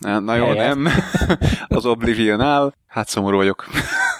[0.00, 0.88] Na, jó, nem.
[1.68, 2.72] Az Oblivion áll.
[2.86, 3.66] Hát szomorú vagyok.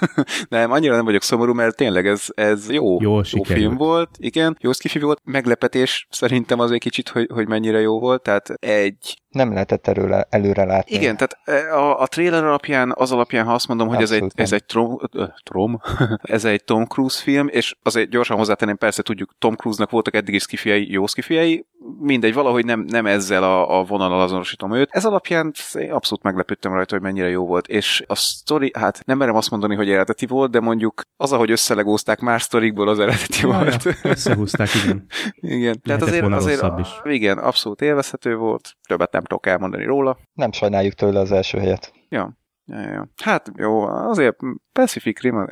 [0.49, 3.59] nem, annyira nem vagyok szomorú, mert tényleg ez, ez jó, jó sikerült.
[3.59, 4.11] film volt.
[4.19, 5.21] Igen, jó skifi volt.
[5.25, 8.23] Meglepetés szerintem az egy kicsit, hogy, hogy mennyire jó volt.
[8.23, 10.95] Tehát egy Nem lehetett előre, előre látni.
[10.97, 14.23] igen, tehát e, a, a trailer alapján, az alapján, ha azt mondom, hogy ez egy,
[14.23, 15.81] Abszolút ez egy Trom, ö, Trom,
[16.23, 20.35] ez egy Tom Cruise film, és azért gyorsan hozzátenném, persze tudjuk, Tom Cruise-nak voltak eddig
[20.35, 21.67] is skifiai, jó skifiai,
[22.01, 24.89] mindegy, valahogy nem, nem ezzel a, a vonalal azonosítom őt.
[24.91, 27.67] Ez alapján én abszolút meglepődtem rajta, hogy mennyire jó volt.
[27.69, 31.51] És a sztori, hát nem merem azt mondani, hogy eredeti volt, de mondjuk az, ahogy
[31.51, 33.85] összelegózták más sztorikból, az eredeti Ja, volt.
[33.85, 35.07] ja, összehúzták, igen.
[35.57, 36.89] igen, tehát Lehetett azért, volna azért is.
[37.05, 40.19] igen, abszolút élvezhető volt, többet nem tudok elmondani róla.
[40.33, 41.93] Nem sajnáljuk tőle az első helyet.
[42.09, 42.39] Ja.
[42.67, 43.09] Ja, ja, ja.
[43.23, 44.37] Hát jó, azért
[44.73, 45.35] Pacific Rim,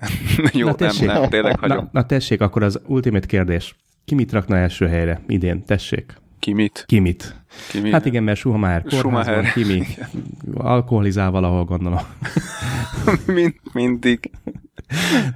[0.53, 1.07] jó, Na, nem, tessék.
[1.07, 1.77] nem, tényleg hagyom.
[1.77, 3.77] Na, na tessék, akkor az ultimate kérdés.
[4.05, 5.65] Ki mit rakna első helyre idén?
[5.65, 6.15] Tessék.
[6.39, 6.85] Ki mit?
[6.87, 7.43] Ki mit?
[7.71, 7.93] Ki mit?
[7.93, 9.53] Hát igen, mert Schumacher kórházban, Schumacher.
[9.53, 9.85] ki mi?
[10.55, 11.99] Alkoholizál valahol, gondolom.
[13.27, 14.31] Mind, mindig.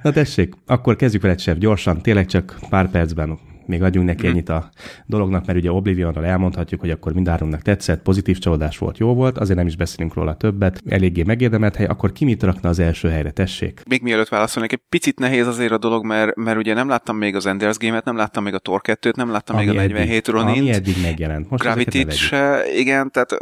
[0.01, 4.49] Na tessék, akkor kezdjük veled, chef, gyorsan, tényleg csak pár percben még adjunk neki ennyit
[4.49, 4.69] a
[5.05, 9.57] dolognak, mert ugye Oblivionnal elmondhatjuk, hogy akkor mindáromnak tetszett, pozitív csalódás volt, jó volt, azért
[9.57, 13.31] nem is beszélünk róla többet, eléggé megérdemelt hely, akkor ki mit rakna az első helyre,
[13.31, 13.81] tessék?
[13.87, 17.35] Még mielőtt válaszolnék, egy picit nehéz azért a dolog, mert, mert ugye nem láttam még
[17.35, 20.41] az Enders Game-et, nem láttam még a Thor 2-t, nem láttam még a 47 eddig,
[20.41, 21.49] ami eddig megjelent.
[21.49, 23.37] Most Gravity-t se, igen, tehát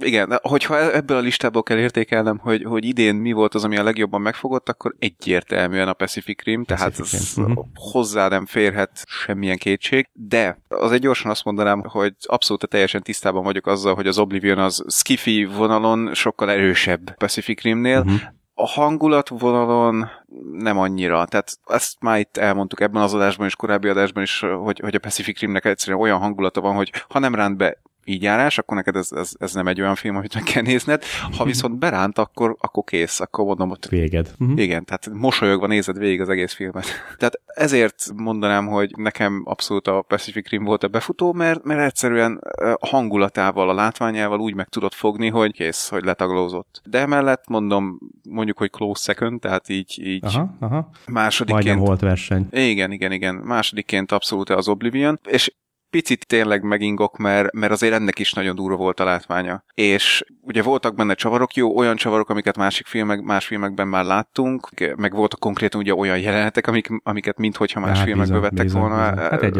[0.00, 3.82] igen, hogyha ebből a listából kell értékelnem, hogy, hogy idén mi volt az, ami a
[3.82, 7.58] legjobban megfogott, akkor egyértelműen a Pacific Rim, tehát Pacific ez Rim, mhm.
[7.74, 13.66] hozzá nem férhet semmilyen kétség, de azért gyorsan azt mondanám, hogy abszolút teljesen tisztában vagyok
[13.66, 18.14] azzal, hogy az Oblivion az skifi vonalon sokkal erősebb Pacific Rimnél, Mhm.
[18.54, 20.10] a hangulat vonalon
[20.52, 21.24] nem annyira.
[21.26, 24.98] Tehát ezt már itt elmondtuk ebben az adásban és korábbi adásban is, hogy, hogy a
[24.98, 28.96] Pacific Rimnek egyszerűen olyan hangulata van, hogy ha nem ránt be így járás, akkor neked
[28.96, 31.02] ez, ez, ez nem egy olyan film, amit meg kell nézned.
[31.36, 34.30] Ha viszont beránt, akkor, akkor kész, akkor mondom, hogy Véged.
[34.38, 34.58] Mhm.
[34.58, 36.84] igen, tehát mosolyogva nézed végig az egész filmet.
[37.18, 42.40] Tehát ezért mondanám, hogy nekem abszolút a Pacific Rim volt a befutó, mert, mert egyszerűen
[42.74, 46.82] a hangulatával, a látványával úgy meg tudod fogni, hogy kész, hogy letaglózott.
[46.84, 47.98] De emellett mondom,
[48.28, 50.90] mondjuk, hogy close second, tehát így, így Aha, aha.
[51.06, 51.64] másodikként.
[51.64, 52.46] Majdnem volt verseny.
[52.50, 53.34] Igen, igen, igen.
[53.34, 55.52] Másodikként abszolút az Oblivion, és
[55.94, 59.64] picit tényleg megingok, mert, mert azért ennek is nagyon durva volt a látványa.
[59.74, 64.68] És ugye voltak benne csavarok, jó, olyan csavarok, amiket másik filmek, más filmekben már láttunk,
[64.96, 69.10] meg voltak konkrétan ugye olyan jelenetek, amik, amiket minthogyha más Hát, filmekbe vettek bizony, volna.
[69.10, 69.28] bizony.
[69.30, 69.58] Hát egy.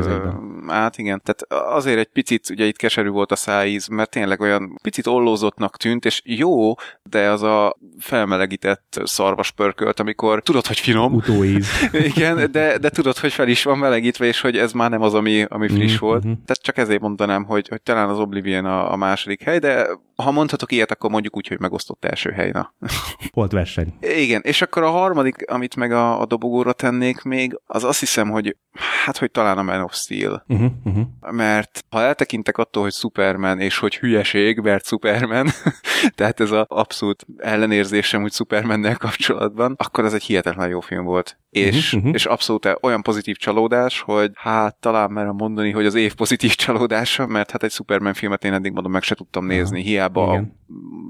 [0.69, 4.79] Hát igen, tehát azért egy picit, ugye itt keserű volt a szájíz, mert tényleg olyan
[4.83, 11.15] picit ollózottnak tűnt, és jó, de az a felmelegített szarvas pörkölt, amikor tudod, hogy finom,
[11.15, 11.69] Utóíz.
[12.15, 15.15] igen, de, de tudod, hogy fel is van melegítve, és hogy ez már nem az,
[15.15, 16.24] ami, ami friss Mhm, volt.
[16.25, 16.33] Mhm.
[16.33, 19.87] Tehát csak ezért mondanám, hogy, hogy talán az Oblivion a, a második hely, de
[20.17, 22.51] ha mondhatok ilyet, akkor mondjuk úgy, hogy megosztott első hely.
[22.51, 22.75] Na.
[23.33, 23.95] Volt verseny.
[24.01, 28.31] Igen, és akkor a harmadik, amit meg a, a dobogóra tennék még, az azt hiszem,
[28.31, 28.57] hogy
[29.05, 30.45] hát, hogy talán a Man of Steel.
[30.49, 31.07] Uh-huh, uh-huh.
[31.31, 35.49] Mert ha eltekintek attól, hogy Superman, és hogy hülyeség, mert Superman,
[36.17, 41.39] tehát ez az abszolút ellenérzésem úgy Supermannel kapcsolatban, akkor ez egy hihetetlen jó film volt.
[41.51, 42.15] És, Mhm, mhm.
[42.15, 47.27] és abszolút olyan pozitív csalódás, hogy hát talán merem mondani, hogy az év pozitív csalódása,
[47.27, 50.59] mert hát egy Superman filmet én eddig mondom meg se tudtam nézni, hiába igen.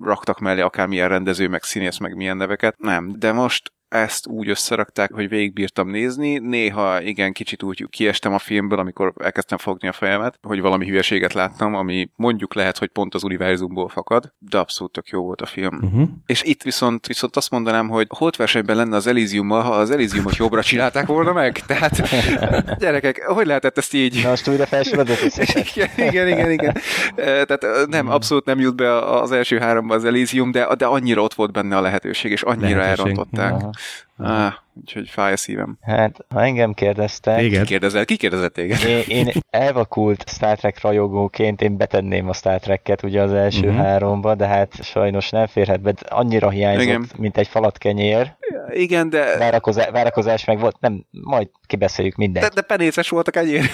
[0.02, 2.78] raktak mellé akármilyen rendező, meg színész, meg milyen neveket.
[2.78, 6.38] Nem, de most ezt úgy összerakták, hogy végigbírtam nézni.
[6.38, 11.32] Néha igen, kicsit úgy kiestem a filmből, amikor elkezdtem fogni a fejemet, hogy valami hülyeséget
[11.32, 15.46] láttam, ami mondjuk lehet, hogy pont az univerzumból fakad, de abszolút tök jó volt a
[15.46, 15.78] film.
[15.82, 16.08] Uh-huh.
[16.26, 20.62] És itt viszont, viszont azt mondanám, hogy holtversenyben lenne az Elysiummal, ha az Elysiumot jobbra
[20.62, 21.58] csinálták volna meg.
[21.66, 22.02] Tehát,
[22.80, 24.20] gyerekek, hogy lehetett ezt így?
[24.22, 25.66] Na most újra összeset?
[25.74, 26.76] igen, igen, igen, igen.
[27.14, 30.86] Eh, Tehát eh, nem, abszolút nem jut be az első háromba az Elysium, de, de
[30.86, 33.06] annyira ott volt benne a lehetőség, és annyira Lehetőség.
[33.06, 33.52] elrontották.
[33.52, 33.70] Aha.
[34.16, 35.78] Ah, úgyhogy fáj a szívem.
[35.80, 37.66] Hát, ha engem kérdeztek, Téged?
[37.66, 38.84] Kérdezel, ki kérdezett téged?
[38.84, 43.84] én, én elvakult Star Trek rajongóként én betenném a Star Trek-et ugye az első uh-huh.
[43.84, 47.06] háromba, de hát sajnos nem férhet be, annyira hiányzott, Igen.
[47.18, 48.34] Mint egy falat kenyér.
[48.70, 52.46] Igen, de, Várakozás, várakozás meg volt, nem, majd kibeszéljük mindent.
[52.46, 53.62] de, de penéces voltak ennyire.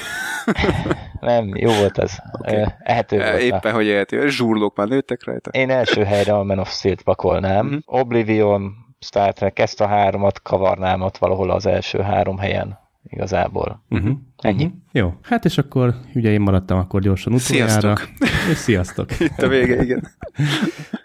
[1.20, 2.18] Nem, jó volt az.
[2.32, 2.64] Okay.
[2.78, 3.32] Ehető volt.
[3.32, 3.38] na.
[3.38, 4.16] Éppen, hogy érti.
[4.28, 5.50] Zsúrlók már nőttek rajta.
[5.50, 7.66] Én első helyre a Man of Steel-t pakolnám.
[7.66, 7.74] Mhm.
[7.74, 8.00] Uh-huh.
[8.00, 12.78] Oblivion, Star Trek, ezt a háromat kavarnám ott valahol az első három helyen
[13.08, 13.82] igazából.
[13.90, 14.16] Uh-huh.
[14.36, 14.64] Ennyi.
[14.64, 14.80] Uh-huh.
[14.92, 17.70] Jó, hát és akkor ugye én maradtam akkor gyorsan utoljára.
[17.70, 18.08] Sziasztok.
[18.50, 19.18] És sziasztok.
[19.20, 20.08] Itt a vége, igen.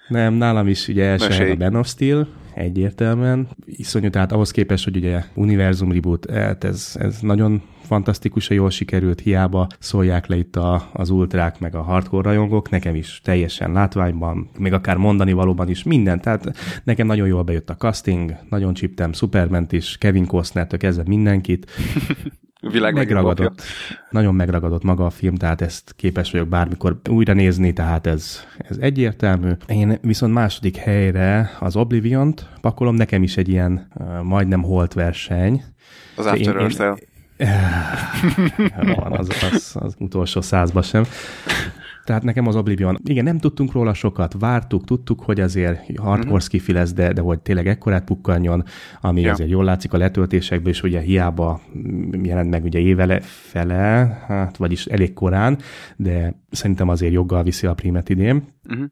[0.08, 1.50] Nem, nálam is ugye első Mesélj.
[1.50, 3.48] helyen a Man of Steel, egyértelműen.
[3.66, 9.20] Iszonyú, tehát ahhoz képest, hogy ugye univerzum reboot, hát ez, ez nagyon fantasztikusan jól sikerült,
[9.20, 14.50] hiába szólják le itt a, az ultrák, meg a hardcore rajongók, nekem is teljesen látványban,
[14.58, 16.52] még akár mondani valóban is minden, tehát
[16.84, 21.72] nekem nagyon jól bejött a casting, nagyon csíptem Superment is, Kevin Costner-től kezdve mindenkit,
[22.72, 23.62] világ megragadott,
[24.10, 28.78] nagyon megragadott maga a film, tehát ezt képes vagyok bármikor újra nézni, tehát ez, ez
[28.78, 29.52] egyértelmű.
[29.68, 35.64] Én viszont második helyre az Oblivion-t pakolom, nekem is egy ilyen uh, majdnem holt verseny.
[36.16, 37.14] Az After Én- én-.
[38.96, 41.04] Van, az, az, az utolsó százba sem.
[42.04, 46.38] Tehát nekem az Oblivion, igen, nem tudtunk róla sokat, vártuk, tudtuk, hogy azért hardcore mm-hmm.
[46.38, 48.64] skifi lesz, de, de hogy tényleg ekkorát pukkanjon,
[49.02, 49.32] ami Ja.
[49.32, 51.62] azért jól látszik a letöltésekből, és ugye hiába
[52.24, 53.84] jelent meg ugye évele fele,
[54.28, 55.58] hát vagyis elég korán,
[55.96, 58.44] de szerintem azért joggal viszi a primet idén.
[58.64, 58.84] Mhm.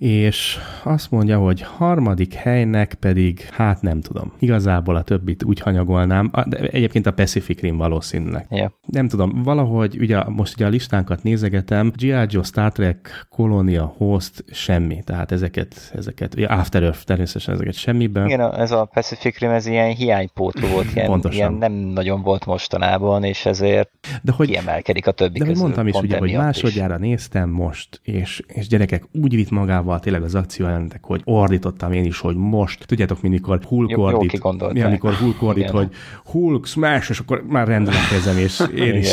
[0.00, 4.32] És azt mondja, hogy harmadik helynek pedig, hát nem tudom.
[4.38, 8.72] Igazából a többit úgy hanyagolnám, de egyébként a Pacific Rim valószínűleg Ja.
[8.86, 12.06] nem tudom, valahogy ugye most ugye a listánkat nézegetem, G.I.
[12.28, 15.02] Joe, Star Trek, Colonia, Host, semmi.
[15.04, 18.26] Tehát ezeket, ezeket, ja, After Earth természetesen ezeket semmiben.
[18.26, 21.36] Igen, ez a Pacific Rim, ez ilyen hiánypótló volt, ilyen, Pontosan.
[21.38, 23.90] ilyen nem nagyon volt mostanában, és ezért
[24.22, 25.62] De hogy, kiemelkedik a többi de közül.
[25.62, 26.62] mondtam is, ugye, hogy emiatt is.
[26.62, 32.04] másodjára néztem most, és, és gyerekek úgy vitt magával tényleg az akciójelentek, hogy ordítottam én
[32.04, 34.76] is, hogy most, tudjátok, mikor Hulk Jó- ordít, kigondolták.
[34.76, 35.74] mi, amikor Hulk ordít, Igen.
[35.74, 35.90] hogy
[36.24, 39.12] Hulk smash, és akkor már rendben kezem, és én is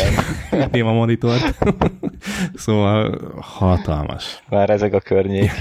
[0.71, 0.85] Igen.
[0.87, 1.57] a monitort.
[2.55, 4.43] szóval hatalmas.
[4.49, 5.51] Már ezek a környék.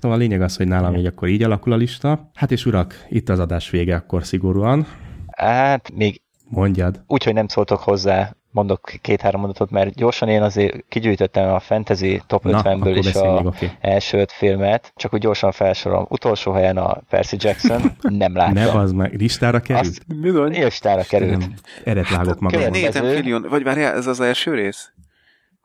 [0.00, 2.30] Szóval a lényeg az, hogy nálam így akkor így alakul a lista.
[2.34, 4.86] Hát és urak, itt az adás vége akkor szigorúan.
[5.36, 7.02] Hát még Mondjad.
[7.06, 12.22] úgy, hogy nem szóltok hozzá, mondok két-három mondatot, mert gyorsan én azért kigyűjtöttem a fantasy
[12.26, 13.70] top Na, 50-ből akkor is a oké.
[13.80, 16.06] első öt filmet, csak úgy gyorsan felsorolom.
[16.08, 18.52] Utolsó helyen a Percy Jackson, nem láttam.
[18.54, 19.86] Ne az meg, listára került?
[19.86, 20.50] Azt Bizony.
[20.50, 21.38] listára került.
[21.84, 22.50] Nem, vágok magamon.
[22.70, 24.92] következő- Nathan Fillion, vagy várjál, ez az első rész?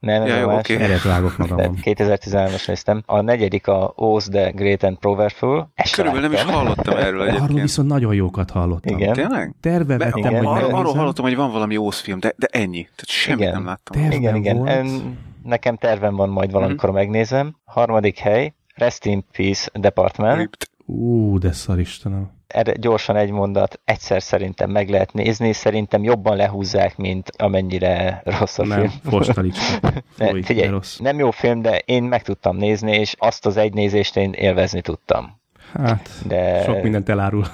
[0.05, 0.75] Nem, nem, Ja, jó, jó, oké.
[0.75, 1.77] Eret vágok magamon.
[1.83, 3.03] 2013-as néztem.
[3.05, 5.69] A negyedik a Oz the Great and Powerful.
[5.75, 7.61] Ezt Körülbelül nem is hallottam erről Arról egyébként.
[7.61, 8.97] viszont nagyon jókat hallottam.
[8.97, 9.13] Igen.
[9.13, 9.53] Tényleg?
[9.61, 12.81] Terve vettem, Igen, hogy ar- arról hallottam, hogy van valami Ósz film, de, de ennyi.
[12.81, 13.53] Tehát semmit Igen.
[13.53, 14.01] nem láttam.
[14.01, 14.57] Terve Igen, igen.
[14.57, 14.69] volt.
[14.69, 16.97] En, nekem tervem van majd valamikor Mhm.
[16.97, 17.55] megnézem.
[17.65, 20.37] Harmadik hely, Rest in Peace Department.
[20.37, 20.69] Ript.
[20.85, 22.31] Ú, de szar Istenem.
[22.47, 28.57] Erre gyorsan egy mondat, egyszer szerintem meg lehet nézni, szerintem jobban lehúzzák, mint amennyire rossz
[28.59, 28.91] a Nem, film.
[29.03, 29.91] fostalicska.
[30.17, 30.97] Ne, figyelj, rossz.
[30.97, 34.81] nem jó film, de én meg tudtam nézni, és azt az egy nézést én élvezni
[34.81, 35.39] tudtam.
[35.73, 36.63] Hát, De...
[36.63, 37.45] sok mindent elárul.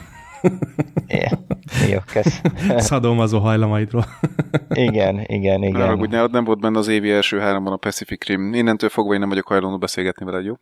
[1.08, 1.28] É,
[1.90, 2.42] jó, kösz.
[2.88, 4.06] Szadomazó hajlamaidról.
[4.70, 5.82] Igen, igen, igen.
[5.82, 8.54] haragudj, nálad nem volt benne az évi első háromban a Pacific Rim.
[8.54, 10.54] Innentől fogva én nem vagyok hajlandó beszélgetni veled, jó?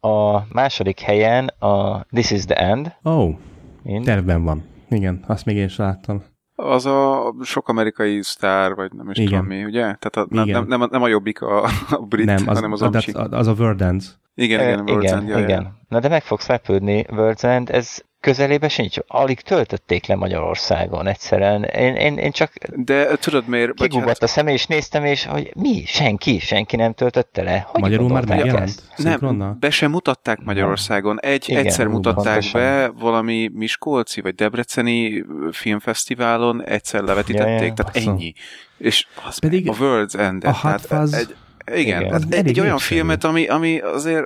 [0.00, 2.96] A második helyen a This is the End.
[3.04, 3.34] Ó, oh,
[3.82, 4.64] Én, tervben van.
[4.88, 6.22] Igen, azt még én is láttam.
[6.54, 9.28] Az a sok amerikai sztár, vagy nem is Igen.
[9.28, 9.80] tudom mi, ugye?
[9.80, 10.66] Tehát a, nem, Igen.
[10.66, 13.12] nem, nem, nem a jobbik a, a brit, nem, az, hanem az az, amcsi.
[13.12, 14.10] az, az a Verdance.
[14.34, 15.78] Igen, igen, World's igen, End, igen.
[15.88, 18.96] Na de meg fogsz lepődni, World's End, ez közelébe sincs.
[19.06, 21.62] Alig töltötték le Magyarországon egyszerűen.
[21.64, 23.78] Én, én, én csak De tudod miért?
[23.78, 25.82] Vagy kigugodt a személy, és néztem, és hogy mi?
[25.86, 26.38] Senki?
[26.38, 27.64] Senki nem töltötte le?
[27.66, 28.82] Hogy Magyarul már megjelent?
[28.96, 31.20] nem, be sem mutatták Magyarországon.
[31.20, 32.60] Egy, Igen, egyszer mutatták pontosan.
[32.60, 37.72] be valami Miskolci vagy Debreceni filmfesztiválon, egyszer levetítették, Ja, ja.
[37.74, 38.10] tehát Bassza.
[38.10, 38.32] ennyi.
[38.78, 40.44] És az Pedig a World's End.
[40.44, 41.36] a Hot Fuzz- egy,
[41.80, 42.14] igen, Igen.
[42.14, 44.24] Az egy, egy olyan filmet, ami, ami azért,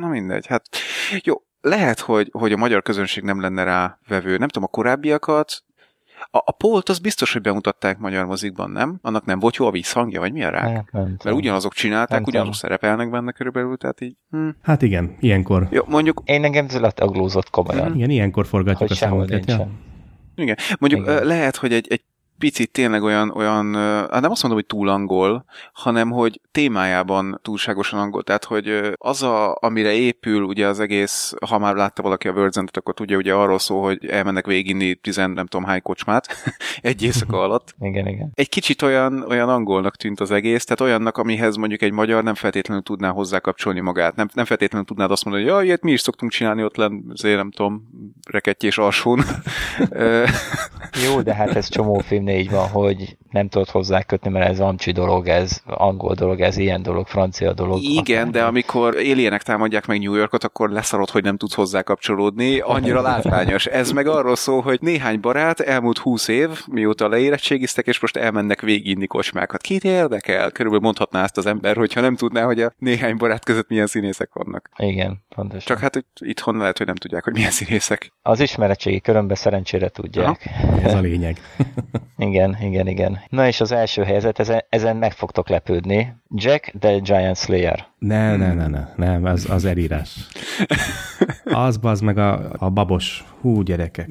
[0.00, 0.62] na mindegy, hát
[1.22, 4.36] jó, lehet, hogy, hogy a magyar közönség nem lenne rá vevő.
[4.36, 5.64] Nem tudom, a korábbiakat,
[6.30, 8.98] a, a Polt az biztos, hogy bemutatták magyar mozikban, nem?
[9.02, 10.64] Annak nem volt jó a vízhangja, vagy mi a rák?
[10.64, 11.36] Nem, nem Mert tudom.
[11.36, 12.70] ugyanazok csinálták, Nem ugyanazok tudom.
[12.70, 14.16] szerepelnek benne körülbelül, tehát így...
[14.30, 14.48] Hm.
[14.62, 15.66] Hát igen, ilyenkor.
[15.70, 17.94] Jó, mondjuk, Én engem zületaglózott komolyan.
[17.94, 19.14] Igen, ilyenkor forgatjuk Hogy a.
[19.14, 19.24] Ja?
[19.24, 19.78] nincsen.
[20.34, 21.26] igen, mondjuk Igen.
[21.26, 22.02] lehet, hogy egy, egy
[22.40, 23.74] picit tényleg olyan, olyan,
[24.10, 28.22] hát nem azt mondom, hogy túl angol, hanem hogy témájában túlságosan angol.
[28.22, 32.56] Tehát, hogy az, a, amire épül ugye az egész, ha már látta valaki a words
[32.56, 36.26] akkor tudja, ugye arról szól, hogy elmennek véginni tizen, nem tudom hány kocsmát
[36.80, 37.74] egy éjszaka alatt.
[37.80, 38.30] Igen, igen.
[38.34, 42.34] Egy kicsit olyan, olyan angolnak tűnt az egész, tehát olyannak, amihez mondjuk egy magyar nem
[42.34, 44.16] feltétlenül tudná hozzákapcsolni magát.
[44.16, 47.10] Nem, nem feltétlenül tudnád azt mondani, hogy ja, ilyet mi is szoktunk csinálni ott lenn,
[47.12, 47.88] azért nem tudom,
[48.30, 49.20] rekettyés alsón.
[51.06, 54.60] Jó, de hát ez csomó filmnél így van, hogy nem tudod hozzá kötni, mert ez
[54.60, 57.82] amcsi dolog, ez angol dolog, ez ilyen dolog, francia dolog.
[57.82, 62.58] Igen, de amikor éljenek támadják meg New Yorkot, akkor leszarod, hogy nem tudsz hozzá kapcsolódni,
[62.58, 63.66] annyira látványos.
[63.66, 68.60] Ez meg arról szól, hogy néhány barát elmúlt húsz év, mióta leérettségiztek, és most elmennek
[68.60, 69.60] végiginni kocsmákat.
[69.60, 70.50] Kit érdekel?
[70.50, 74.30] Körülbelül mondhatná ezt az ember, hogyha nem tudná, hogy a néhány barát között milyen színészek
[74.32, 74.70] vannak.
[74.76, 75.66] Igen, pontosan.
[75.66, 78.12] Csak hát hogy itthon lehet, hogy nem tudják, hogy milyen színészek.
[78.22, 80.50] Az ismeretségi körömben szerencsére tudják.
[80.62, 80.80] Aha.
[80.82, 81.40] Ez a lényeg.
[82.20, 83.20] Igen, igen, igen.
[83.28, 86.14] Na és az első helyzet, ezen, ezen meg fogtok lepődni.
[86.34, 87.86] Jack the Giant Slayer.
[87.98, 90.16] Ne, ne, ne, ne, nem, az, az elírás.
[91.44, 94.08] Az az meg a, a babos, hú gyerekek.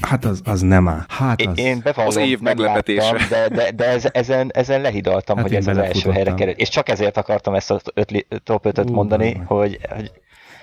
[0.00, 1.04] Hát az, az nem áll.
[1.08, 1.58] Hát az...
[1.58, 3.12] Én bevallom, Az év meglepetése.
[3.12, 6.58] Láttam, de, de, de ez, ezen, ezen lehidaltam, Hát hogy ez az első helyre került.
[6.58, 9.46] És csak ezért akartam ezt a ötli, top 5 Ú, mondani, bazd meg.
[9.46, 10.10] hogy, hogy,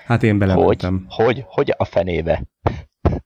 [0.06, 1.06] Hát én hogy, belementem.
[1.08, 2.42] hogy, hogy a fenébe.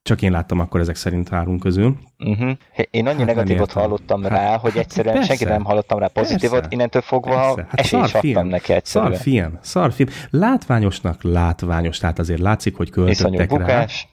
[0.02, 1.96] Csak én láttam akkor ezek szerint három közül.
[2.18, 2.50] Uh-huh.
[2.90, 5.28] Én annyi Hát negatívot hallottam Hát- rá, hogy egyszerűen persze.
[5.36, 6.74] senki nem hallottam rá pozitívot, Persze.
[6.74, 7.66] innentől fogva Persze.
[7.68, 9.14] Hát esélyt szar adtam neki Szar egyszerűen.
[9.14, 10.08] film, szar film.
[10.30, 13.06] Látványosnak látványos, tehát azért látszik, hogy Iszonyú
[13.36, 13.56] költöttek rá.
[13.58, 14.08] bukás.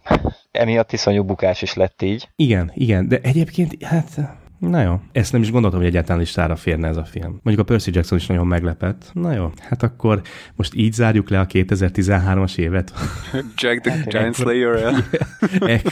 [0.52, 2.30] Emiatt iszonyú bukás is lett így.
[2.36, 4.20] Igen, igen, de egyébként, hát,
[4.60, 5.02] na jó.
[5.12, 7.40] Ezt nem is gondoltam, hogy egyáltalán listára férne ez a film.
[7.44, 9.10] Mondjuk a Percy Jackson is nagyon meglepett.
[9.14, 10.22] Na jó, hát akkor
[10.56, 12.92] most így zárjuk le a 2013-as évet.
[13.62, 14.96] Jack the Giant Slayer-el.
[15.76, 15.88] Ek,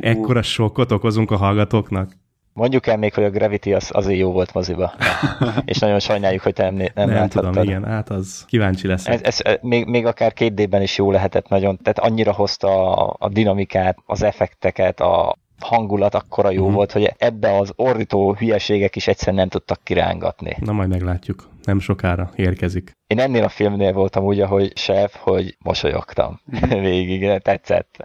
[0.00, 2.12] ekkora sokkot okozunk a hallgatóknak.
[2.52, 4.94] Mondjuk el még, hogy a Gravity az azért jó volt moziba.
[5.64, 7.52] És nagyon sajnáljuk, hogy te nem, nem, Nem, láthattad.
[7.52, 9.06] tudom, igen, hát az kíváncsi lesz.
[9.06, 12.96] Ez, ez, ez még, még akár két D-ben is jó lehetett nagyon, tehát annyira hozta
[12.96, 16.74] a, a dinamikát, az effekteket, a hangulat akkora jó Mhm.
[16.74, 20.56] volt, hogy ebbe az ordító hülyeségek is egyszerűen nem tudtak kirángatni.
[20.60, 21.48] Na majd meglátjuk.
[21.64, 22.92] Nem sokára érkezik.
[23.06, 28.04] Én ennél a filmnél voltam úgy, ahogy chef, hogy mosolyogtam végig, tetszett.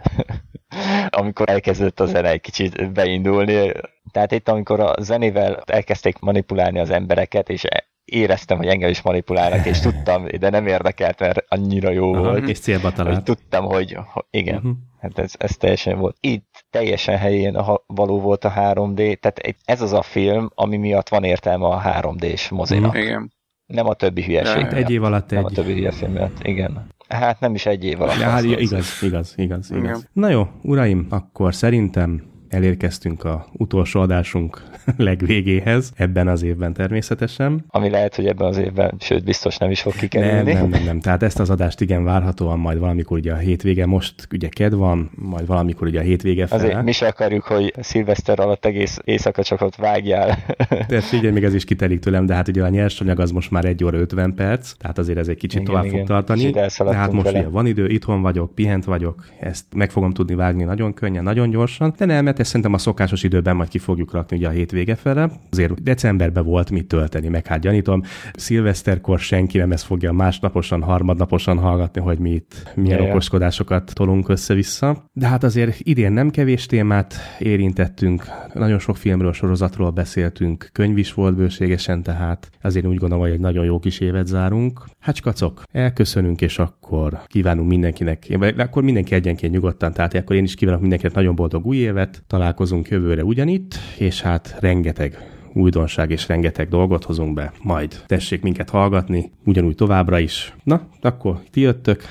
[1.10, 3.72] amikor elkezdett a zene egy kicsit beindulni.
[4.12, 7.64] Tehát itt, amikor a zenével elkezdték manipulálni az embereket, és
[8.04, 12.48] éreztem, hogy engem is manipulálnak, és tudtam, de nem érdekelt, mert annyira jó Aha, volt.
[12.48, 13.24] és célba Hogy talált.
[13.24, 14.70] tudtam, hogy, hogy igen, Mhm.
[15.00, 16.16] hát ez, ez teljesen volt.
[16.20, 20.76] Itt teljesen helyén a, való volt a 3D, tehát egy- ez az a film, ami
[20.76, 22.96] miatt van értelme a 3D-s mozinak.
[22.98, 23.32] Igen.
[23.66, 24.72] Nem a többi hülyeség miatt.
[24.72, 25.54] Egy év alatt Nem a egy.
[25.54, 26.86] többi hülye film miatt, igen.
[27.08, 28.18] Hát nem is egy év alatt.
[28.18, 28.60] Ja, hát mondom.
[28.60, 29.84] igaz, igaz, igaz, Igen.
[29.84, 30.08] igaz.
[30.12, 34.62] Na jó, uraim, akkor szerintem elérkeztünk a utolsó adásunk
[34.96, 37.64] legvégéhez, ebben az évben természetesen.
[37.68, 40.52] Ami lehet, hogy ebben az évben, sőt, biztos nem is fog Nem, kikerülni.
[40.52, 41.00] nem, nem, nem.
[41.00, 45.10] Tehát ezt az adást igen várhatóan majd valamikor ugye a hétvége, most ugye ked van,
[45.14, 46.82] majd valamikor ugye a hétvége Azért fele.
[46.82, 50.38] mi se akarjuk, hogy szilveszter alatt egész éjszaka csak ott vágjál.
[50.88, 53.64] De figyelj, még ez is kitelik tőlem, de hát ugye a nyersanyag az most már
[53.64, 55.98] 1 óra 50 perc, tehát azért ez egy kicsit Igen, tovább igen.
[55.98, 56.50] fog tartani.
[56.50, 57.38] De hát most vele.
[57.38, 61.50] ugye van idő, itthon vagyok, pihent vagyok, ezt meg fogom tudni vágni nagyon könnyen, nagyon
[61.50, 64.50] gyorsan, de nem, mert ezt szerintem a szokásos időben majd ki fogjuk rakni ugye a
[64.50, 65.30] hétvége fele.
[65.50, 68.02] Azért decemberben volt mit tölteni, meg hát gyanítom,
[68.32, 73.08] szilveszterkor senki nem ezt fogja másnaposan, harmadnaposan hallgatni, hogy mi itt milyen ja.
[73.08, 75.04] okoskodásokat tolunk össze-vissza.
[75.12, 81.14] De hát azért idén nem kevés témát érintettünk, nagyon sok filmről, sorozatról beszéltünk, könyv is
[81.14, 84.84] volt bőségesen, tehát azért úgy gondolom, hogy egy nagyon jó kis évet zárunk.
[84.98, 90.44] Hát skacok, elköszönünk, és akkor kívánunk mindenkinek, vagy akkor mindenki egyenként nyugodtan, tehát akkor én
[90.44, 95.18] is kívánok mindenkinek nagyon boldog új évet, találkozunk jövőre ugyanitt, és hát rengeteg
[95.52, 97.52] újdonság és rengeteg dolgot hozunk be.
[97.62, 100.54] Majd tessék minket hallgatni, ugyanúgy továbbra is.
[100.64, 102.02] Na, akkor ti jöttök.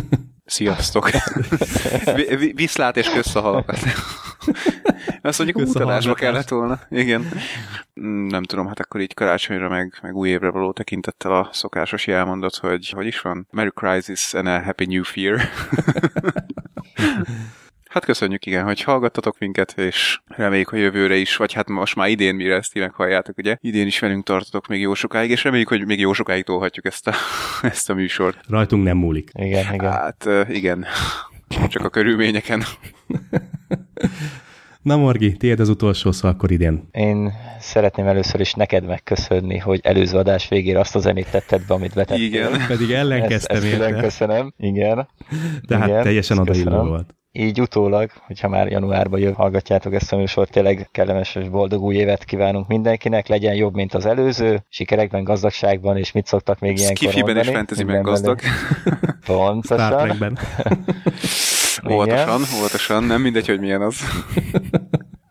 [0.44, 1.10] Sziasztok!
[2.14, 3.78] Vi- vi- Viszlát és kösz a halakat.
[5.22, 6.80] Azt mondjuk, utalásba kellett volna.
[6.90, 7.28] Igen.
[8.28, 12.56] Nem tudom, hát akkor így karácsonyra meg, meg új évre való tekintettel a szokásos jelmondott,
[12.56, 13.46] hogy hogy is van?
[13.50, 15.40] Merry Crisis and a Happy New Fear.
[17.88, 22.08] Hát köszönjük, igen, hogy hallgattatok minket, és reméljük, hogy jövőre is, vagy hát most már
[22.08, 23.56] idén, mire ezt ti meghalljátok, ugye?
[23.60, 27.08] Idén is velünk tartotok még jó sokáig, és reméljük, hogy még jó sokáig tolhatjuk ezt
[27.08, 27.12] a,
[27.72, 28.38] ezt a műsort.
[28.48, 29.30] Rajtunk nem múlik.
[29.32, 29.92] Igen, igen.
[29.92, 30.86] Hát igen,
[31.68, 32.62] csak a körülményeken.
[34.82, 36.88] Na Morgi, tiéd az utolsó szó akkor idén.
[36.92, 41.74] Én szeretném először is neked megköszönni, hogy előző adás végére azt a zenét tetted be,
[41.74, 42.24] amit betettél.
[42.24, 42.50] Igen.
[42.66, 45.08] Pedig Ezt, ellenkeztem ezt külön érte, köszönöm, igen.
[45.66, 47.17] de hát igen, teljesen ezt odailló volt.
[47.38, 51.94] Így utólag, hogyha már januárban jön, hallgatjátok ezt a műsort, tényleg kellemes és boldog új
[51.94, 56.96] évet kívánunk mindenkinek, legyen jobb, mint az előző, sikerekben, gazdagságban, és mit szoktak még ilyenkor
[56.96, 58.40] Skifiben és fantasyben gazdag.
[59.26, 60.10] Pontosan.
[61.90, 64.00] Óvatosan, óvatosan, nem mindegy, hogy milyen az.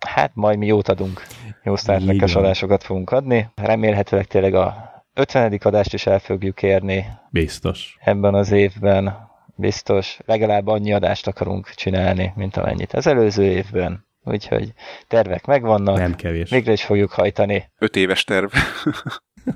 [0.07, 1.21] Hát majd mi jót adunk.
[1.63, 2.17] Jó van.
[2.17, 3.49] adásokat fogunk adni.
[3.55, 5.59] Remélhetőleg tényleg a 50.
[5.63, 7.97] adást is el fogjuk érni Biztos.
[7.99, 9.26] ebben az évben.
[9.57, 10.17] Biztos.
[10.25, 14.05] Legalább annyi adást akarunk csinálni, mint amennyit az előző évben.
[14.23, 14.73] Úgyhogy
[15.07, 15.97] tervek megvannak.
[15.97, 16.49] Nem kevés.
[16.49, 17.69] Végre is fogjuk hajtani.
[17.77, 18.49] Öt éves terv.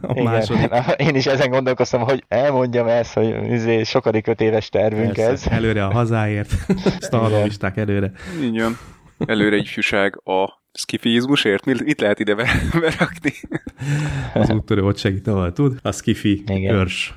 [0.01, 0.65] A második.
[0.65, 0.83] Igen.
[1.07, 5.27] Én is ezen gondolkoztam, hogy elmondjam ezt, hogy izé, sokadik öt éves tervünk ez.
[5.27, 6.49] Persze, előre a hazáért.
[6.99, 8.11] Sztarolisták előre.
[8.41, 8.63] Így.
[9.25, 11.65] Előre ifjúság a skifizmusért?
[11.65, 13.33] Mit, mit lehet ide be- berakni?
[14.33, 15.79] Az úttörő ott segít, ahol tud.
[15.81, 16.75] A skifi Igen.
[16.75, 17.13] őrs.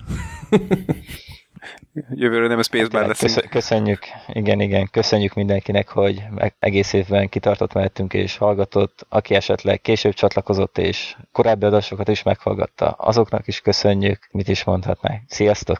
[2.11, 3.33] Jövőre nem Spacebar leszünk.
[3.33, 9.35] Köszö- Köszönjük, igen, igen, köszönjük mindenkinek, hogy meg- egész évben kitartott mellettünk és hallgatott, aki
[9.35, 15.23] esetleg később csatlakozott és korábbi adásokat is meghallgatta, azoknak is köszönjük, mit is mondhatnánk.
[15.27, 15.79] Sziasztok!